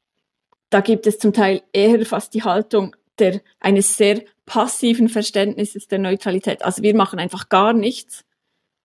Da 0.70 0.80
gibt 0.80 1.06
es 1.06 1.18
zum 1.18 1.32
Teil 1.32 1.62
eher 1.72 2.04
fast 2.06 2.34
die 2.34 2.44
Haltung 2.44 2.96
der, 3.18 3.40
eines 3.58 3.96
sehr 3.96 4.22
passiven 4.46 5.08
Verständnisses 5.08 5.88
der 5.88 5.98
Neutralität. 5.98 6.64
Also 6.64 6.82
wir 6.82 6.96
machen 6.96 7.18
einfach 7.18 7.48
gar 7.48 7.72
nichts. 7.72 8.24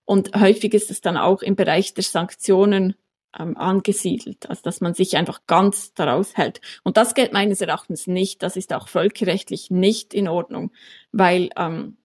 Und 0.03 0.35
häufig 0.39 0.73
ist 0.73 0.91
es 0.91 1.01
dann 1.01 1.17
auch 1.17 1.41
im 1.41 1.55
Bereich 1.55 1.93
der 1.93 2.03
Sanktionen 2.03 2.95
ähm, 3.37 3.57
angesiedelt, 3.57 4.49
also 4.49 4.61
dass 4.63 4.81
man 4.81 4.93
sich 4.93 5.17
einfach 5.17 5.41
ganz 5.47 5.93
daraus 5.93 6.35
hält. 6.37 6.61
Und 6.83 6.97
das 6.97 7.13
geht 7.13 7.33
meines 7.33 7.61
Erachtens 7.61 8.07
nicht, 8.07 8.43
das 8.43 8.55
ist 8.55 8.73
auch 8.73 8.87
völkerrechtlich 8.87 9.71
nicht 9.71 10.13
in 10.13 10.27
Ordnung, 10.27 10.71
weil 11.11 11.49
ähm, 11.57 11.97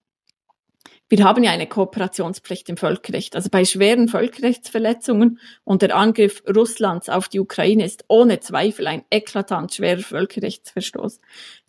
wir 1.09 1.25
haben 1.25 1.43
ja 1.43 1.51
eine 1.51 1.67
Kooperationspflicht 1.67 2.69
im 2.69 2.77
Völkerrecht. 2.77 3.35
Also 3.35 3.49
bei 3.49 3.65
schweren 3.65 4.07
Völkerrechtsverletzungen 4.07 5.39
und 5.65 5.81
der 5.81 5.93
Angriff 5.93 6.41
Russlands 6.47 7.09
auf 7.09 7.27
die 7.27 7.41
Ukraine 7.41 7.83
ist 7.83 8.05
ohne 8.07 8.39
Zweifel 8.39 8.87
ein 8.87 9.03
eklatant 9.09 9.73
schwerer 9.73 9.99
Völkerrechtsverstoß. 9.99 11.19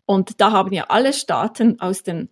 Und 0.06 0.40
da 0.40 0.52
haben 0.52 0.72
ja 0.72 0.84
alle 0.90 1.12
Staaten 1.12 1.80
aus 1.80 2.04
den 2.04 2.28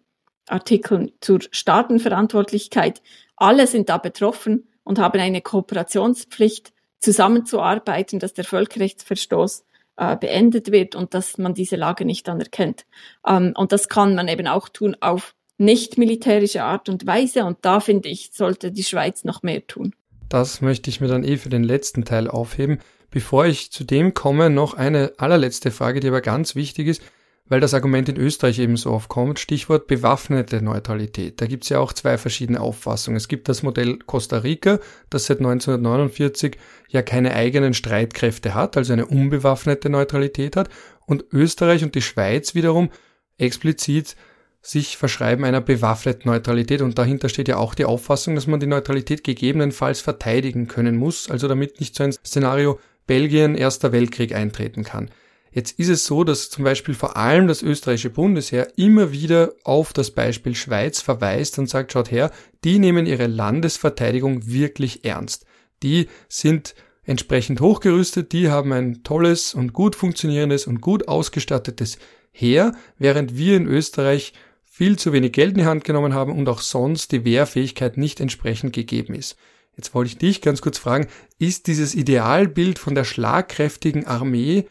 Artikeln 0.47 1.11
zur 1.21 1.41
Staatenverantwortlichkeit, 1.51 3.03
alle 3.35 3.67
sind 3.67 3.89
da 3.89 3.99
betroffen 3.99 4.69
und 4.85 4.99
haben 4.99 5.21
eine 5.21 5.41
Kooperationspflicht 5.41 6.73
zusammenzuarbeiten, 7.01 8.19
dass 8.19 8.35
der 8.35 8.45
Völkerrechtsverstoß 8.45 9.65
äh, 9.97 10.17
beendet 10.17 10.71
wird 10.71 10.95
und 10.95 11.15
dass 11.15 11.39
man 11.39 11.55
diese 11.55 11.77
Lage 11.77 12.05
nicht 12.05 12.29
anerkennt. 12.29 12.87
Ähm, 13.27 13.53
und 13.57 13.73
das 13.73 13.89
kann 13.89 14.15
man 14.15 14.29
eben 14.29 14.47
auch 14.47 14.69
tun 14.69 14.97
auf 15.01 15.35
nicht 15.59 15.99
militärische 15.99 16.63
Art 16.63 16.89
und 16.89 17.07
Weise. 17.07 17.45
Und 17.45 17.59
da 17.63 17.81
finde 17.81 18.09
ich, 18.09 18.31
sollte 18.33 18.73
die 18.73 18.85
Schweiz 18.85 19.25
noch 19.25 19.43
mehr 19.43 19.67
tun. 19.67 19.95
Das 20.29 20.61
möchte 20.61 20.89
ich 20.89 21.01
mir 21.01 21.09
dann 21.09 21.25
eh 21.25 21.37
für 21.37 21.51
den 21.51 21.65
letzten 21.65 22.05
Teil 22.05 22.29
aufheben. 22.29 22.79
Bevor 23.11 23.45
ich 23.45 23.73
zu 23.73 23.83
dem 23.85 24.15
komme, 24.15 24.49
noch 24.49 24.75
eine 24.75 25.13
allerletzte 25.19 25.73
Frage, 25.73 26.01
die 26.01 26.09
aber 26.09 26.21
ganz 26.21 26.55
wichtig 26.55 26.87
ist 26.87 27.03
weil 27.51 27.61
das 27.61 27.75
Argument 27.75 28.09
in 28.09 28.17
Österreich 28.17 28.61
eben 28.61 28.77
so 28.77 28.93
oft 28.93 29.09
kommt, 29.09 29.41
Stichwort 29.41 29.89
bewaffnete 29.89 30.63
Neutralität. 30.63 31.41
Da 31.41 31.47
gibt 31.47 31.65
es 31.65 31.69
ja 31.69 31.81
auch 31.81 31.93
zwei 31.93 32.17
verschiedene 32.17 32.61
Auffassungen. 32.61 33.17
Es 33.17 33.27
gibt 33.27 33.49
das 33.49 33.65
Modell 33.65 33.99
Costa 34.07 34.39
Rica, 34.39 34.79
das 35.11 35.27
seit 35.27 35.39
1949 35.39 36.57
ja 36.89 37.03
keine 37.03 37.35
eigenen 37.35 37.75
Streitkräfte 37.75 38.55
hat, 38.55 38.77
also 38.77 38.93
eine 38.93 39.07
unbewaffnete 39.07 39.91
Neutralität 39.91 40.55
hat, 40.57 40.71
und 41.07 41.25
Österreich 41.33 41.83
und 41.83 41.97
die 41.97 42.03
Schweiz 42.03 42.55
wiederum 42.55 42.89
explizit 43.37 44.15
sich 44.63 44.97
verschreiben 44.97 45.45
einer 45.45 45.61
bewaffneten 45.61 46.31
Neutralität 46.31 46.83
und 46.83 46.99
dahinter 46.99 47.29
steht 47.29 47.49
ja 47.49 47.57
auch 47.57 47.75
die 47.75 47.85
Auffassung, 47.85 48.37
dass 48.37 48.47
man 48.47 48.61
die 48.61 48.67
Neutralität 48.67 49.25
gegebenenfalls 49.25 50.01
verteidigen 50.01 50.69
können 50.69 50.97
muss, 50.97 51.29
also 51.29 51.49
damit 51.49 51.81
nicht 51.81 51.97
so 51.97 52.05
ein 52.05 52.13
Szenario 52.13 52.79
Belgien 53.09 53.57
Erster 53.57 53.91
Weltkrieg 53.91 54.37
eintreten 54.37 54.85
kann. 54.85 55.11
Jetzt 55.53 55.79
ist 55.81 55.89
es 55.89 56.05
so, 56.05 56.23
dass 56.23 56.49
zum 56.49 56.65
Beispiel 56.65 56.95
vor 56.95 57.17
allem 57.17 57.49
das 57.49 57.63
österreichische 57.63 58.11
Bundesheer 58.11 58.69
immer 58.77 59.11
wieder 59.11 59.53
auf 59.65 59.93
das 59.93 60.13
Beispiel 60.13 60.55
Schweiz 60.55 61.01
verweist 61.01 61.59
und 61.59 61.69
sagt, 61.69 61.93
schaut 61.93 62.11
her, 62.11 62.31
die 62.63 62.79
nehmen 62.79 63.07
ihre 63.07 63.27
Landesverteidigung 63.27 64.47
wirklich 64.47 65.05
ernst. 65.05 65.47
Die 65.83 66.09
sind 66.29 66.75
entsprechend 67.03 67.61
hochgerüstet, 67.61 68.33
die 68.33 68.49
haben 68.49 68.73
ein 68.73 69.03
tolles 69.03 69.55
und 69.55 69.73
gut 69.73 69.97
funktionierendes 69.97 70.69
und 70.69 70.81
gut 70.81 71.09
ausgestattetes 71.09 71.99
Heer, 72.31 72.73
während 72.99 73.37
wir 73.37 73.57
in 73.57 73.67
Österreich 73.67 74.33
viel 74.65 74.97
zu 74.97 75.13
wenig 75.13 75.33
Geld 75.33 75.53
in 75.53 75.59
die 75.59 75.65
Hand 75.65 75.83
genommen 75.83 76.15
haben 76.15 76.33
und 76.33 76.49
auch 76.49 76.61
sonst 76.61 77.11
die 77.11 77.25
Wehrfähigkeit 77.25 77.97
nicht 77.97 78.21
entsprechend 78.21 78.73
gegeben 78.73 79.15
ist. 79.15 79.37
Jetzt 79.77 79.95
wollte 79.95 80.09
ich 80.09 80.19
dich 80.19 80.43
ganz 80.43 80.61
kurz 80.61 80.79
fragen, 80.79 81.09
ist 81.39 81.67
dieses 81.67 81.95
Idealbild 81.95 82.79
von 82.79 82.95
der 82.95 83.05
schlagkräftigen 83.05 84.07
Armee 84.07 84.67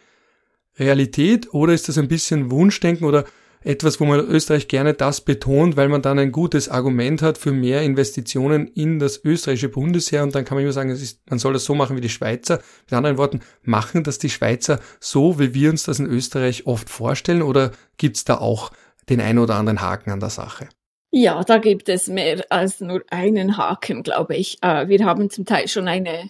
Realität 0.80 1.54
oder 1.54 1.74
ist 1.74 1.90
das 1.90 1.98
ein 1.98 2.08
bisschen 2.08 2.52
Wunschdenken 2.52 3.06
oder 3.06 3.26
etwas, 3.62 4.00
wo 4.00 4.06
man 4.06 4.20
Österreich 4.22 4.68
gerne 4.68 4.94
das 4.94 5.22
betont, 5.22 5.76
weil 5.76 5.90
man 5.90 6.02
dann 6.02 6.18
ein 6.18 6.32
gutes 6.32 6.70
Argument 6.70 7.22
hat 7.22 7.38
für 7.38 7.52
mehr 7.52 7.82
Investitionen 7.82 8.68
in 8.68 9.00
das 9.00 9.24
österreichische 9.24 9.70
Bundesheer 9.70 10.24
und 10.24 10.34
dann 10.34 10.46
kann 10.46 10.56
man 10.56 10.64
immer 10.64 10.74
sagen, 10.74 10.90
ist, 10.90 11.20
man 11.30 11.40
soll 11.40 11.54
das 11.54 11.66
so 11.66 11.76
machen 11.76 11.98
wie 11.98 12.02
die 12.02 12.10
Schweizer. 12.10 12.60
Mit 12.86 12.94
anderen 12.94 13.18
Worten, 13.18 13.42
machen 13.64 14.04
das 14.04 14.18
die 14.18 14.30
Schweizer 14.30 14.80
so, 15.00 15.40
wie 15.40 15.54
wir 15.54 15.70
uns 15.70 15.84
das 15.84 16.00
in 16.00 16.06
Österreich 16.06 16.66
oft 16.68 16.90
vorstellen 16.90 17.42
oder 17.42 17.72
gibt's 17.98 18.24
da 18.24 18.38
auch 18.38 18.72
den 19.10 19.20
ein 19.20 19.40
oder 19.40 19.56
anderen 19.56 19.82
Haken 19.82 20.12
an 20.12 20.20
der 20.20 20.30
Sache? 20.30 20.70
Ja, 21.12 21.44
da 21.44 21.58
gibt 21.58 21.90
es 21.90 22.08
mehr 22.08 22.46
als 22.50 22.82
nur 22.82 23.04
einen 23.10 23.58
Haken, 23.58 24.04
glaube 24.04 24.36
ich. 24.36 24.60
Äh, 24.62 24.88
wir 24.88 25.06
haben 25.06 25.30
zum 25.32 25.44
Teil 25.44 25.68
schon 25.68 25.88
eine 25.88 26.30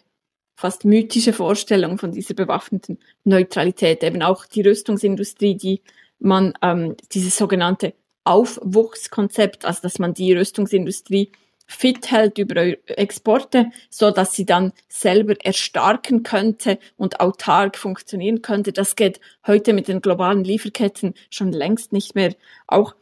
fast 0.60 0.84
mythische 0.84 1.32
Vorstellung 1.32 1.98
von 1.98 2.12
dieser 2.12 2.34
bewaffneten 2.34 3.00
Neutralität. 3.24 4.04
Eben 4.04 4.22
auch 4.22 4.46
die 4.46 4.60
Rüstungsindustrie, 4.60 5.56
die 5.56 5.82
man 6.20 6.54
ähm, 6.62 6.98
dieses 7.14 7.38
sogenannte 7.38 7.94
Aufwuchskonzept, 8.26 9.64
also 9.64 9.82
dass 9.82 10.00
man 10.00 10.14
die 10.14 10.34
Rüstungsindustrie 10.34 11.32
fit 11.66 12.12
hält 12.12 12.40
über 12.40 12.58
Exporte, 12.88 13.72
so 13.90 14.12
dass 14.12 14.34
sie 14.34 14.46
dann 14.46 14.74
selber 14.90 15.36
erstarken 15.42 16.24
könnte 16.24 16.78
und 16.98 17.22
autark 17.22 17.78
funktionieren 17.78 18.42
könnte. 18.42 18.74
Das 18.74 18.98
geht 18.98 19.22
heute 19.48 19.72
mit 19.72 19.88
den 19.88 20.02
globalen 20.02 20.44
Lieferketten 20.44 21.14
schon 21.30 21.54
längst 21.54 21.94
nicht 21.94 22.16
mehr. 22.16 22.36
Auch 22.68 22.96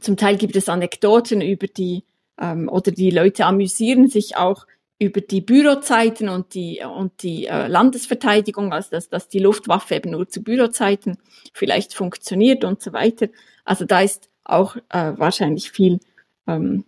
zum 0.00 0.16
Teil 0.16 0.36
gibt 0.36 0.56
es 0.56 0.68
Anekdoten 0.68 1.42
über 1.42 1.68
die 1.68 2.02
ähm, 2.40 2.68
oder 2.68 2.90
die 2.90 3.10
Leute 3.10 3.46
amüsieren 3.46 4.08
sich 4.08 4.36
auch 4.36 4.66
über 5.00 5.22
die 5.22 5.40
Bürozeiten 5.40 6.28
und 6.28 6.54
die, 6.54 6.82
und 6.84 7.22
die 7.22 7.46
äh, 7.46 7.66
Landesverteidigung, 7.66 8.72
also 8.72 8.90
dass, 8.90 9.08
dass 9.08 9.28
die 9.28 9.38
Luftwaffe 9.38 9.94
eben 9.94 10.10
nur 10.10 10.28
zu 10.28 10.42
Bürozeiten 10.42 11.16
vielleicht 11.54 11.94
funktioniert 11.94 12.64
und 12.64 12.82
so 12.82 12.92
weiter. 12.92 13.28
Also 13.64 13.86
da 13.86 14.02
ist 14.02 14.28
auch 14.44 14.76
äh, 14.90 15.14
wahrscheinlich 15.16 15.70
viel, 15.70 16.00
ähm, 16.46 16.84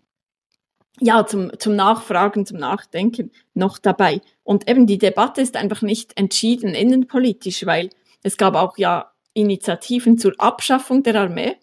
ja, 1.01 1.25
zum, 1.27 1.59
zum 1.59 1.75
Nachfragen, 1.75 2.45
zum 2.45 2.59
Nachdenken 2.59 3.31
noch 3.55 3.79
dabei. 3.79 4.21
Und 4.45 4.69
eben 4.69 4.87
die 4.87 4.99
Debatte 4.99 5.41
ist 5.41 5.57
einfach 5.57 5.81
nicht 5.81 6.19
entschieden 6.19 6.75
innenpolitisch, 6.75 7.65
weil 7.65 7.89
es 8.23 8.37
gab 8.37 8.55
auch 8.57 8.77
ja 8.77 9.11
Initiativen 9.33 10.19
zur 10.19 10.35
Abschaffung 10.37 11.03
der 11.03 11.15
Armee. 11.15 11.57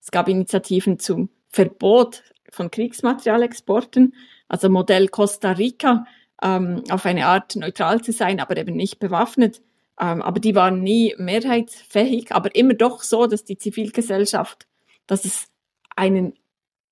Es 0.00 0.12
gab 0.12 0.28
Initiativen 0.28 1.00
zum 1.00 1.30
Verbot 1.48 2.22
von 2.50 2.70
Kriegsmaterialexporten, 2.70 4.14
also 4.48 4.68
Modell 4.68 5.08
Costa 5.08 5.52
Rica, 5.52 6.06
ähm, 6.42 6.84
auf 6.90 7.06
eine 7.06 7.26
Art 7.26 7.56
neutral 7.56 8.02
zu 8.02 8.12
sein, 8.12 8.40
aber 8.40 8.56
eben 8.56 8.74
nicht 8.74 8.98
bewaffnet. 8.98 9.60
Ähm, 10.00 10.22
aber 10.22 10.40
die 10.40 10.54
waren 10.54 10.82
nie 10.82 11.14
mehrheitsfähig, 11.18 12.32
aber 12.32 12.54
immer 12.54 12.74
doch 12.74 13.02
so, 13.02 13.26
dass 13.26 13.44
die 13.44 13.58
Zivilgesellschaft, 13.58 14.66
dass 15.06 15.24
es 15.24 15.48
einen 15.96 16.34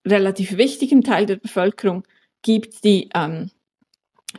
relativ 0.06 0.56
wichtigen 0.56 1.02
Teil 1.02 1.26
der 1.26 1.36
Bevölkerung 1.36 2.04
gibt, 2.42 2.84
die, 2.84 3.10
ähm, 3.14 3.50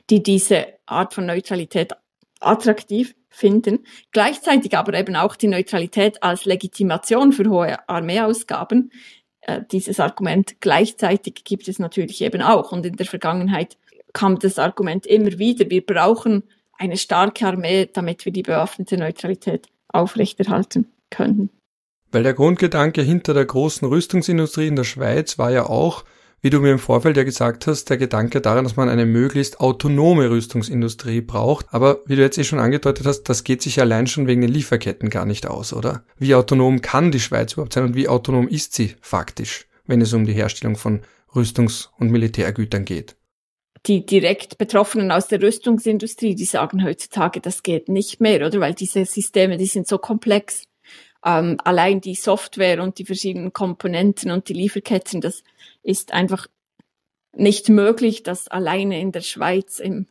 die 0.09 0.21
diese 0.23 0.67
Art 0.85 1.13
von 1.13 1.25
Neutralität 1.25 1.93
attraktiv 2.39 3.15
finden. 3.29 3.85
Gleichzeitig 4.11 4.77
aber 4.77 4.93
eben 4.93 5.15
auch 5.15 5.35
die 5.35 5.47
Neutralität 5.47 6.23
als 6.23 6.45
Legitimation 6.45 7.31
für 7.31 7.49
hohe 7.49 7.87
Armeeausgaben. 7.87 8.91
Äh, 9.47 9.61
dieses 9.71 9.99
Argument 9.99 10.59
gleichzeitig 10.59 11.43
gibt 11.43 11.67
es 11.67 11.79
natürlich 11.79 12.21
eben 12.21 12.41
auch. 12.41 12.71
Und 12.71 12.85
in 12.85 12.97
der 12.97 13.07
Vergangenheit 13.07 13.77
kam 14.13 14.37
das 14.37 14.59
Argument 14.59 15.05
immer 15.05 15.39
wieder, 15.39 15.69
wir 15.69 15.85
brauchen 15.85 16.43
eine 16.77 16.97
starke 16.97 17.47
Armee, 17.47 17.89
damit 17.91 18.25
wir 18.25 18.31
die 18.31 18.43
bewaffnete 18.43 18.97
Neutralität 18.97 19.67
aufrechterhalten 19.87 20.91
können. 21.09 21.49
Weil 22.11 22.23
der 22.23 22.33
Grundgedanke 22.33 23.01
hinter 23.01 23.33
der 23.33 23.45
großen 23.45 23.87
Rüstungsindustrie 23.87 24.67
in 24.67 24.75
der 24.75 24.83
Schweiz 24.83 25.37
war 25.39 25.49
ja 25.49 25.65
auch, 25.65 26.03
wie 26.41 26.49
du 26.49 26.59
mir 26.59 26.71
im 26.71 26.79
Vorfeld 26.79 27.17
ja 27.17 27.23
gesagt 27.23 27.67
hast, 27.67 27.89
der 27.89 27.97
Gedanke 27.97 28.41
daran, 28.41 28.63
dass 28.63 28.75
man 28.75 28.89
eine 28.89 29.05
möglichst 29.05 29.59
autonome 29.59 30.29
Rüstungsindustrie 30.29 31.21
braucht. 31.21 31.65
Aber 31.71 31.99
wie 32.05 32.15
du 32.15 32.21
jetzt 32.21 32.37
eh 32.37 32.43
schon 32.43 32.59
angedeutet 32.59 33.05
hast, 33.05 33.23
das 33.23 33.43
geht 33.43 33.61
sich 33.61 33.81
allein 33.81 34.07
schon 34.07 34.27
wegen 34.27 34.41
den 34.41 34.51
Lieferketten 34.51 35.09
gar 35.09 35.25
nicht 35.25 35.47
aus, 35.47 35.73
oder? 35.73 36.03
Wie 36.17 36.35
autonom 36.35 36.81
kann 36.81 37.11
die 37.11 37.19
Schweiz 37.19 37.53
überhaupt 37.53 37.73
sein 37.73 37.85
und 37.85 37.95
wie 37.95 38.07
autonom 38.07 38.47
ist 38.47 38.73
sie 38.73 38.95
faktisch, 39.01 39.67
wenn 39.85 40.01
es 40.01 40.13
um 40.13 40.25
die 40.25 40.33
Herstellung 40.33 40.75
von 40.75 41.01
Rüstungs- 41.33 41.89
und 41.97 42.11
Militärgütern 42.11 42.85
geht? 42.85 43.15
die 43.85 44.05
direkt 44.05 44.57
Betroffenen 44.57 45.11
aus 45.11 45.27
der 45.27 45.41
Rüstungsindustrie, 45.41 46.35
die 46.35 46.45
sagen 46.45 46.83
heutzutage, 46.83 47.39
das 47.39 47.63
geht 47.63 47.89
nicht 47.89 48.19
mehr, 48.19 48.45
oder? 48.45 48.59
Weil 48.59 48.73
diese 48.73 49.05
Systeme, 49.05 49.57
die 49.57 49.65
sind 49.65 49.87
so 49.87 49.97
komplex 49.97 50.63
ähm, 51.27 51.57
allein 51.63 51.99
die 51.99 52.15
Software 52.15 52.81
und 52.81 52.99
die 52.99 53.05
verschiedenen 53.05 53.51
Komponenten 53.51 54.31
und 54.31 54.47
die 54.47 54.53
Lieferketten, 54.53 55.19
das 55.19 55.43
ist 55.83 56.13
einfach 56.13 56.47
nicht 57.33 57.67
möglich, 57.67 58.23
das 58.23 58.47
alleine 58.47 59.01
in 59.01 59.11
der 59.11 59.21
Schweiz 59.21 59.79
im, 59.79 60.07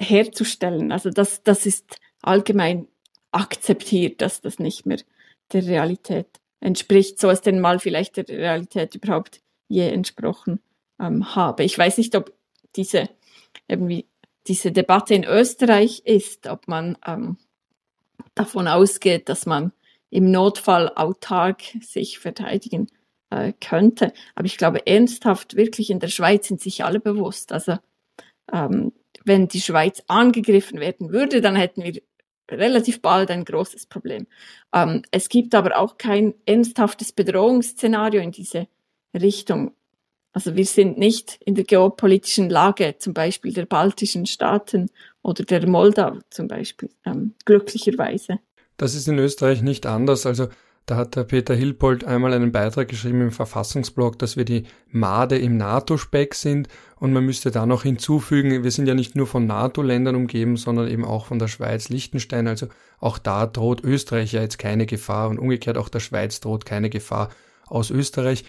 herzustellen. 0.00 0.90
Also 0.90 1.10
das, 1.10 1.42
das 1.42 1.66
ist 1.66 1.98
allgemein 2.22 2.88
akzeptiert, 3.30 4.22
dass 4.22 4.40
das 4.40 4.58
nicht 4.58 4.86
mehr 4.86 5.00
der 5.52 5.66
Realität 5.66 6.28
entspricht, 6.60 7.20
so 7.20 7.28
es 7.28 7.42
denn 7.42 7.60
mal 7.60 7.78
vielleicht 7.78 8.16
der 8.16 8.28
Realität 8.28 8.94
überhaupt 8.94 9.42
je 9.68 9.88
entsprochen 9.88 10.60
ähm, 10.98 11.34
habe. 11.34 11.64
Ich 11.64 11.76
weiß 11.76 11.98
nicht, 11.98 12.14
ob 12.16 12.32
diese 12.74 13.10
irgendwie 13.66 14.06
diese 14.46 14.72
Debatte 14.72 15.14
in 15.14 15.24
Österreich 15.24 16.02
ist, 16.06 16.46
ob 16.46 16.68
man 16.68 16.96
ähm, 17.06 17.36
davon 18.38 18.68
ausgeht, 18.68 19.28
dass 19.28 19.46
man 19.46 19.72
im 20.10 20.30
Notfall 20.30 20.90
autark 20.94 21.62
sich 21.80 22.18
verteidigen 22.18 22.88
äh, 23.30 23.52
könnte. 23.60 24.12
Aber 24.34 24.46
ich 24.46 24.56
glaube 24.56 24.86
ernsthaft, 24.86 25.56
wirklich 25.56 25.90
in 25.90 26.00
der 26.00 26.08
Schweiz 26.08 26.48
sind 26.48 26.60
sich 26.60 26.84
alle 26.84 27.00
bewusst. 27.00 27.52
Also 27.52 27.78
ähm, 28.52 28.92
wenn 29.24 29.48
die 29.48 29.60
Schweiz 29.60 30.02
angegriffen 30.06 30.80
werden 30.80 31.12
würde, 31.12 31.40
dann 31.40 31.56
hätten 31.56 31.82
wir 31.82 32.00
relativ 32.50 33.02
bald 33.02 33.30
ein 33.30 33.44
großes 33.44 33.86
Problem. 33.86 34.26
Ähm, 34.72 35.02
es 35.10 35.28
gibt 35.28 35.54
aber 35.54 35.76
auch 35.76 35.98
kein 35.98 36.34
ernsthaftes 36.46 37.12
Bedrohungsszenario 37.12 38.22
in 38.22 38.32
diese 38.32 38.68
Richtung. 39.14 39.72
Also 40.32 40.56
wir 40.56 40.66
sind 40.66 40.98
nicht 40.98 41.38
in 41.44 41.54
der 41.54 41.64
geopolitischen 41.64 42.50
Lage, 42.50 42.96
zum 42.98 43.14
Beispiel 43.14 43.52
der 43.52 43.66
baltischen 43.66 44.26
Staaten 44.26 44.90
oder 45.22 45.44
der 45.44 45.66
Moldau 45.66 46.18
zum 46.30 46.48
Beispiel, 46.48 46.90
ähm, 47.04 47.34
glücklicherweise. 47.44 48.38
Das 48.76 48.94
ist 48.94 49.08
in 49.08 49.18
Österreich 49.18 49.62
nicht 49.62 49.86
anders. 49.86 50.26
Also 50.26 50.48
da 50.88 50.96
hat 50.96 51.16
der 51.16 51.24
Peter 51.24 51.54
Hilpold 51.54 52.04
einmal 52.04 52.32
einen 52.32 52.50
Beitrag 52.50 52.88
geschrieben 52.88 53.20
im 53.20 53.30
Verfassungsblog, 53.30 54.18
dass 54.18 54.38
wir 54.38 54.46
die 54.46 54.64
Made 54.90 55.36
im 55.36 55.58
NATO-Speck 55.58 56.34
sind 56.34 56.68
und 56.98 57.12
man 57.12 57.26
müsste 57.26 57.50
da 57.50 57.66
noch 57.66 57.82
hinzufügen, 57.82 58.64
wir 58.64 58.70
sind 58.70 58.86
ja 58.86 58.94
nicht 58.94 59.14
nur 59.14 59.26
von 59.26 59.46
NATO-Ländern 59.46 60.16
umgeben, 60.16 60.56
sondern 60.56 60.88
eben 60.88 61.04
auch 61.04 61.26
von 61.26 61.38
der 61.38 61.48
Schweiz, 61.48 61.90
Liechtenstein, 61.90 62.48
also 62.48 62.68
auch 63.00 63.18
da 63.18 63.46
droht 63.46 63.84
Österreich 63.84 64.32
ja 64.32 64.40
jetzt 64.40 64.58
keine 64.58 64.86
Gefahr 64.86 65.28
und 65.28 65.38
umgekehrt 65.38 65.76
auch 65.76 65.90
der 65.90 66.00
Schweiz 66.00 66.40
droht 66.40 66.64
keine 66.64 66.88
Gefahr 66.88 67.28
aus 67.66 67.90
Österreich. 67.90 68.44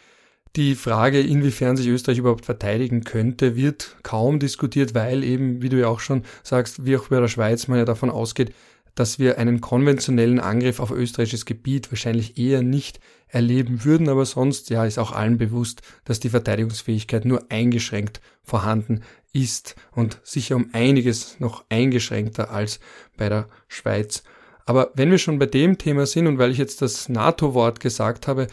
Die 0.56 0.74
Frage, 0.76 1.22
inwiefern 1.22 1.78
sich 1.78 1.88
Österreich 1.88 2.18
überhaupt 2.18 2.46
verteidigen 2.46 3.04
könnte, 3.04 3.56
wird 3.56 3.98
kaum 4.02 4.40
diskutiert, 4.40 4.96
weil 4.96 5.24
eben, 5.24 5.62
wie 5.62 5.70
du 5.70 5.80
ja 5.80 5.88
auch 5.88 6.00
schon 6.00 6.24
sagst, 6.44 6.86
wie 6.86 6.98
auch 6.98 7.10
bei 7.10 7.20
der 7.20 7.28
Schweiz 7.28 7.68
man 7.68 7.78
ja 7.78 7.86
davon 7.86 8.10
ausgeht, 8.10 8.54
dass 8.96 9.20
wir 9.20 9.38
einen 9.38 9.62
konventionellen 9.62 10.40
Angriff 10.40 10.80
auf 10.80 10.92
österreichisches 10.92 11.46
Gebiet 11.46 11.92
wahrscheinlich 11.92 12.38
eher 12.38 12.64
nicht 12.64 13.00
erleben 13.28 13.86
würden, 13.86 14.10
aber 14.10 14.26
sonst 14.26 14.72
ja 14.72 14.86
ist 14.86 14.98
auch 14.98 15.12
allen 15.12 15.38
bewusst, 15.38 15.84
dass 16.04 16.20
die 16.20 16.30
Verteidigungsfähigkeit 16.30 17.26
nur 17.26 17.46
eingeschränkt 17.50 18.20
vorhanden 18.44 19.04
ist 19.32 19.76
und 19.92 20.20
sicher 20.24 20.56
um 20.56 20.70
einiges 20.74 21.40
noch 21.40 21.64
eingeschränkter 21.70 22.50
als 22.50 22.80
bei 23.16 23.30
der 23.30 23.48
Schweiz. 23.68 24.24
Aber 24.66 24.92
wenn 24.96 25.12
wir 25.12 25.20
schon 25.20 25.40
bei 25.40 25.46
dem 25.46 25.78
Thema 25.78 26.08
sind 26.08 26.28
und 26.28 26.40
weil 26.40 26.52
ich 26.52 26.58
jetzt 26.58 26.82
das 26.82 27.08
NATO-Wort 27.08 27.80
gesagt 27.80 28.28
habe, 28.28 28.48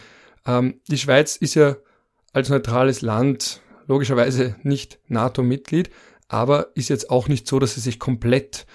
ähm, 0.47 0.81
die 0.89 0.99
Schweiz 0.99 1.37
ist 1.37 1.55
ja 1.55 1.77
als 2.37 2.51
neutrales 2.51 3.01
Land 3.01 3.63
logischerweise 3.87 4.57
nicht 4.63 4.99
NATO-Mitglied, 5.09 5.89
aber 6.29 6.69
ist 6.75 6.91
jetzt 6.91 7.09
auch 7.09 7.29
nicht 7.29 7.49
so, 7.49 7.59
dass 7.59 7.77
sie 7.77 7.81
sich 7.81 7.99
komplett 7.99 8.67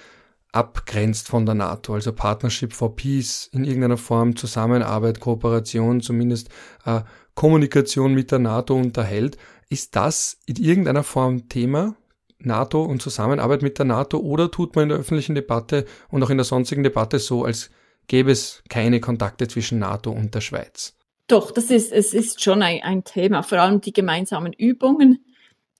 abgrenzt 0.51 1.28
von 1.28 1.45
der 1.45 1.53
NATO, 1.53 1.93
also 1.93 2.12
Partnership 2.12 2.74
for 2.74 2.95
Peace 2.95 3.47
in 3.53 3.64
irgendeiner 3.64 3.97
Form, 3.97 4.36
Zusammenarbeit, 4.36 5.20
Kooperation, 5.20 6.01
zumindest 6.01 6.49
äh, 6.86 7.01
Kommunikation 7.36 8.16
mit 8.16 8.32
der 8.32 8.39
NATO 8.39 8.76
unterhält. 8.76 9.38
Ist 9.70 9.95
das 9.95 10.39
in 10.47 10.55
irgendeiner 10.55 11.03
Form 11.03 11.47
Thema, 11.47 11.95
NATO 12.39 12.84
und 12.84 13.03
Zusammenarbeit 13.03 13.62
mit 13.62 13.78
der 13.78 13.86
NATO, 13.86 14.18
oder 14.18 14.49
tut 14.49 14.76
man 14.76 14.84
in 14.84 14.89
der 14.89 14.97
öffentlichen 14.97 15.36
Debatte 15.36 15.86
und 16.09 16.24
auch 16.24 16.32
in 16.32 16.38
der 16.38 16.45
sonstigen 16.45 16.82
Debatte 16.82 17.20
so, 17.20 17.45
als 17.45 17.70
gäbe 18.07 18.32
es 18.32 18.64
keine 18.70 18.99
Kontakte 18.99 19.47
zwischen 19.47 19.78
NATO 19.78 20.09
und 20.09 20.34
der 20.34 20.41
Schweiz? 20.41 20.95
Doch, 21.32 21.51
das 21.51 21.71
ist, 21.71 21.93
es 21.93 22.13
ist 22.13 22.43
schon 22.43 22.61
ein, 22.61 22.84
ein 22.84 23.05
Thema, 23.05 23.41
vor 23.41 23.59
allem 23.59 23.79
die 23.79 23.93
gemeinsamen 23.93 24.51
Übungen. 24.51 25.23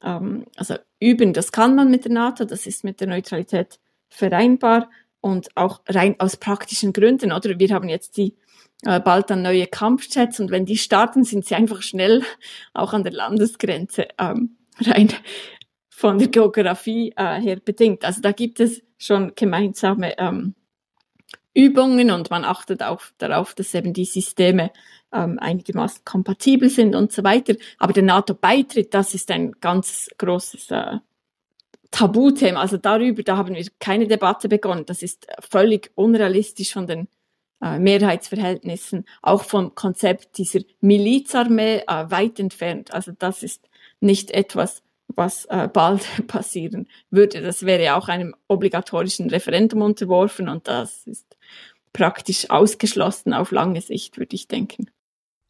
Ähm, 0.02 0.46
also 0.56 0.76
üben, 1.02 1.34
das 1.34 1.52
kann 1.52 1.76
man 1.76 1.92
mit 1.92 2.06
der 2.06 2.14
NATO, 2.14 2.46
das 2.46 2.66
ist 2.66 2.86
mit 2.86 3.02
der 3.02 3.10
Neutralität 3.10 3.78
vereinbar 4.08 4.90
und 5.20 5.50
auch 5.58 5.82
rein 5.90 6.16
aus 6.20 6.38
praktischen 6.38 6.94
Gründen, 6.94 7.34
oder? 7.34 7.60
Wir 7.60 7.70
haben 7.74 7.90
jetzt 7.90 8.16
die 8.16 8.38
äh, 8.84 9.02
bald 9.02 9.30
dann 9.30 9.42
neue 9.42 9.68
Kampfjets 9.68 10.40
und 10.40 10.52
wenn 10.52 10.66
die 10.66 10.78
starten, 10.78 11.26
sind 11.26 11.46
sie 11.46 11.56
einfach 11.56 11.82
schnell 11.82 12.24
auch 12.74 12.94
an 12.94 13.04
der 13.04 13.12
Landesgrenze 13.12 14.08
ähm, 14.18 14.56
rein 14.80 15.10
von 15.90 16.18
der 16.18 16.30
Geografie 16.30 17.12
äh, 17.18 17.42
her 17.42 17.58
bedingt. 17.58 18.06
Also 18.06 18.22
da 18.22 18.32
gibt 18.32 18.62
es 18.62 18.82
schon 18.98 19.34
gemeinsame 19.36 20.18
ähm, 20.18 20.56
Übungen 21.54 22.12
und 22.12 22.30
man 22.30 22.46
achtet 22.46 22.82
auch 22.82 23.02
darauf, 23.18 23.54
dass 23.54 23.74
eben 23.74 23.94
die 23.94 24.06
Systeme 24.06 24.72
ähm, 25.14 25.38
einigermaßen 25.40 26.06
kompatibel 26.06 26.70
sind 26.70 26.96
und 26.96 27.12
so 27.12 27.24
weiter. 27.24 27.56
Aber 27.78 27.94
der 27.94 28.04
NATO-Beitritt, 28.04 28.94
das 28.94 29.14
ist 29.14 29.30
ein 29.32 29.54
ganz 29.60 30.10
großes 30.18 30.72
äh, 30.72 30.98
Tabuthema. 31.92 32.62
Also 32.62 32.78
darüber, 32.78 33.22
da 33.24 33.38
haben 33.38 33.54
wir 33.54 33.66
keine 33.80 34.08
Debatte 34.08 34.48
begonnen. 34.48 34.86
Das 34.86 35.04
ist 35.04 35.28
völlig 35.40 35.92
unrealistisch 35.96 36.74
von 36.74 36.88
den 36.88 37.08
äh, 37.62 37.80
Mehrheitsverhältnissen, 37.80 39.06
auch 39.22 39.44
vom 39.44 39.76
Konzept 39.76 40.38
dieser 40.38 40.62
Milizarmee 40.80 41.84
äh, 41.88 42.10
weit 42.10 42.40
entfernt. 42.40 42.94
Also 42.94 43.12
das 43.18 43.44
ist 43.44 43.68
nicht 44.00 44.32
etwas, 44.32 44.82
was 45.08 45.46
äh, 45.46 45.68
bald 45.68 46.06
passieren 46.28 46.88
würde. 47.10 47.42
Das 47.42 47.66
wäre 47.66 47.96
auch 47.96 48.08
einem 48.08 48.36
obligatorischen 48.48 49.30
Referendum 49.30 49.82
unterworfen 49.82 50.50
und 50.50 50.68
das 50.68 51.06
ist 51.06 51.31
praktisch 51.94 52.50
ausgeschlossen 52.50 53.34
auf 53.34 53.52
lange 53.52 53.82
Sicht, 53.82 54.18
würde 54.18 54.36
ich 54.36 54.48
denken. 54.48 54.90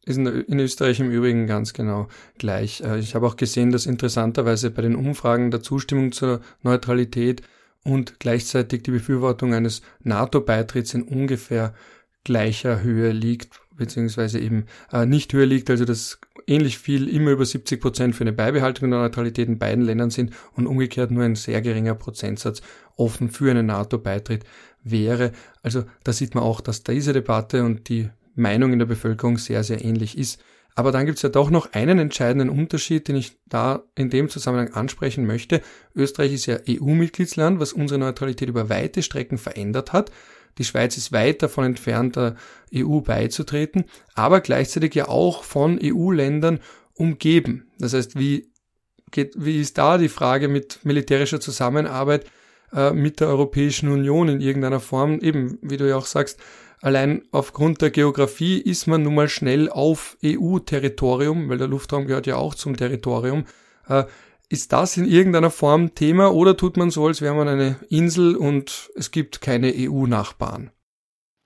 Ist 0.04 0.18
in 0.18 0.58
Österreich 0.58 0.98
im 0.98 1.12
Übrigen 1.12 1.46
ganz 1.46 1.74
genau 1.74 2.08
gleich. 2.36 2.80
Äh, 2.80 2.98
ich 2.98 3.14
habe 3.14 3.26
auch 3.26 3.36
gesehen, 3.36 3.70
dass 3.70 3.86
interessanterweise 3.86 4.70
bei 4.70 4.82
den 4.82 4.96
Umfragen 4.96 5.52
der 5.52 5.62
Zustimmung 5.62 6.10
zur 6.10 6.40
Neutralität 6.62 7.42
und 7.84 8.18
gleichzeitig 8.18 8.82
die 8.82 8.90
Befürwortung 8.90 9.54
eines 9.54 9.82
NATO-Beitritts 10.02 10.94
in 10.94 11.02
ungefähr 11.02 11.74
gleicher 12.24 12.82
Höhe 12.82 13.12
liegt, 13.12 13.60
beziehungsweise 13.76 14.40
eben 14.40 14.66
äh, 14.92 15.06
nicht 15.06 15.32
höher 15.32 15.46
liegt, 15.46 15.70
also 15.70 15.84
dass 15.84 16.18
ähnlich 16.46 16.78
viel 16.78 17.08
immer 17.08 17.30
über 17.30 17.44
70 17.44 17.80
Prozent 17.80 18.16
für 18.16 18.24
eine 18.24 18.32
Beibehaltung 18.32 18.90
der 18.90 19.00
Neutralität 19.00 19.48
in 19.48 19.58
beiden 19.58 19.84
Ländern 19.84 20.10
sind 20.10 20.32
und 20.56 20.66
umgekehrt 20.66 21.10
nur 21.10 21.24
ein 21.24 21.36
sehr 21.36 21.62
geringer 21.62 21.94
Prozentsatz 21.94 22.62
offen 22.96 23.30
für 23.30 23.50
einen 23.50 23.66
NATO-Beitritt 23.66 24.44
wäre. 24.84 25.32
Also 25.62 25.84
da 26.04 26.12
sieht 26.12 26.34
man 26.34 26.44
auch, 26.44 26.60
dass 26.60 26.82
diese 26.82 27.12
Debatte 27.12 27.64
und 27.64 27.88
die 27.88 28.10
Meinung 28.34 28.72
in 28.72 28.78
der 28.78 28.86
Bevölkerung 28.86 29.38
sehr, 29.38 29.64
sehr 29.64 29.84
ähnlich 29.84 30.16
ist. 30.18 30.42
Aber 30.74 30.90
dann 30.90 31.04
gibt 31.04 31.16
es 31.16 31.22
ja 31.22 31.28
doch 31.28 31.50
noch 31.50 31.72
einen 31.72 31.98
entscheidenden 31.98 32.48
Unterschied, 32.48 33.08
den 33.08 33.16
ich 33.16 33.36
da 33.46 33.82
in 33.94 34.08
dem 34.08 34.30
Zusammenhang 34.30 34.72
ansprechen 34.72 35.26
möchte. 35.26 35.60
Österreich 35.94 36.32
ist 36.32 36.46
ja 36.46 36.58
EU-Mitgliedsland, 36.66 37.60
was 37.60 37.74
unsere 37.74 38.00
Neutralität 38.00 38.48
über 38.48 38.70
weite 38.70 39.02
Strecken 39.02 39.36
verändert 39.36 39.92
hat. 39.92 40.10
Die 40.58 40.64
Schweiz 40.64 40.96
ist 40.96 41.12
weit 41.12 41.42
davon 41.42 41.64
entfernt, 41.64 42.16
der 42.16 42.36
EU 42.74 43.00
beizutreten, 43.00 43.84
aber 44.14 44.40
gleichzeitig 44.40 44.94
ja 44.94 45.08
auch 45.08 45.44
von 45.44 45.78
EU-Ländern 45.82 46.60
umgeben. 46.94 47.70
Das 47.78 47.94
heißt, 47.94 48.18
wie, 48.18 48.50
geht, 49.10 49.34
wie 49.36 49.60
ist 49.60 49.78
da 49.78 49.98
die 49.98 50.08
Frage 50.08 50.48
mit 50.48 50.80
militärischer 50.84 51.40
Zusammenarbeit 51.40 52.26
äh, 52.72 52.92
mit 52.92 53.20
der 53.20 53.28
Europäischen 53.28 53.90
Union 53.90 54.28
in 54.28 54.40
irgendeiner 54.40 54.80
Form? 54.80 55.20
Eben, 55.20 55.58
wie 55.62 55.76
du 55.76 55.88
ja 55.88 55.96
auch 55.96 56.06
sagst, 56.06 56.40
allein 56.80 57.22
aufgrund 57.30 57.80
der 57.80 57.90
Geografie 57.90 58.58
ist 58.58 58.86
man 58.86 59.02
nun 59.02 59.14
mal 59.14 59.28
schnell 59.28 59.68
auf 59.70 60.16
EU-Territorium, 60.24 61.48
weil 61.48 61.58
der 61.58 61.68
Luftraum 61.68 62.06
gehört 62.06 62.26
ja 62.26 62.36
auch 62.36 62.54
zum 62.54 62.76
Territorium. 62.76 63.44
Äh, 63.88 64.04
ist 64.48 64.72
das 64.72 64.98
in 64.98 65.06
irgendeiner 65.06 65.50
Form 65.50 65.94
Thema 65.94 66.34
oder 66.34 66.56
tut 66.56 66.76
man 66.76 66.90
so, 66.90 67.06
als 67.06 67.22
wäre 67.22 67.34
man 67.34 67.48
eine 67.48 67.76
Insel 67.88 68.36
und 68.36 68.90
es 68.94 69.10
gibt 69.10 69.40
keine 69.40 69.72
EU-Nachbarn? 69.74 70.70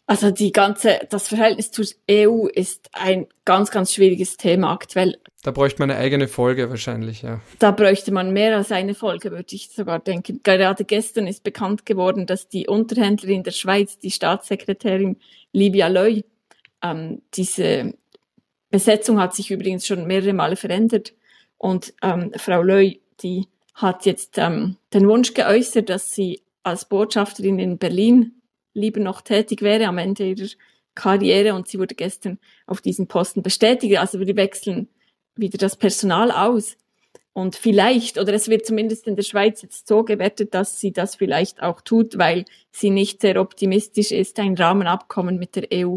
Also 0.07 0.31
die 0.31 0.53
ganze, 0.53 1.01
das 1.11 1.29
Verhältnis 1.29 1.71
zur 1.71 1.85
EU 2.11 2.47
ist 2.47 2.89
ein 2.93 3.27
ganz, 3.45 3.71
ganz 3.71 3.93
schwieriges 3.93 4.37
Thema 4.37 4.73
aktuell. 4.73 5.21
Da 5.47 5.53
bräuchte 5.53 5.81
man 5.81 5.93
eine 5.93 6.01
eigene 6.01 6.27
Folge 6.27 6.71
wahrscheinlich, 6.71 7.23
ja. 7.23 7.41
Da 7.61 7.71
bräuchte 7.71 8.11
man 8.11 8.33
mehr 8.33 8.57
als 8.57 8.73
eine 8.73 8.95
Folge, 8.95 9.31
würde 9.31 9.55
ich 9.55 9.69
sogar 9.69 10.01
denken. 10.01 10.41
Gerade 10.43 10.85
gestern 10.85 11.29
ist 11.29 11.45
bekannt 11.45 11.87
geworden, 11.87 12.27
dass 12.27 12.49
die 12.49 12.67
Unterhändlerin 12.67 13.45
der 13.45 13.53
Schweiz, 13.53 13.97
die 13.97 14.11
Staatssekretärin 14.11 15.19
Livia 15.53 15.87
Loy, 15.87 16.25
ähm, 16.83 17.23
diese 17.35 17.95
Besetzung 18.71 19.21
hat 19.21 19.37
sich 19.37 19.53
übrigens 19.53 19.87
schon 19.87 20.09
mehrere 20.09 20.33
Male 20.33 20.57
verändert. 20.57 21.15
Und 21.59 21.95
ähm, 22.03 22.33
Frau 22.37 22.63
Loy, 22.65 23.01
die 23.23 23.47
hat 23.73 24.05
jetzt 24.05 24.39
ähm, 24.39 24.79
den 24.93 25.07
Wunsch 25.07 25.33
geäußert, 25.33 25.91
dass 25.91 26.13
sie 26.13 26.43
als 26.65 26.87
Botschafterin 26.87 27.61
in 27.61 27.79
Berlin 27.79 28.33
lieber 28.75 28.99
noch 28.99 29.21
tätig 29.21 29.63
wäre 29.63 29.87
am 29.87 29.99
Ende 29.99 30.25
ihrer 30.25 30.49
Karriere 30.97 31.55
und 31.55 31.69
sie 31.69 31.79
wurde 31.79 31.95
gestern 31.95 32.41
auf 32.67 32.81
diesen 32.81 33.07
Posten 33.07 33.43
bestätigt. 33.43 33.97
Also 33.99 34.19
wir 34.19 34.35
wechseln 34.35 34.89
wieder 35.37 35.59
das 35.59 35.77
Personal 35.77 36.31
aus. 36.31 36.77
Und 37.33 37.55
vielleicht, 37.55 38.19
oder 38.19 38.33
es 38.33 38.49
wird 38.49 38.65
zumindest 38.65 39.07
in 39.07 39.15
der 39.15 39.23
Schweiz 39.23 39.61
jetzt 39.61 39.87
so 39.87 40.05
gewertet, 40.05 40.55
dass 40.55 40.81
sie 40.81 40.93
das 40.93 41.17
vielleicht 41.17 41.63
auch 41.63 41.83
tut, 41.83 42.17
weil 42.17 42.47
sie 42.73 42.89
nicht 42.89 43.21
sehr 43.21 43.39
optimistisch 43.41 44.11
ist, 44.11 44.39
ein 44.41 44.55
Rahmenabkommen 44.55 45.39
mit 45.39 45.55
der 45.55 45.69
EU 45.71 45.97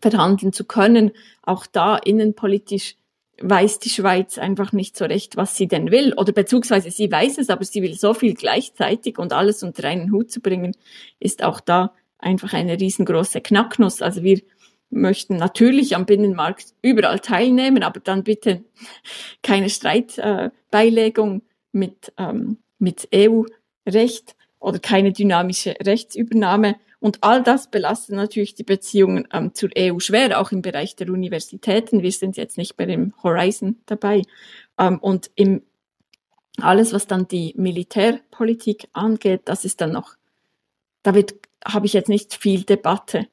verhandeln 0.00 0.52
zu 0.52 0.64
können. 0.64 1.12
Auch 1.42 1.66
da 1.66 1.96
innenpolitisch 1.96 2.96
weiß 3.40 3.78
die 3.78 3.90
Schweiz 3.90 4.38
einfach 4.38 4.72
nicht 4.72 4.96
so 4.96 5.04
recht, 5.04 5.36
was 5.36 5.56
sie 5.56 5.68
denn 5.68 5.90
will. 5.90 6.14
Oder 6.14 6.32
beziehungsweise 6.32 6.90
sie 6.90 7.10
weiß 7.10 7.38
es, 7.38 7.50
aber 7.50 7.64
sie 7.64 7.82
will 7.82 7.94
so 7.94 8.14
viel 8.14 8.34
gleichzeitig 8.34 9.18
und 9.18 9.32
alles 9.32 9.62
unter 9.62 9.86
einen 9.86 10.12
Hut 10.12 10.30
zu 10.30 10.40
bringen, 10.40 10.76
ist 11.20 11.42
auch 11.42 11.60
da 11.60 11.94
einfach 12.18 12.52
eine 12.54 12.80
riesengroße 12.80 13.40
Knacknuss. 13.40 14.02
Also 14.02 14.22
wir 14.22 14.40
möchten 14.94 15.36
natürlich 15.36 15.96
am 15.96 16.06
Binnenmarkt 16.06 16.74
überall 16.82 17.20
teilnehmen, 17.20 17.82
aber 17.82 18.00
dann 18.00 18.24
bitte 18.24 18.64
keine 19.42 19.68
Streitbeilegung 19.68 21.42
mit, 21.72 22.12
ähm, 22.16 22.58
mit 22.78 23.08
EU-Recht 23.14 24.36
oder 24.58 24.78
keine 24.78 25.12
dynamische 25.12 25.74
Rechtsübernahme. 25.84 26.76
Und 27.00 27.22
all 27.22 27.42
das 27.42 27.70
belastet 27.70 28.16
natürlich 28.16 28.54
die 28.54 28.62
Beziehungen 28.62 29.28
ähm, 29.30 29.52
zur 29.52 29.68
EU 29.76 29.98
schwer, 29.98 30.40
auch 30.40 30.52
im 30.52 30.62
Bereich 30.62 30.96
der 30.96 31.10
Universitäten. 31.10 32.02
Wir 32.02 32.12
sind 32.12 32.38
jetzt 32.38 32.56
nicht 32.56 32.78
mehr 32.78 32.88
im 32.88 33.12
Horizon 33.22 33.76
dabei. 33.84 34.22
Ähm, 34.78 34.98
und 35.00 35.30
im, 35.34 35.62
alles, 36.62 36.94
was 36.94 37.06
dann 37.06 37.28
die 37.28 37.52
Militärpolitik 37.58 38.88
angeht, 38.94 39.42
das 39.44 39.66
ist 39.66 39.82
dann 39.82 39.92
noch, 39.92 40.14
da 41.02 41.12
habe 41.66 41.86
ich 41.86 41.92
jetzt 41.92 42.08
nicht 42.08 42.34
viel 42.34 42.62
Debatte 42.62 43.26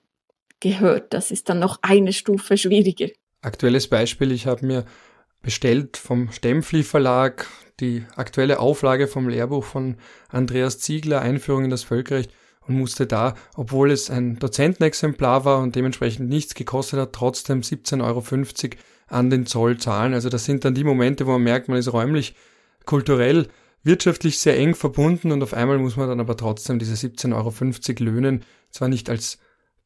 gehört. 0.61 1.13
Das 1.13 1.31
ist 1.31 1.49
dann 1.49 1.59
noch 1.59 1.79
eine 1.81 2.13
Stufe 2.13 2.57
schwieriger. 2.57 3.09
Aktuelles 3.41 3.87
Beispiel, 3.87 4.31
ich 4.31 4.47
habe 4.47 4.65
mir 4.65 4.85
bestellt 5.41 5.97
vom 5.97 6.31
Stempfli 6.31 6.83
Verlag 6.83 7.47
die 7.79 8.05
aktuelle 8.15 8.59
Auflage 8.59 9.07
vom 9.07 9.27
Lehrbuch 9.27 9.63
von 9.63 9.97
Andreas 10.29 10.79
Ziegler, 10.79 11.21
Einführung 11.21 11.65
in 11.65 11.69
das 11.71 11.83
Völkerrecht 11.83 12.31
und 12.67 12.75
musste 12.75 13.07
da, 13.07 13.35
obwohl 13.55 13.91
es 13.91 14.09
ein 14.09 14.37
Dozentenexemplar 14.37 15.45
war 15.45 15.59
und 15.59 15.75
dementsprechend 15.75 16.29
nichts 16.29 16.53
gekostet 16.53 16.99
hat, 16.99 17.13
trotzdem 17.13 17.61
17,50 17.61 18.03
Euro 18.03 18.23
an 19.07 19.29
den 19.29 19.45
Zoll 19.45 19.77
zahlen. 19.77 20.13
Also 20.13 20.29
das 20.29 20.45
sind 20.45 20.63
dann 20.63 20.75
die 20.75 20.83
Momente, 20.83 21.25
wo 21.25 21.31
man 21.31 21.43
merkt, 21.43 21.67
man 21.67 21.77
ist 21.77 21.91
räumlich, 21.91 22.35
kulturell, 22.85 23.47
wirtschaftlich 23.83 24.39
sehr 24.39 24.57
eng 24.57 24.75
verbunden 24.75 25.31
und 25.31 25.41
auf 25.41 25.53
einmal 25.53 25.79
muss 25.79 25.97
man 25.97 26.07
dann 26.07 26.19
aber 26.19 26.37
trotzdem 26.37 26.77
diese 26.77 26.93
17,50 26.93 27.33
Euro 27.35 28.11
löhnen. 28.11 28.45
Zwar 28.69 28.87
nicht 28.87 29.09
als 29.09 29.39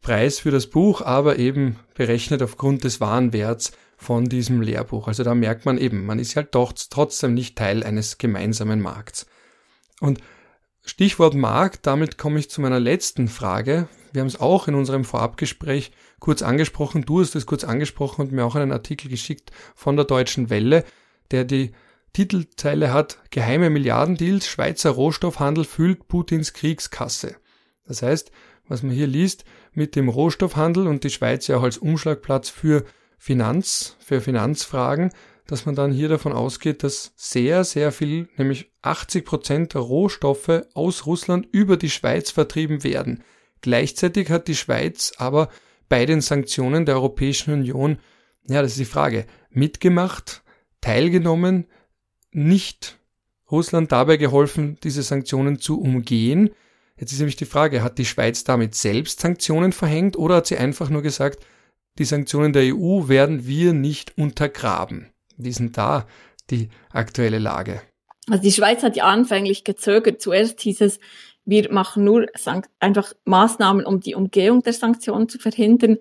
Preis 0.05 0.37
für 0.37 0.51
das 0.51 0.67
Buch, 0.67 1.01
aber 1.01 1.39
eben 1.39 1.79
berechnet 1.95 2.43
aufgrund 2.43 2.83
des 2.83 3.01
Warenwerts 3.01 3.71
von 3.97 4.25
diesem 4.25 4.61
Lehrbuch. 4.61 5.07
Also 5.07 5.23
da 5.23 5.33
merkt 5.33 5.65
man 5.65 5.79
eben, 5.79 6.05
man 6.05 6.19
ist 6.19 6.35
halt 6.35 6.53
doch 6.53 6.73
trotzdem 6.91 7.33
nicht 7.33 7.57
Teil 7.57 7.81
eines 7.83 8.19
gemeinsamen 8.19 8.81
Markts. 8.81 9.25
Und 9.99 10.19
Stichwort 10.85 11.33
Markt, 11.33 11.87
damit 11.87 12.19
komme 12.19 12.37
ich 12.37 12.51
zu 12.51 12.61
meiner 12.61 12.79
letzten 12.79 13.27
Frage. 13.27 13.87
Wir 14.13 14.21
haben 14.21 14.27
es 14.27 14.39
auch 14.39 14.67
in 14.67 14.75
unserem 14.75 15.05
Vorabgespräch 15.05 15.91
kurz 16.19 16.43
angesprochen. 16.43 17.01
Du 17.01 17.21
hast 17.21 17.35
es 17.35 17.47
kurz 17.47 17.63
angesprochen 17.63 18.21
und 18.21 18.31
mir 18.31 18.45
auch 18.45 18.53
einen 18.53 18.73
Artikel 18.73 19.09
geschickt 19.09 19.51
von 19.73 19.95
der 19.95 20.05
Deutschen 20.05 20.51
Welle, 20.51 20.85
der 21.31 21.45
die 21.45 21.71
Titelzeile 22.13 22.93
hat 22.93 23.17
Geheime 23.31 23.71
Milliardendeals, 23.71 24.47
Schweizer 24.47 24.91
Rohstoffhandel 24.91 25.65
füllt 25.65 26.07
Putins 26.07 26.53
Kriegskasse. 26.53 27.37
Das 27.87 28.03
heißt, 28.03 28.31
was 28.67 28.83
man 28.83 28.93
hier 28.93 29.07
liest, 29.07 29.45
mit 29.75 29.95
dem 29.95 30.09
Rohstoffhandel 30.09 30.87
und 30.87 31.03
die 31.03 31.09
Schweiz 31.09 31.47
ja 31.47 31.57
auch 31.57 31.63
als 31.63 31.77
Umschlagplatz 31.77 32.49
für 32.49 32.83
Finanz, 33.17 33.97
für 33.99 34.21
Finanzfragen, 34.21 35.11
dass 35.47 35.65
man 35.65 35.75
dann 35.75 35.91
hier 35.91 36.09
davon 36.09 36.33
ausgeht, 36.33 36.83
dass 36.83 37.13
sehr, 37.15 37.63
sehr 37.63 37.91
viel, 37.91 38.29
nämlich 38.37 38.71
80 38.81 39.25
Prozent 39.25 39.73
der 39.73 39.81
Rohstoffe 39.81 40.63
aus 40.73 41.05
Russland 41.05 41.47
über 41.51 41.77
die 41.77 41.89
Schweiz 41.89 42.31
vertrieben 42.31 42.83
werden. 42.83 43.23
Gleichzeitig 43.61 44.29
hat 44.29 44.47
die 44.47 44.55
Schweiz 44.55 45.13
aber 45.17 45.49
bei 45.87 46.05
den 46.05 46.21
Sanktionen 46.21 46.85
der 46.85 46.95
Europäischen 46.95 47.53
Union, 47.53 47.99
ja, 48.47 48.61
das 48.61 48.71
ist 48.71 48.79
die 48.79 48.85
Frage, 48.85 49.25
mitgemacht, 49.51 50.43
teilgenommen, 50.81 51.67
nicht 52.31 52.99
Russland 53.49 53.91
dabei 53.91 54.17
geholfen, 54.17 54.77
diese 54.83 55.03
Sanktionen 55.03 55.59
zu 55.59 55.79
umgehen. 55.79 56.49
Jetzt 56.97 57.11
ist 57.11 57.19
nämlich 57.19 57.35
die 57.35 57.45
Frage, 57.45 57.83
hat 57.83 57.97
die 57.97 58.05
Schweiz 58.05 58.43
damit 58.43 58.75
selbst 58.75 59.19
Sanktionen 59.19 59.73
verhängt 59.73 60.17
oder 60.17 60.35
hat 60.35 60.47
sie 60.47 60.57
einfach 60.57 60.89
nur 60.89 61.01
gesagt, 61.01 61.45
die 61.97 62.05
Sanktionen 62.05 62.53
der 62.53 62.75
EU 62.75 63.07
werden 63.07 63.45
wir 63.47 63.73
nicht 63.73 64.17
untergraben? 64.17 65.11
Wie 65.37 65.49
ist 65.49 65.59
denn 65.59 65.71
da 65.71 66.07
die 66.49 66.69
aktuelle 66.91 67.39
Lage? 67.39 67.81
Also 68.29 68.41
die 68.41 68.51
Schweiz 68.51 68.81
hat 68.81 68.95
ja 68.95 69.05
anfänglich 69.05 69.63
gezögert. 69.63 70.21
Zuerst 70.21 70.61
hieß 70.61 70.81
es, 70.81 70.99
wir 71.45 71.71
machen 71.71 72.03
nur 72.03 72.25
einfach 72.79 73.13
Maßnahmen, 73.25 73.85
um 73.85 73.99
die 73.99 74.15
Umgehung 74.15 74.63
der 74.63 74.73
Sanktionen 74.73 75.29
zu 75.29 75.37
verhindern. 75.37 75.97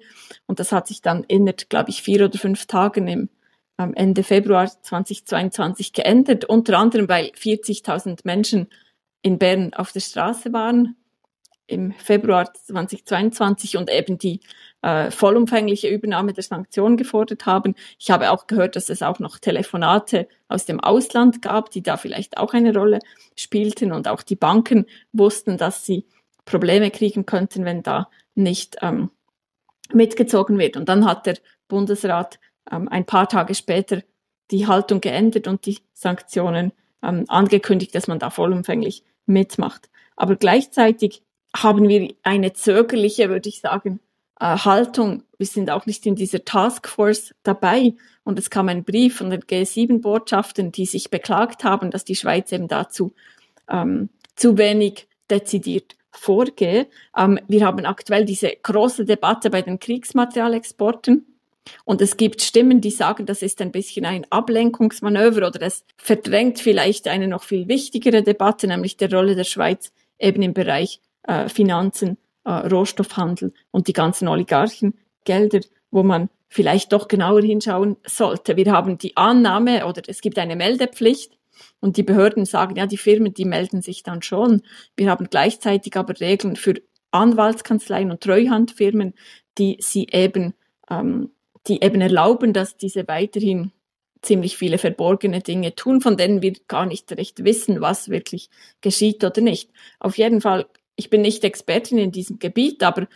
Und 0.47 0.59
das 0.59 0.73
hat 0.73 0.89
sich 0.89 1.03
dann 1.03 1.25
innerhalb, 1.25 1.69
glaube 1.69 1.91
ich, 1.91 2.03
vier 2.03 2.25
oder 2.25 2.39
fünf 2.39 2.67
Tagen 2.67 3.09
im 3.09 3.29
Ende 3.77 4.23
Februar 4.23 4.67
2022 4.67 5.93
geändert, 5.93 6.45
unter 6.45 6.79
anderem 6.79 7.09
weil 7.09 7.27
40.000 7.27 8.21
Menschen 8.25 8.69
in 9.25 9.39
Bern 9.39 9.73
auf 9.73 9.91
der 9.91 10.01
Straße 10.01 10.53
waren 10.53 10.97
im 11.67 11.93
Februar 11.93 12.53
2022 12.53 13.79
und 13.79 13.91
eben 13.91 14.19
die 14.19 14.41
äh, 14.83 15.11
vollumfängliche 15.11 15.89
Übernahme 15.89 16.35
der 16.35 16.45
Sanktionen 16.45 16.99
gefordert 16.99 17.47
haben. 17.47 17.75
Ich 17.99 18.11
habe 18.11 18.31
auch 18.31 18.47
gehört, 18.47 18.77
dass 18.77 18.91
es 18.91 19.03
auch 19.03 19.21
noch 19.21 19.39
Telefonate 19.39 20.29
aus 20.49 20.67
dem 20.67 20.79
Ausland 20.79 21.41
gab, 21.41 21.71
die 21.71 21.83
da 21.83 21.97
vielleicht 21.97 22.37
auch 22.37 22.53
eine 22.53 22.75
Rolle 22.75 22.99
spielten 23.35 23.93
und 23.93 24.09
auch 24.09 24.23
die 24.23 24.37
Banken 24.37 24.85
wussten, 25.13 25.57
dass 25.57 25.87
sie 25.87 26.05
Probleme 26.45 26.91
kriegen 26.91 27.25
könnten, 27.25 27.65
wenn 27.65 27.83
da 27.83 28.11
nicht 28.35 28.77
ähm, 28.83 29.11
mitgezogen 29.91 30.59
wird. 30.59 30.77
Und 30.77 30.91
dann 30.91 31.07
hat 31.07 31.25
der 31.25 31.39
Bundesrat 31.69 32.39
ähm, 32.71 32.89
ein 32.91 33.07
paar 33.07 33.27
Tage 33.27 33.55
später 33.55 34.03
die 34.51 34.67
Haltung 34.67 35.01
geändert 35.01 35.49
und 35.49 35.65
die 35.65 35.79
Sanktionen 35.95 36.73
ähm, 37.03 37.25
angekündigt, 37.29 37.95
dass 37.95 38.07
man 38.07 38.19
da 38.19 38.29
vollumfänglich 38.29 39.03
mitmacht. 39.27 39.89
Aber 40.17 40.37
gleichzeitig 40.37 41.23
haben 41.57 41.89
wir 41.89 42.13
eine 42.23 42.53
zögerliche, 42.53 43.29
würde 43.29 43.49
ich 43.49 43.61
sagen, 43.61 44.01
äh, 44.41 44.57
Haltung. 44.59 45.23
Wir 45.39 45.47
sind 45.47 45.71
auch 45.71 45.87
nicht 45.87 46.07
in 46.07 46.17
dieser 46.17 46.45
Taskforce 46.45 47.35
dabei. 47.43 47.95
Und 48.25 48.39
es 48.39 48.51
kam 48.51 48.69
ein 48.69 48.85
Brief 48.85 49.17
von 49.17 49.31
den 49.31 49.43
G7-Botschaften, 49.43 50.73
die 50.73 50.87
sich 50.87 51.11
beklagt 51.11 51.65
haben, 51.65 51.91
dass 51.91 52.05
die 52.05 52.17
Schweiz 52.17 52.51
eben 52.53 52.69
dazu 52.69 53.13
ähm, 53.69 54.09
zu 54.35 54.59
wenig 54.59 55.07
dezidiert 55.31 55.97
vorgehe. 56.11 56.87
Ähm, 57.17 57.39
wir 57.49 57.67
haben 57.67 57.85
aktuell 57.87 58.25
diese 58.25 58.51
große 58.63 59.05
Debatte 59.05 59.51
bei 59.51 59.63
den 59.63 59.79
Kriegsmaterialexporten. 59.79 61.27
Und 61.85 62.01
es 62.01 62.17
gibt 62.17 62.43
Stimmen, 62.43 62.81
die 62.81 62.91
sagen, 62.91 63.27
das 63.27 63.43
ist 63.43 63.61
ein 63.61 63.73
bisschen 63.73 64.05
ein 64.05 64.27
Ablenkungsmanöver 64.31 65.47
oder 65.47 65.63
es 65.63 65.85
verdrängt 65.97 66.59
vielleicht 66.59 67.09
eine 67.09 67.29
noch 67.29 67.43
viel 67.43 67.69
wichtigere 67.69 68.23
Debatte, 68.23 68.67
nämlich 68.67 68.97
der 68.97 69.13
Rolle 69.13 69.35
der 69.35 69.45
Schweiz 69.45 69.93
eben 70.19 70.43
im 70.43 70.55
Bereich 70.55 71.01
äh, 71.23 71.49
Finanzen, 71.49 72.19
äh, 72.45 72.51
Rohstoffhandel 72.51 73.53
und 73.71 73.89
die 73.89 73.93
ganzen 73.93 74.29
Oligarchengelder, 74.29 75.61
wo 75.91 76.03
man 76.03 76.29
vielleicht 76.49 76.93
doch 76.93 77.09
genauer 77.09 77.43
hinschauen 77.43 77.97
sollte. 78.07 78.57
Wir 78.57 78.71
haben 78.71 78.99
die 78.99 79.17
Annahme 79.17 79.87
oder 79.87 80.03
es 80.07 80.21
gibt 80.21 80.39
eine 80.39 80.55
Meldepflicht 80.55 81.37
und 81.81 81.97
die 81.97 82.03
Behörden 82.03 82.45
sagen, 82.45 82.77
ja, 82.77 82.87
die 82.87 82.97
Firmen, 82.97 83.35
die 83.35 83.45
melden 83.45 83.83
sich 83.83 84.03
dann 84.03 84.23
schon. 84.23 84.63
Wir 84.97 85.11
haben 85.11 85.29
gleichzeitig 85.31 85.97
aber 85.97 86.19
Regeln 86.21 86.57
für 86.57 86.75
Anwaltskanzleien 87.11 88.11
und 88.11 88.23
Treuhandfirmen, 88.23 89.15
die 89.59 89.79
sie 89.81 90.07
eben, 90.11 90.55
ähm, 90.91 91.31
die 91.67 91.83
eben 91.83 92.01
erlauben, 92.01 92.53
dass 92.53 92.77
diese 92.77 93.09
weiterhin 93.09 93.73
ziemlich 94.23 94.57
viele 94.57 94.79
verborgene 94.79 95.41
Dinge 95.41 95.75
tun, 95.75 96.01
von 96.01 96.17
denen 96.17 96.43
wir 96.43 96.55
gar 96.67 96.87
nicht 96.87 97.13
recht 97.13 97.45
wissen, 97.45 97.81
was 97.81 98.09
wirklich 98.09 98.49
geschieht 98.81 99.23
oder 99.23 99.41
nicht. 99.41 99.71
Auf 100.01 100.19
jeden 100.19 100.41
Fall, 100.41 100.67
ich 100.97 101.11
bin 101.11 101.23
nicht 101.23 101.45
Expertin 101.45 101.99
in 101.99 102.13
diesem 102.13 102.39
Gebiet, 102.39 102.83
aber 102.83 103.07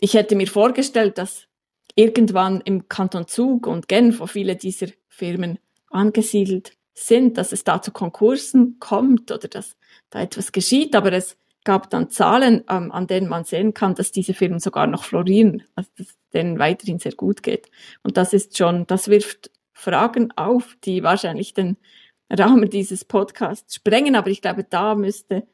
ich 0.00 0.14
hätte 0.14 0.36
mir 0.36 0.46
vorgestellt, 0.46 1.18
dass 1.18 1.46
irgendwann 1.94 2.60
im 2.60 2.88
Kanton 2.88 3.26
Zug 3.26 3.66
und 3.66 3.88
Genf, 3.88 4.20
wo 4.20 4.26
viele 4.26 4.56
dieser 4.56 4.86
Firmen 5.08 5.58
angesiedelt 5.90 6.72
sind, 6.94 7.38
dass 7.38 7.52
es 7.52 7.64
da 7.64 7.82
zu 7.82 7.92
Konkursen 7.92 8.78
kommt 8.80 9.30
oder 9.30 9.48
dass 9.48 9.76
da 10.10 10.20
etwas 10.20 10.52
geschieht, 10.52 10.94
aber 10.94 11.12
es 11.12 11.36
gab 11.64 11.90
dann 11.90 12.10
Zahlen, 12.10 12.64
ähm, 12.68 12.92
an 12.92 13.06
denen 13.06 13.28
man 13.28 13.44
sehen 13.44 13.74
kann, 13.74 13.94
dass 13.94 14.12
diese 14.12 14.34
Firmen 14.34 14.58
sogar 14.58 14.86
noch 14.86 15.04
florieren, 15.04 15.62
also 15.74 15.90
dass 15.98 16.08
es 16.08 16.18
denen 16.32 16.58
weiterhin 16.58 16.98
sehr 16.98 17.12
gut 17.12 17.42
geht. 17.42 17.70
Und 18.02 18.16
das 18.16 18.32
ist 18.32 18.56
schon, 18.56 18.86
das 18.86 19.08
wirft 19.08 19.50
Fragen 19.72 20.32
auf, 20.36 20.76
die 20.84 21.02
wahrscheinlich 21.02 21.54
den 21.54 21.76
Rahmen 22.30 22.68
dieses 22.68 23.04
Podcasts 23.04 23.74
sprengen, 23.76 24.16
aber 24.16 24.28
ich 24.28 24.42
glaube, 24.42 24.64
da 24.64 24.94
müsste 24.94 25.46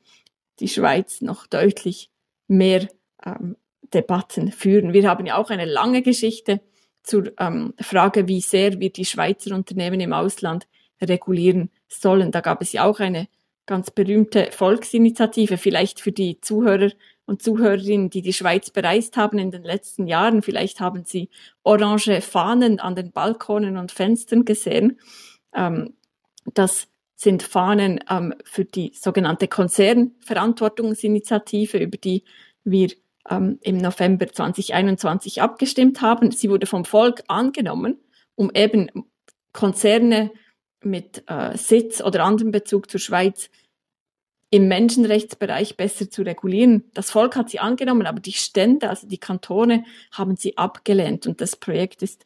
die 0.60 0.68
Schweiz 0.68 1.20
noch 1.20 1.46
deutlich 1.46 2.10
mehr 2.48 2.88
ähm, 3.24 3.56
Debatten 3.92 4.50
führen. 4.50 4.92
Wir 4.92 5.08
haben 5.08 5.26
ja 5.26 5.36
auch 5.36 5.50
eine 5.50 5.64
lange 5.64 6.02
Geschichte 6.02 6.60
zur 7.02 7.32
ähm, 7.38 7.74
Frage, 7.80 8.28
wie 8.28 8.40
sehr 8.40 8.80
wir 8.80 8.90
die 8.90 9.04
Schweizer 9.04 9.54
Unternehmen 9.54 10.00
im 10.00 10.12
Ausland 10.12 10.66
regulieren 11.00 11.70
sollen. 11.88 12.32
Da 12.32 12.40
gab 12.40 12.62
es 12.62 12.72
ja 12.72 12.84
auch 12.84 12.98
eine 13.00 13.28
ganz 13.66 13.90
berühmte 13.90 14.48
Volksinitiative, 14.50 15.58
vielleicht 15.58 16.00
für 16.00 16.12
die 16.12 16.40
Zuhörer 16.40 16.90
und 17.26 17.42
Zuhörerinnen, 17.42 18.08
die 18.10 18.22
die 18.22 18.32
Schweiz 18.32 18.70
bereist 18.70 19.16
haben 19.16 19.38
in 19.38 19.50
den 19.50 19.64
letzten 19.64 20.06
Jahren. 20.06 20.42
Vielleicht 20.42 20.78
haben 20.80 21.04
sie 21.04 21.30
orange 21.62 22.20
Fahnen 22.20 22.78
an 22.80 22.94
den 22.94 23.12
Balkonen 23.12 23.78
und 23.78 23.92
Fenstern 23.92 24.44
gesehen. 24.44 24.98
Ähm, 25.54 25.94
das 26.52 26.88
sind 27.16 27.42
Fahnen 27.42 28.00
ähm, 28.10 28.34
für 28.44 28.66
die 28.66 28.92
sogenannte 28.94 29.48
Konzernverantwortungsinitiative, 29.48 31.78
über 31.78 31.96
die 31.96 32.24
wir 32.64 32.90
ähm, 33.30 33.58
im 33.62 33.78
November 33.78 34.26
2021 34.26 35.40
abgestimmt 35.40 36.02
haben. 36.02 36.30
Sie 36.30 36.50
wurde 36.50 36.66
vom 36.66 36.84
Volk 36.84 37.24
angenommen, 37.28 37.98
um 38.34 38.50
eben 38.54 38.90
Konzerne 39.52 40.30
mit 40.84 41.24
äh, 41.26 41.56
Sitz 41.56 42.00
oder 42.02 42.24
anderem 42.24 42.50
Bezug 42.50 42.90
zur 42.90 43.00
Schweiz 43.00 43.50
im 44.50 44.68
Menschenrechtsbereich 44.68 45.76
besser 45.76 46.08
zu 46.10 46.22
regulieren. 46.22 46.84
Das 46.94 47.10
Volk 47.10 47.34
hat 47.34 47.50
sie 47.50 47.58
angenommen, 47.58 48.06
aber 48.06 48.20
die 48.20 48.32
Stände, 48.32 48.88
also 48.88 49.08
die 49.08 49.18
Kantone, 49.18 49.84
haben 50.12 50.36
sie 50.36 50.56
abgelehnt 50.56 51.26
und 51.26 51.40
das 51.40 51.56
Projekt 51.56 52.02
ist 52.02 52.24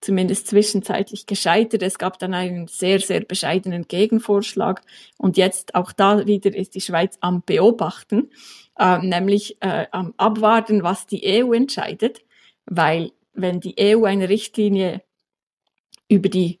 zumindest 0.00 0.46
zwischenzeitlich 0.46 1.26
gescheitert. 1.26 1.82
Es 1.82 1.98
gab 1.98 2.18
dann 2.20 2.34
einen 2.34 2.68
sehr, 2.68 3.00
sehr 3.00 3.20
bescheidenen 3.20 3.88
Gegenvorschlag 3.88 4.82
und 5.16 5.36
jetzt 5.36 5.74
auch 5.74 5.90
da 5.92 6.26
wieder 6.26 6.54
ist 6.54 6.74
die 6.76 6.80
Schweiz 6.80 7.18
am 7.20 7.42
Beobachten, 7.42 8.30
äh, 8.78 8.98
nämlich 8.98 9.56
äh, 9.60 9.86
am 9.90 10.14
Abwarten, 10.16 10.84
was 10.84 11.06
die 11.06 11.42
EU 11.42 11.52
entscheidet, 11.52 12.20
weil 12.66 13.10
wenn 13.32 13.60
die 13.60 13.74
EU 13.80 14.04
eine 14.04 14.28
Richtlinie 14.28 15.02
über 16.08 16.28
die 16.28 16.60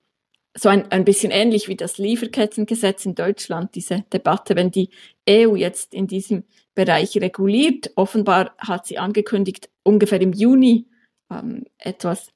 so 0.56 0.68
ein, 0.68 0.90
ein 0.90 1.04
bisschen 1.04 1.30
ähnlich 1.30 1.68
wie 1.68 1.76
das 1.76 1.98
Lieferkettengesetz 1.98 3.04
in 3.06 3.14
Deutschland, 3.14 3.74
diese 3.74 4.04
Debatte, 4.12 4.56
wenn 4.56 4.70
die 4.70 4.90
EU 5.28 5.54
jetzt 5.54 5.94
in 5.94 6.06
diesem 6.06 6.44
Bereich 6.74 7.16
reguliert. 7.16 7.92
Offenbar 7.96 8.54
hat 8.58 8.86
sie 8.86 8.98
angekündigt, 8.98 9.70
ungefähr 9.82 10.20
im 10.20 10.32
Juni 10.32 10.86
ähm, 11.30 11.64
etwas 11.78 12.32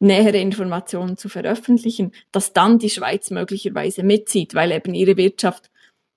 nähere 0.00 0.38
Informationen 0.38 1.16
zu 1.16 1.28
veröffentlichen, 1.28 2.12
dass 2.32 2.52
dann 2.52 2.78
die 2.78 2.90
Schweiz 2.90 3.30
möglicherweise 3.30 4.02
mitzieht, 4.02 4.54
weil 4.54 4.72
eben 4.72 4.94
ihre 4.94 5.16
Wirtschaft 5.16 5.70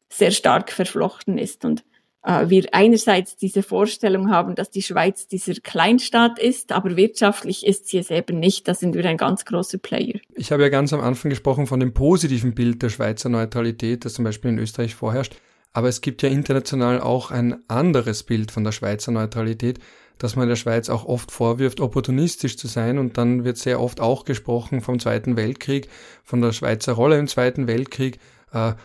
sehr 0.10 0.32
stark 0.32 0.72
verflochten 0.72 1.38
ist. 1.38 1.66
Und 1.66 1.84
wir 2.24 2.66
einerseits 2.72 3.36
diese 3.36 3.64
Vorstellung 3.64 4.32
haben, 4.32 4.56
dass 4.56 4.70
die 4.70 4.82
Schweiz 4.82 5.28
dieser 5.28 5.56
Kleinstaat 5.56 6.40
ist, 6.40 6.72
aber 6.72 6.96
wirtschaftlich 6.96 7.66
ist 7.66 7.88
sie 7.88 7.98
es 7.98 8.10
eben 8.10 8.40
nicht. 8.40 8.68
Da 8.68 8.74
sind 8.74 8.96
wir 8.96 9.04
ein 9.06 9.18
ganz 9.18 9.44
großer 9.44 9.78
Player. 9.78 10.20
Ich 10.36 10.52
habe 10.52 10.64
ja 10.64 10.70
ganz 10.70 10.94
am 10.94 11.02
Anfang 11.02 11.30
gesprochen 11.30 11.68
von 11.68 11.82
dem 11.82 11.94
positiven 11.94 12.56
Bild 12.56 12.82
der 12.82 12.90
Schweizer 12.90 13.28
Neutralität, 13.28 14.06
das 14.06 14.14
zum 14.14 14.24
Beispiel 14.24 14.52
in 14.52 14.60
Österreich 14.60 14.96
vorherrscht. 14.96 15.36
Aber 15.74 15.90
es 15.90 16.02
gibt 16.02 16.22
ja 16.22 16.30
international 16.30 17.02
auch 17.02 17.32
ein 17.32 17.58
anderes 17.68 18.24
Bild 18.24 18.52
von 18.52 18.64
der 18.64 18.72
Schweizer 18.72 19.12
Neutralität, 19.12 19.80
dass 20.18 20.36
man 20.36 20.48
der 20.48 20.56
Schweiz 20.56 20.90
auch 20.90 21.06
oft 21.06 21.32
vorwirft, 21.32 21.82
opportunistisch 21.82 22.56
zu 22.58 22.68
sein. 22.68 23.00
Und 23.00 23.18
dann 23.18 23.44
wird 23.44 23.58
sehr 23.58 23.82
oft 23.82 24.00
auch 24.00 24.24
gesprochen 24.24 24.82
vom 24.82 25.00
Zweiten 25.00 25.36
Weltkrieg, 25.36 25.90
von 26.24 26.42
der 26.42 26.54
Schweizer 26.54 26.94
Rolle 26.94 27.18
im 27.18 27.28
Zweiten 27.28 27.68
Weltkrieg, 27.68 28.16
äh, 28.16 28.20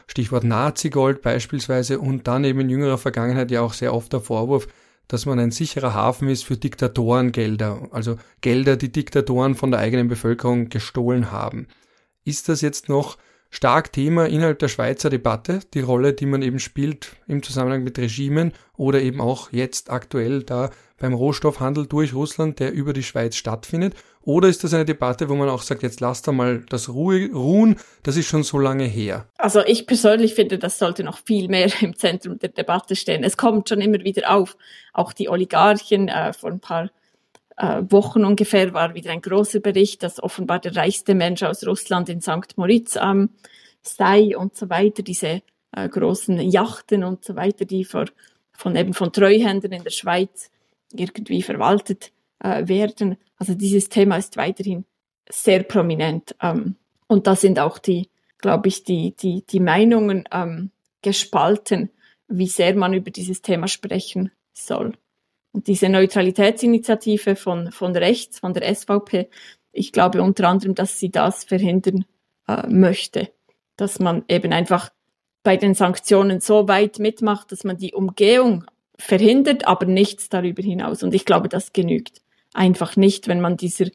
Stichwort 0.07 0.45
Nazi-Gold 0.45 1.23
beispielsweise 1.23 1.99
und 1.99 2.27
dann 2.27 2.45
eben 2.45 2.61
in 2.61 2.71
jüngerer 2.71 2.99
Vergangenheit 2.99 3.51
ja 3.51 3.61
auch 3.61 3.75
sehr 3.75 3.93
oft 3.95 4.12
der 4.12 4.21
Vorwurf, 4.21 4.66
dass 5.09 5.27
man 5.27 5.39
ein 5.39 5.51
sicherer 5.51 5.95
Hafen 5.95 6.29
ist 6.29 6.45
für 6.45 6.57
Diktatorengelder, 6.57 7.89
also 7.91 8.16
Gelder, 8.41 8.77
die 8.77 8.93
Diktatoren 8.93 9.55
von 9.55 9.71
der 9.71 9.81
eigenen 9.81 10.09
Bevölkerung 10.09 10.69
gestohlen 10.69 11.33
haben. 11.33 11.66
Ist 12.25 12.49
das 12.49 12.61
jetzt 12.61 12.89
noch 12.89 13.16
stark 13.51 13.93
Thema 13.93 14.27
innerhalb 14.27 14.59
der 14.59 14.69
Schweizer 14.69 15.09
Debatte, 15.09 15.61
die 15.73 15.81
Rolle, 15.81 16.12
die 16.12 16.27
man 16.27 16.43
eben 16.43 16.59
spielt 16.59 17.16
im 17.27 17.43
Zusammenhang 17.43 17.83
mit 17.83 17.99
Regimen 17.99 18.53
oder 18.77 19.01
eben 19.01 19.21
auch 19.21 19.51
jetzt 19.51 19.91
aktuell 19.91 20.43
da 20.43 20.71
beim 20.99 21.14
Rohstoffhandel 21.14 21.87
durch 21.87 22.12
Russland, 22.12 22.61
der 22.61 22.73
über 22.73 22.93
die 22.93 23.03
Schweiz 23.03 23.37
stattfindet? 23.37 23.95
Oder 24.29 24.49
ist 24.49 24.62
das 24.62 24.74
eine 24.74 24.85
Debatte, 24.85 25.31
wo 25.31 25.37
man 25.37 25.49
auch 25.49 25.62
sagt, 25.62 25.83
jetzt 25.83 26.01
lasst 26.01 26.29
da 26.29 26.33
mal 26.33 26.62
das 26.68 26.91
Ruhe 26.91 27.31
ruhen, 27.33 27.76
das 28.03 28.18
ist 28.18 28.26
schon 28.26 28.43
so 28.43 28.59
lange 28.59 28.85
her? 28.85 29.26
Also 29.39 29.64
ich 29.64 29.87
persönlich 29.87 30.35
finde, 30.35 30.59
das 30.59 30.79
sollte 30.79 31.03
noch 31.03 31.16
viel 31.24 31.49
mehr 31.49 31.70
im 31.81 31.97
Zentrum 31.97 32.39
der 32.39 32.51
Debatte 32.51 32.95
stehen. 32.95 33.24
Es 33.24 33.39
kommt 33.39 33.70
schon 33.70 33.81
immer 33.81 34.05
wieder 34.05 34.31
auf. 34.31 34.59
Auch 34.93 35.14
die 35.14 35.31
Oligarchen 35.31 36.09
äh, 36.09 36.35
vor 36.35 36.51
ein 36.51 36.61
paar 36.61 36.91
äh, 37.57 37.81
Wochen 37.89 38.26
ungefähr 38.26 38.74
war 38.74 38.93
wieder 38.93 39.12
ein 39.12 39.22
großer 39.22 39.61
Bericht, 39.61 40.03
dass 40.03 40.22
offenbar 40.22 40.59
der 40.59 40.76
reichste 40.76 41.14
Mensch 41.14 41.43
aus 41.43 41.66
Russland 41.66 42.11
in 42.11 42.20
St. 42.20 42.53
Moritz 42.57 42.99
ähm, 43.01 43.31
sei 43.81 44.37
und 44.37 44.55
so 44.55 44.68
weiter, 44.68 45.03
diese 45.03 45.41
äh, 45.72 45.89
großen 45.89 46.39
Yachten 46.39 47.03
und 47.03 47.24
so 47.24 47.35
weiter, 47.35 47.64
die 47.64 47.87
vor, 47.87 48.05
von 48.53 48.76
eben 48.76 48.93
von 48.93 49.11
Treuhändern 49.11 49.72
in 49.72 49.85
der 49.85 49.91
Schweiz 49.91 50.51
irgendwie 50.93 51.41
verwaltet 51.41 52.12
äh, 52.41 52.68
werden. 52.68 53.16
Also 53.39 53.55
dieses 53.55 53.89
Thema 53.89 54.16
ist 54.16 54.36
weiterhin 54.36 54.84
sehr 55.30 55.62
prominent. 55.62 56.34
Ähm, 56.43 56.76
und 57.07 57.26
da 57.26 57.36
sind 57.36 57.59
auch 57.59 57.78
die, 57.78 58.09
glaube 58.39 58.68
ich, 58.68 58.84
die, 58.84 59.14
die, 59.16 59.45
die 59.49 59.61
Meinungen 59.61 60.24
ähm, 60.32 60.70
gespalten, 61.03 61.91
wie 62.28 62.49
sehr 62.49 62.74
man 62.74 62.93
über 62.93 63.11
dieses 63.11 63.43
Thema 63.43 63.68
sprechen 63.68 64.30
soll. 64.53 64.93
Und 65.53 65.66
diese 65.66 65.89
Neutralitätsinitiative 65.89 67.36
von, 67.36 67.72
von 67.72 67.97
rechts, 67.97 68.41
von 68.41 68.53
der 68.53 68.74
SVP, 68.74 69.28
ich 69.72 69.93
glaube 69.93 70.22
unter 70.22 70.49
anderem, 70.49 70.74
dass 70.74 70.99
sie 70.99 71.11
das 71.11 71.45
verhindern 71.45 72.05
äh, 72.47 72.66
möchte, 72.66 73.30
dass 73.76 73.99
man 73.99 74.24
eben 74.28 74.53
einfach 74.53 74.91
bei 75.43 75.57
den 75.57 75.74
Sanktionen 75.74 76.41
so 76.41 76.68
weit 76.68 76.99
mitmacht, 76.99 77.53
dass 77.53 77.64
man 77.64 77.78
die 77.78 77.95
Umgehung 77.95 78.64
verhindert, 78.99 79.66
aber 79.66 79.86
nichts 79.86 80.28
darüber 80.28 80.62
hinaus. 80.62 81.03
Und 81.03 81.14
ich 81.14 81.24
glaube, 81.24 81.49
das 81.49 81.72
genügt 81.72 82.20
einfach 82.59 82.97
nicht, 82.97 83.29
wenn 83.29 83.41
man 83.41 83.57
dieser, 83.57 83.87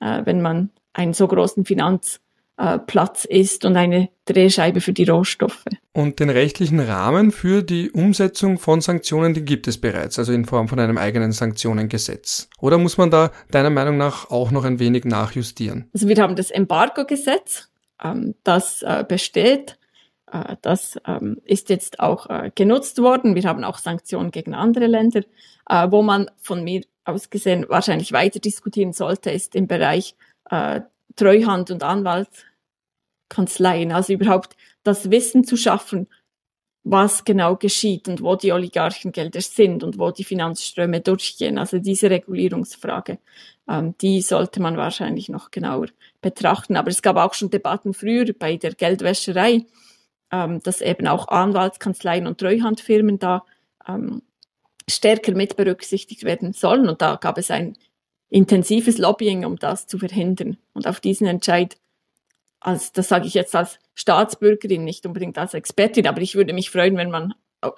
äh, 0.00 0.22
wenn 0.24 0.40
man 0.40 0.70
einen 0.92 1.12
so 1.12 1.26
großen 1.26 1.64
Finanzmarkt 1.64 3.26
äh, 3.28 3.40
ist 3.40 3.64
und 3.64 3.76
eine 3.76 4.08
Drehscheibe 4.24 4.80
für 4.80 4.92
die 4.92 5.04
Rohstoffe. 5.04 5.64
Und 5.92 6.20
den 6.20 6.30
rechtlichen 6.30 6.80
Rahmen 6.80 7.32
für 7.32 7.62
die 7.62 7.90
Umsetzung 7.90 8.58
von 8.58 8.80
Sanktionen, 8.80 9.34
die 9.34 9.44
gibt 9.44 9.66
es 9.66 9.78
bereits, 9.78 10.18
also 10.18 10.32
in 10.32 10.44
Form 10.44 10.68
von 10.68 10.78
einem 10.78 10.96
eigenen 10.96 11.32
Sanktionengesetz. 11.32 12.48
Oder 12.60 12.78
muss 12.78 12.96
man 12.96 13.10
da 13.10 13.32
deiner 13.50 13.70
Meinung 13.70 13.96
nach 13.96 14.30
auch 14.30 14.50
noch 14.50 14.64
ein 14.64 14.78
wenig 14.78 15.04
nachjustieren? 15.04 15.90
Also 15.92 16.08
wir 16.08 16.16
haben 16.16 16.36
das 16.36 16.50
Embargo-Gesetz, 16.50 17.68
ähm, 18.02 18.34
das 18.44 18.82
äh, 18.82 19.04
besteht. 19.06 19.76
Äh, 20.30 20.56
das 20.62 20.98
ähm, 21.06 21.38
ist 21.44 21.68
jetzt 21.68 21.98
auch 21.98 22.30
äh, 22.30 22.50
genutzt 22.54 23.02
worden. 23.02 23.34
Wir 23.34 23.44
haben 23.44 23.64
auch 23.64 23.78
Sanktionen 23.78 24.30
gegen 24.30 24.54
andere 24.54 24.86
Länder. 24.86 25.22
Äh, 25.68 25.90
wo 25.90 26.02
man 26.02 26.30
von 26.40 26.62
mir 26.62 26.82
aus 27.04 27.30
gesehen 27.30 27.66
wahrscheinlich 27.68 28.12
weiter 28.12 28.40
diskutieren 28.40 28.92
sollte, 28.92 29.30
ist 29.30 29.54
im 29.54 29.66
Bereich 29.66 30.14
äh, 30.50 30.82
Treuhand 31.16 31.70
und 31.70 31.82
Anwaltskanzleien. 31.82 33.92
Also 33.92 34.12
überhaupt 34.12 34.56
das 34.82 35.10
Wissen 35.10 35.44
zu 35.44 35.56
schaffen, 35.56 36.08
was 36.84 37.24
genau 37.24 37.56
geschieht 37.56 38.08
und 38.08 38.22
wo 38.22 38.36
die 38.36 38.52
Oligarchengelder 38.52 39.40
sind 39.40 39.82
und 39.82 39.98
wo 39.98 40.10
die 40.10 40.24
Finanzströme 40.24 41.00
durchgehen. 41.00 41.58
Also 41.58 41.78
diese 41.78 42.10
Regulierungsfrage, 42.10 43.18
ähm, 43.68 43.94
die 44.00 44.20
sollte 44.20 44.60
man 44.60 44.76
wahrscheinlich 44.76 45.30
noch 45.30 45.50
genauer 45.50 45.88
betrachten. 46.20 46.76
Aber 46.76 46.90
es 46.90 47.00
gab 47.00 47.16
auch 47.16 47.32
schon 47.32 47.50
Debatten 47.50 47.94
früher 47.94 48.26
bei 48.38 48.56
der 48.56 48.74
Geldwäscherei, 48.74 49.64
ähm, 50.30 50.60
dass 50.62 50.82
eben 50.82 51.08
auch 51.08 51.28
Anwaltskanzleien 51.28 52.26
und 52.26 52.38
Treuhandfirmen 52.38 53.18
da 53.18 53.44
ähm, 53.88 54.20
stärker 54.88 55.32
mit 55.32 55.56
berücksichtigt 55.56 56.24
werden 56.24 56.52
sollen. 56.52 56.88
Und 56.88 57.02
da 57.02 57.16
gab 57.16 57.38
es 57.38 57.50
ein 57.50 57.76
intensives 58.30 58.98
Lobbying, 58.98 59.44
um 59.44 59.56
das 59.56 59.86
zu 59.86 59.98
verhindern. 59.98 60.58
Und 60.72 60.86
auf 60.86 61.00
diesen 61.00 61.26
Entscheid, 61.26 61.76
als, 62.60 62.92
das 62.92 63.08
sage 63.08 63.26
ich 63.26 63.34
jetzt 63.34 63.54
als 63.54 63.78
Staatsbürgerin, 63.94 64.84
nicht 64.84 65.06
unbedingt 65.06 65.38
als 65.38 65.54
Expertin, 65.54 66.06
aber 66.06 66.20
ich 66.20 66.34
würde 66.34 66.52
mich 66.52 66.70
freuen, 66.70 66.96
wenn 66.96 67.10
man 67.10 67.34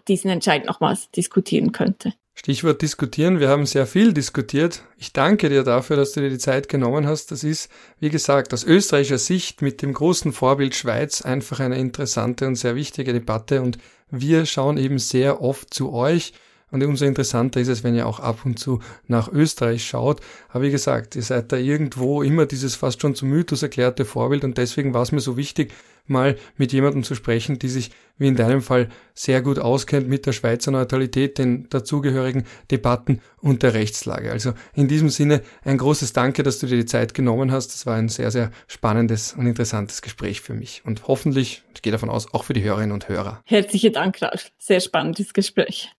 diesen 0.08 0.30
Entscheid 0.30 0.64
nochmals 0.64 1.10
diskutieren 1.10 1.72
könnte. 1.72 2.12
Stichwort 2.34 2.82
diskutieren. 2.82 3.40
Wir 3.40 3.48
haben 3.48 3.64
sehr 3.64 3.86
viel 3.86 4.12
diskutiert. 4.12 4.82
Ich 4.98 5.14
danke 5.14 5.48
dir 5.48 5.62
dafür, 5.62 5.96
dass 5.96 6.12
du 6.12 6.20
dir 6.20 6.28
die 6.28 6.38
Zeit 6.38 6.68
genommen 6.68 7.06
hast. 7.06 7.30
Das 7.30 7.42
ist, 7.42 7.70
wie 7.98 8.10
gesagt, 8.10 8.52
aus 8.52 8.62
österreichischer 8.62 9.18
Sicht 9.18 9.62
mit 9.62 9.80
dem 9.80 9.94
großen 9.94 10.32
Vorbild 10.32 10.74
Schweiz 10.74 11.22
einfach 11.22 11.60
eine 11.60 11.78
interessante 11.78 12.46
und 12.46 12.56
sehr 12.56 12.74
wichtige 12.74 13.14
Debatte 13.14 13.62
und 13.62 13.78
wir 14.10 14.44
schauen 14.44 14.76
eben 14.76 14.98
sehr 14.98 15.40
oft 15.40 15.72
zu 15.72 15.92
euch 15.92 16.34
und 16.70 16.82
umso 16.82 17.04
interessanter 17.04 17.60
ist 17.60 17.68
es, 17.68 17.84
wenn 17.84 17.94
ihr 17.94 18.06
auch 18.06 18.20
ab 18.20 18.40
und 18.44 18.58
zu 18.58 18.80
nach 19.06 19.30
Österreich 19.30 19.86
schaut. 19.86 20.20
Aber 20.48 20.64
wie 20.64 20.70
gesagt, 20.70 21.14
ihr 21.14 21.22
seid 21.22 21.52
da 21.52 21.56
irgendwo 21.56 22.22
immer 22.22 22.46
dieses 22.46 22.74
fast 22.74 23.00
schon 23.00 23.14
zum 23.14 23.28
Mythos 23.28 23.62
erklärte 23.62 24.04
Vorbild 24.04 24.44
und 24.44 24.58
deswegen 24.58 24.92
war 24.92 25.02
es 25.02 25.12
mir 25.12 25.20
so 25.20 25.36
wichtig, 25.36 25.72
mal 26.08 26.36
mit 26.56 26.72
jemandem 26.72 27.02
zu 27.02 27.14
sprechen, 27.14 27.58
die 27.58 27.68
sich, 27.68 27.90
wie 28.18 28.28
in 28.28 28.36
deinem 28.36 28.62
Fall, 28.62 28.88
sehr 29.14 29.42
gut 29.42 29.58
auskennt 29.58 30.08
mit 30.08 30.26
der 30.26 30.32
Schweizer 30.32 30.70
Neutralität, 30.70 31.38
den 31.38 31.68
dazugehörigen 31.68 32.44
Debatten 32.70 33.20
und 33.40 33.62
der 33.62 33.74
Rechtslage. 33.74 34.30
Also 34.30 34.52
in 34.74 34.88
diesem 34.88 35.08
Sinne 35.08 35.42
ein 35.64 35.78
großes 35.78 36.12
Danke, 36.12 36.42
dass 36.42 36.58
du 36.58 36.66
dir 36.66 36.76
die 36.76 36.86
Zeit 36.86 37.14
genommen 37.14 37.52
hast. 37.52 37.68
Das 37.68 37.86
war 37.86 37.96
ein 37.96 38.08
sehr, 38.08 38.30
sehr 38.30 38.50
spannendes 38.66 39.32
und 39.32 39.46
interessantes 39.46 40.02
Gespräch 40.02 40.40
für 40.40 40.54
mich 40.54 40.82
und 40.84 41.08
hoffentlich, 41.08 41.62
ich 41.74 41.82
gehe 41.82 41.92
davon 41.92 42.10
aus, 42.10 42.32
auch 42.32 42.44
für 42.44 42.52
die 42.52 42.62
Hörerinnen 42.62 42.92
und 42.92 43.08
Hörer. 43.08 43.42
Herzlichen 43.44 43.92
Dank, 43.92 44.20
Ralf. 44.22 44.50
Sehr 44.58 44.80
spannendes 44.80 45.32
Gespräch. 45.32 45.95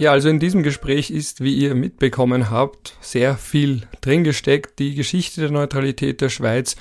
Ja, 0.00 0.12
also 0.12 0.30
in 0.30 0.40
diesem 0.40 0.62
Gespräch 0.62 1.10
ist, 1.10 1.44
wie 1.44 1.54
ihr 1.54 1.74
mitbekommen 1.74 2.48
habt, 2.48 2.96
sehr 3.02 3.36
viel 3.36 3.82
drin 4.00 4.24
gesteckt. 4.24 4.78
Die 4.78 4.94
Geschichte 4.94 5.42
der 5.42 5.50
Neutralität 5.50 6.22
der 6.22 6.30
Schweiz, 6.30 6.76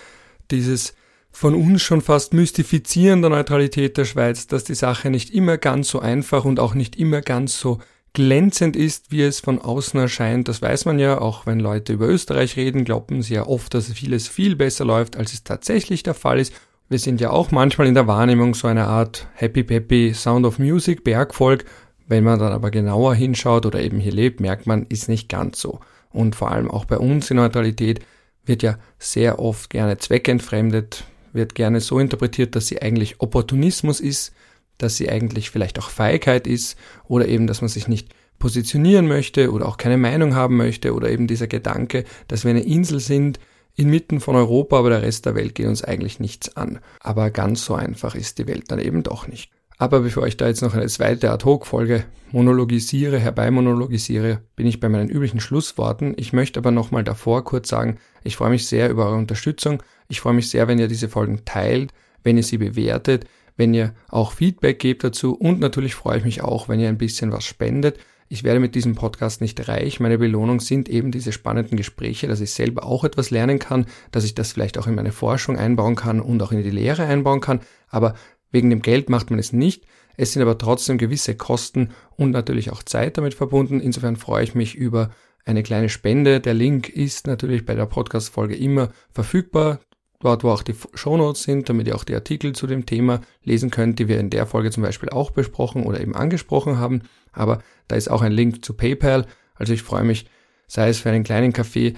dieses 0.52 0.94
von 1.30 1.54
uns 1.54 1.82
schon 1.82 2.00
fast 2.00 2.34
mystifizieren 2.34 3.20
der 3.22 3.30
Neutralität 3.30 3.98
der 3.98 4.06
Schweiz, 4.06 4.48
dass 4.48 4.64
die 4.64 4.74
Sache 4.74 5.10
nicht 5.10 5.32
immer 5.32 5.58
ganz 5.58 5.90
so 5.90 6.00
einfach 6.00 6.46
und 6.46 6.62
auch 6.62 6.76
nicht 6.76 6.96
immer 6.96 7.20
ganz 7.20 7.60
so 7.60 7.80
glänzend 8.14 8.78
ist, 8.78 9.12
wie 9.12 9.24
es 9.24 9.42
von 9.42 9.60
außen 9.60 10.00
erscheint. 10.00 10.48
Das 10.48 10.62
weiß 10.62 10.86
man 10.86 10.98
ja, 10.98 11.20
auch 11.20 11.46
wenn 11.46 11.60
Leute 11.60 11.92
über 11.92 12.08
Österreich 12.08 12.56
reden, 12.56 12.86
glauben 12.86 13.22
sie 13.22 13.34
ja 13.34 13.46
oft, 13.46 13.74
dass 13.74 13.92
vieles 13.92 14.30
viel 14.30 14.56
besser 14.56 14.86
läuft, 14.86 15.18
als 15.18 15.34
es 15.34 15.44
tatsächlich 15.44 16.04
der 16.04 16.14
Fall 16.14 16.40
ist. 16.40 16.54
Wir 16.88 17.00
sind 17.00 17.20
ja 17.20 17.32
auch 17.32 17.52
manchmal 17.52 17.88
in 17.88 17.96
der 17.96 18.08
Wahrnehmung 18.08 18.54
so 18.54 18.70
eine 18.70 18.86
Art 18.86 19.28
Happy 19.34 19.64
Peppy 19.64 20.14
Sound 20.14 20.46
of 20.46 20.58
Music, 20.58 21.04
Bergvolk, 21.04 21.66
wenn 22.10 22.24
man 22.24 22.40
dann 22.40 22.52
aber 22.52 22.72
genauer 22.72 23.14
hinschaut 23.16 23.66
oder 23.66 23.80
eben 23.80 24.00
hier 24.00 24.12
lebt, 24.12 24.42
merkt 24.42 24.66
man, 24.66 24.88
ist 24.88 25.08
nicht 25.08 25.30
ganz 25.30 25.60
so. 25.60 25.80
Und 26.10 26.36
vor 26.36 26.52
allem 26.52 26.70
auch 26.70 26.86
bei 26.86 26.98
uns 26.98 27.30
in 27.30 27.38
Neutralität 27.38 28.02
wird 28.44 28.64
ja 28.64 28.80
sehr 28.98 29.40
oft 29.40 29.70
gerne 29.70 30.00
zweckentfremdet, 30.00 31.06
wird 31.34 31.54
gerne 31.54 31.80
so 31.82 32.00
interpretiert, 32.00 32.56
dass 32.56 32.66
sie 32.66 32.82
eigentlich 32.82 33.22
Opportunismus 33.22 34.00
ist, 34.00 34.34
dass 34.80 34.98
sie 34.98 35.08
eigentlich 35.08 35.52
vielleicht 35.52 35.78
auch 35.78 35.92
Feigheit 35.92 36.48
ist 36.48 36.80
oder 37.08 37.28
eben, 37.28 37.46
dass 37.46 37.62
man 37.62 37.70
sich 37.70 37.88
nicht 37.88 38.10
positionieren 38.40 39.08
möchte 39.08 39.52
oder 39.52 39.68
auch 39.68 39.78
keine 39.78 39.98
Meinung 39.98 40.34
haben 40.34 40.58
möchte 40.58 40.96
oder 40.96 41.12
eben 41.12 41.28
dieser 41.28 41.48
Gedanke, 41.48 42.06
dass 42.28 42.44
wir 42.44 42.50
eine 42.50 42.64
Insel 42.64 43.00
sind 43.00 43.40
inmitten 43.76 44.20
von 44.20 44.36
Europa, 44.36 44.80
aber 44.80 44.90
der 44.90 45.04
Rest 45.04 45.28
der 45.28 45.36
Welt 45.36 45.54
geht 45.54 45.68
uns 45.68 45.84
eigentlich 45.84 46.20
nichts 46.20 46.58
an. 46.58 46.80
Aber 47.02 47.30
ganz 47.30 47.66
so 47.66 47.76
einfach 47.76 48.16
ist 48.16 48.40
die 48.40 48.48
Welt 48.48 48.72
dann 48.72 48.80
eben 48.80 49.04
doch 49.04 49.28
nicht. 49.28 49.52
Aber 49.82 50.02
bevor 50.02 50.28
ich 50.28 50.36
da 50.36 50.46
jetzt 50.46 50.62
noch 50.62 50.74
eine 50.74 50.88
zweite 50.88 51.32
Ad-Hoc-Folge 51.32 52.04
monologisiere, 52.34 53.18
herbeimonologisiere, 53.18 54.42
bin 54.58 54.68
ich 54.68 54.82
bei 54.82 54.90
meinen 54.90 55.10
üblichen 55.10 55.40
Schlussworten. 55.40 56.14
Ich 56.18 56.34
möchte 56.34 56.60
aber 56.60 56.72
nochmal 56.72 57.06
davor 57.06 57.46
kurz 57.46 57.70
sagen, 57.70 57.98
ich 58.26 58.36
freue 58.36 58.50
mich 58.50 58.68
sehr 58.68 58.90
über 58.90 59.06
eure 59.06 59.16
Unterstützung. 59.16 59.82
Ich 60.10 60.20
freue 60.20 60.34
mich 60.34 60.50
sehr, 60.50 60.68
wenn 60.68 60.80
ihr 60.80 60.90
diese 60.90 61.08
Folgen 61.08 61.46
teilt, 61.46 61.94
wenn 62.24 62.36
ihr 62.36 62.44
sie 62.44 62.58
bewertet, 62.58 63.26
wenn 63.56 63.74
ihr 63.74 63.94
auch 64.10 64.34
Feedback 64.34 64.80
gebt 64.80 65.06
dazu 65.06 65.34
und 65.34 65.62
natürlich 65.62 65.96
freue 65.96 66.18
ich 66.18 66.26
mich 66.26 66.42
auch, 66.42 66.68
wenn 66.68 66.82
ihr 66.82 66.90
ein 66.90 66.98
bisschen 66.98 67.32
was 67.32 67.46
spendet. 67.46 68.00
Ich 68.28 68.44
werde 68.44 68.60
mit 68.60 68.76
diesem 68.76 68.96
Podcast 68.96 69.40
nicht 69.40 69.68
reich. 69.70 70.02
Meine 70.02 70.18
Belohnung 70.18 70.60
sind 70.60 70.90
eben 70.90 71.12
diese 71.12 71.32
spannenden 71.32 71.78
Gespräche, 71.78 72.28
dass 72.28 72.42
ich 72.42 72.52
selber 72.52 72.86
auch 72.86 73.06
etwas 73.06 73.32
lernen 73.32 73.60
kann, 73.60 73.86
dass 74.12 74.26
ich 74.26 74.36
das 74.36 74.52
vielleicht 74.52 74.78
auch 74.78 74.88
in 74.88 74.96
meine 74.96 75.14
Forschung 75.14 75.58
einbauen 75.58 75.96
kann 75.96 76.20
und 76.20 76.44
auch 76.44 76.52
in 76.52 76.62
die 76.62 76.70
Lehre 76.70 77.06
einbauen 77.06 77.40
kann. 77.40 77.62
Aber 77.88 78.14
Wegen 78.52 78.70
dem 78.70 78.82
Geld 78.82 79.10
macht 79.10 79.30
man 79.30 79.40
es 79.40 79.54
nicht. 79.54 79.86
Es 80.18 80.34
sind 80.34 80.42
aber 80.42 80.58
trotzdem 80.58 80.98
gewisse 80.98 81.36
Kosten 81.36 81.92
und 82.16 82.32
natürlich 82.32 82.72
auch 82.72 82.84
Zeit 82.84 83.18
damit 83.18 83.34
verbunden. 83.34 83.80
Insofern 83.80 84.16
freue 84.16 84.44
ich 84.44 84.56
mich 84.56 84.76
über 84.76 85.12
eine 85.46 85.64
kleine 85.64 85.90
Spende. 85.90 86.40
Der 86.40 86.54
Link 86.54 86.90
ist 86.90 87.28
natürlich 87.28 87.66
bei 87.66 87.76
der 87.76 87.86
Podcast-Folge 87.86 88.56
immer 88.56 88.90
verfügbar. 89.12 89.80
Dort, 90.22 90.44
wo 90.44 90.50
auch 90.50 90.64
die 90.64 90.76
Shownotes 90.94 91.44
sind, 91.44 91.70
damit 91.70 91.88
ihr 91.88 91.96
auch 91.96 92.04
die 92.04 92.14
Artikel 92.14 92.54
zu 92.54 92.68
dem 92.68 92.86
Thema 92.86 93.22
lesen 93.44 93.72
könnt, 93.72 94.00
die 94.00 94.10
wir 94.10 94.20
in 94.20 94.30
der 94.30 94.46
Folge 94.46 94.70
zum 94.70 94.84
Beispiel 94.84 95.10
auch 95.10 95.32
besprochen 95.32 95.84
oder 95.84 96.02
eben 96.02 96.14
angesprochen 96.14 96.78
haben. 96.78 97.04
Aber 97.32 97.64
da 97.88 97.96
ist 97.96 98.12
auch 98.12 98.22
ein 98.22 98.34
Link 98.34 98.66
zu 98.66 98.74
PayPal. 98.74 99.26
Also 99.56 99.72
ich 99.72 99.82
freue 99.82 100.04
mich, 100.04 100.26
sei 100.68 100.90
es 100.90 101.00
für 101.00 101.10
einen 101.10 101.24
kleinen 101.24 101.54
Kaffee, 101.54 101.94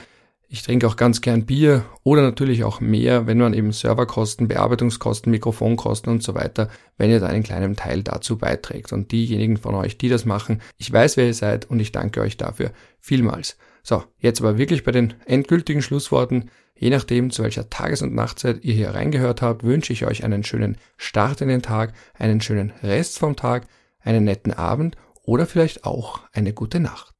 ich 0.54 0.64
trinke 0.64 0.86
auch 0.86 0.98
ganz 0.98 1.22
gern 1.22 1.46
Bier 1.46 1.86
oder 2.04 2.22
natürlich 2.22 2.66
auch 2.66 2.82
mehr, 2.82 3.26
wenn 3.26 3.38
man 3.38 3.54
eben 3.54 3.72
Serverkosten, 3.72 4.50
Bearbeitungskosten, 4.50 5.32
Mikrofonkosten 5.32 6.12
und 6.12 6.22
so 6.22 6.36
weiter, 6.36 6.68
wenn 6.98 7.10
ihr 7.10 7.22
da 7.22 7.28
einen 7.28 7.44
kleinen 7.44 7.78
Teil 7.78 8.04
dazu 8.04 8.38
beiträgt. 8.38 8.92
Und 8.92 9.14
diejenigen 9.14 9.56
von 9.56 9.76
euch, 9.76 9.98
die 9.98 10.10
das 10.10 10.26
machen, 10.26 10.62
ich 10.78 10.92
weiß, 10.92 11.16
wer 11.16 11.28
ihr 11.28 11.34
seid 11.34 11.70
und 11.70 11.80
ich 11.80 11.94
danke 11.94 12.20
euch 12.20 12.36
dafür 12.36 12.72
vielmals. 13.00 13.56
So, 13.82 14.04
jetzt 14.20 14.42
aber 14.42 14.58
wirklich 14.58 14.84
bei 14.84 14.92
den 14.92 15.14
endgültigen 15.26 15.82
Schlussworten. 15.82 16.52
Je 16.76 16.90
nachdem, 16.90 17.32
zu 17.32 17.44
welcher 17.44 17.70
Tages- 17.70 18.02
und 18.02 18.14
Nachtzeit 18.14 18.66
ihr 18.66 18.74
hier 18.74 18.94
reingehört 18.94 19.42
habt, 19.42 19.64
wünsche 19.64 19.94
ich 19.94 20.06
euch 20.06 20.26
einen 20.26 20.44
schönen 20.44 20.76
Start 20.98 21.40
in 21.40 21.48
den 21.48 21.62
Tag, 21.62 21.94
einen 22.14 22.42
schönen 22.42 22.74
Rest 22.84 23.20
vom 23.20 23.38
Tag, 23.38 23.68
einen 24.02 24.26
netten 24.26 24.52
Abend 24.52 24.98
oder 25.24 25.46
vielleicht 25.46 25.86
auch 25.86 26.20
eine 26.34 26.52
gute 26.52 26.82
Nacht. 26.82 27.11